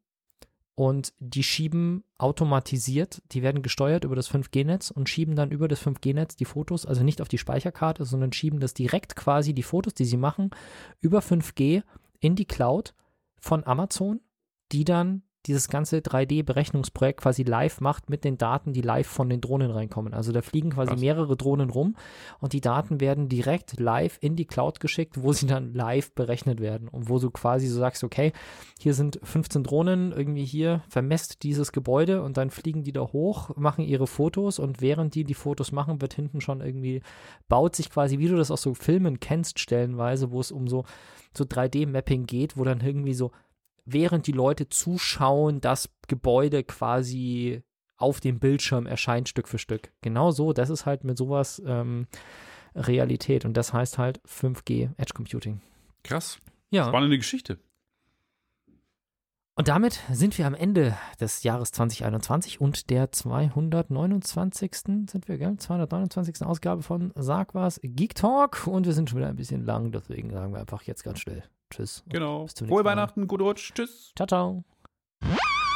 und 0.83 1.15
die 1.21 1.45
schieben 1.45 2.03
automatisiert, 2.19 3.23
die 3.31 3.45
werden 3.45 3.63
gesteuert 3.63 4.03
über 4.03 4.17
das 4.17 4.29
5G-Netz 4.29 4.91
und 4.91 5.09
schieben 5.09 5.37
dann 5.37 5.53
über 5.53 5.69
das 5.69 5.81
5G-Netz 5.81 6.35
die 6.35 6.45
Fotos, 6.45 6.87
also 6.87 7.05
nicht 7.05 7.23
auf 7.23 7.29
die 7.29 7.39
Speicherkarte, 7.39 8.05
sondern 8.05 8.33
schieben 8.33 8.59
das 8.59 8.75
direkt 8.75 9.15
quasi 9.15 9.55
die 9.55 9.63
Fotos, 9.63 9.95
die 9.95 10.05
sie 10.05 10.17
machen, 10.17 10.51
über 11.01 11.21
5G 11.21 11.85
in 12.19 12.35
die 12.35 12.47
Cloud 12.47 12.97
von 13.39 13.65
Amazon, 13.65 14.23
die 14.73 14.83
dann 14.83 15.23
dieses 15.47 15.69
ganze 15.69 15.99
3D-Berechnungsprojekt 15.99 17.21
quasi 17.21 17.43
live 17.43 17.81
macht 17.81 18.09
mit 18.11 18.25
den 18.25 18.39
Daten, 18.39 18.73
die 18.73 18.81
live 18.81 19.07
von 19.07 19.29
den 19.29 19.41
Drohnen 19.41 19.71
reinkommen. 19.71 20.15
Also 20.15 20.33
da 20.33 20.41
fliegen 20.41 20.71
quasi 20.71 20.91
Krass. 20.91 21.01
mehrere 21.01 21.37
Drohnen 21.37 21.71
rum 21.71 21.97
und 22.39 22.53
die 22.53 22.61
Daten 22.61 23.01
werden 23.01 23.29
direkt 23.29 23.81
live 23.81 24.19
in 24.21 24.37
die 24.37 24.45
Cloud 24.45 24.79
geschickt, 24.79 25.23
wo 25.23 25.33
sie 25.33 25.47
dann 25.47 25.75
live 25.75 26.13
berechnet 26.15 26.61
werden 26.61 26.89
und 26.89 27.09
wo 27.09 27.19
du 27.19 27.31
quasi 27.31 27.67
so 27.67 27.79
sagst, 27.81 28.05
okay, 28.05 28.33
hier 28.79 28.95
sind 28.95 29.19
15 29.23 29.65
Drohnen, 29.65 30.13
irgendwie 30.13 30.45
hier 30.45 30.83
vermesst 30.89 31.43
dieses 31.43 31.73
Gebäude 31.73 32.23
und 32.23 32.37
dann 32.37 32.51
fliegen 32.51 32.85
die 32.85 32.93
da 32.93 33.01
hoch, 33.01 33.57
machen 33.57 33.85
ihre 33.85 34.07
Fotos 34.07 34.59
und 34.59 34.81
während 34.81 35.15
die 35.15 35.25
die 35.25 35.35
Fotos 35.35 35.73
machen, 35.73 36.01
wird 36.01 36.15
hinten 36.15 36.41
schon 36.41 36.61
irgendwie, 36.61 37.03
baut 37.49 37.75
sich 37.75 37.91
quasi, 37.91 38.19
wie 38.19 38.29
du 38.29 38.37
das 38.37 38.51
aus 38.51 38.63
so 38.63 38.75
Filmen 38.75 39.19
kennst, 39.19 39.59
stellenweise, 39.59 40.31
wo 40.31 40.41
es 40.41 40.53
um 40.53 40.69
so, 40.69 40.85
so 41.37 41.45
3D-Mapping 41.45 42.27
geht, 42.27 42.57
wo 42.57 42.65
dann 42.65 42.81
irgendwie 42.81 43.15
so 43.15 43.33
während 43.85 44.27
die 44.27 44.33
Leute 44.33 44.69
zuschauen, 44.69 45.61
das 45.61 45.89
Gebäude 46.09 46.65
quasi 46.65 47.63
auf 47.97 48.21
dem 48.21 48.41
Bildschirm 48.41 48.87
erscheint 48.87 49.29
Stück 49.29 49.49
für 49.49 49.59
Stück. 49.59 49.93
Genau 50.01 50.31
so, 50.31 50.53
das 50.53 50.71
ist 50.71 50.87
halt 50.87 51.05
mit 51.05 51.17
sowas 51.17 51.63
ähm, 51.65 52.07
Realität 52.75 53.45
und 53.45 53.57
das 53.57 53.73
heißt 53.73 53.99
halt 53.99 54.21
5G 54.27 54.91
Edge 54.97 55.15
Computing. 55.15 55.61
Krass. 56.03 56.39
Ja. 56.71 56.89
Spannende 56.89 57.19
Geschichte. 57.19 57.59
Und 59.55 59.69
damit 59.69 60.01
sind 60.11 60.39
wir 60.39 60.47
am 60.47 60.55
Ende 60.55 60.97
des 61.21 61.43
Jahres 61.43 61.73
2021 61.73 62.61
und 62.61 62.89
der 62.89 63.13
229. 63.13 64.73
sind 65.09 65.29
wir, 65.29 65.37
gell? 65.37 65.57
229. 65.59 66.47
Ausgabe 66.47 66.83
von 66.83 67.13
Sag 67.17 67.55
was 67.55 67.79
Geek 67.83 68.15
Talk 68.15 68.67
und 68.67 68.87
wir 68.87 68.95
sind 68.95 69.11
schon 69.11 69.19
wieder 69.19 69.29
ein 69.29 69.37
bisschen 69.37 69.65
lang, 69.65 69.93
deswegen 69.93 70.31
sagen 70.31 70.55
wir 70.55 70.61
einfach 70.61 70.83
jetzt 70.85 71.05
ganz 71.05 71.21
schnell 71.21 71.45
Tschüss. 71.73 72.05
Genau. 72.09 72.47
Frohe 72.47 72.85
Weihnachten, 72.85 73.27
gut 73.27 73.41
Rutsch. 73.41 73.73
Tschüss. 73.75 74.13
Ciao, 74.15 74.27
ciao. 74.27 74.65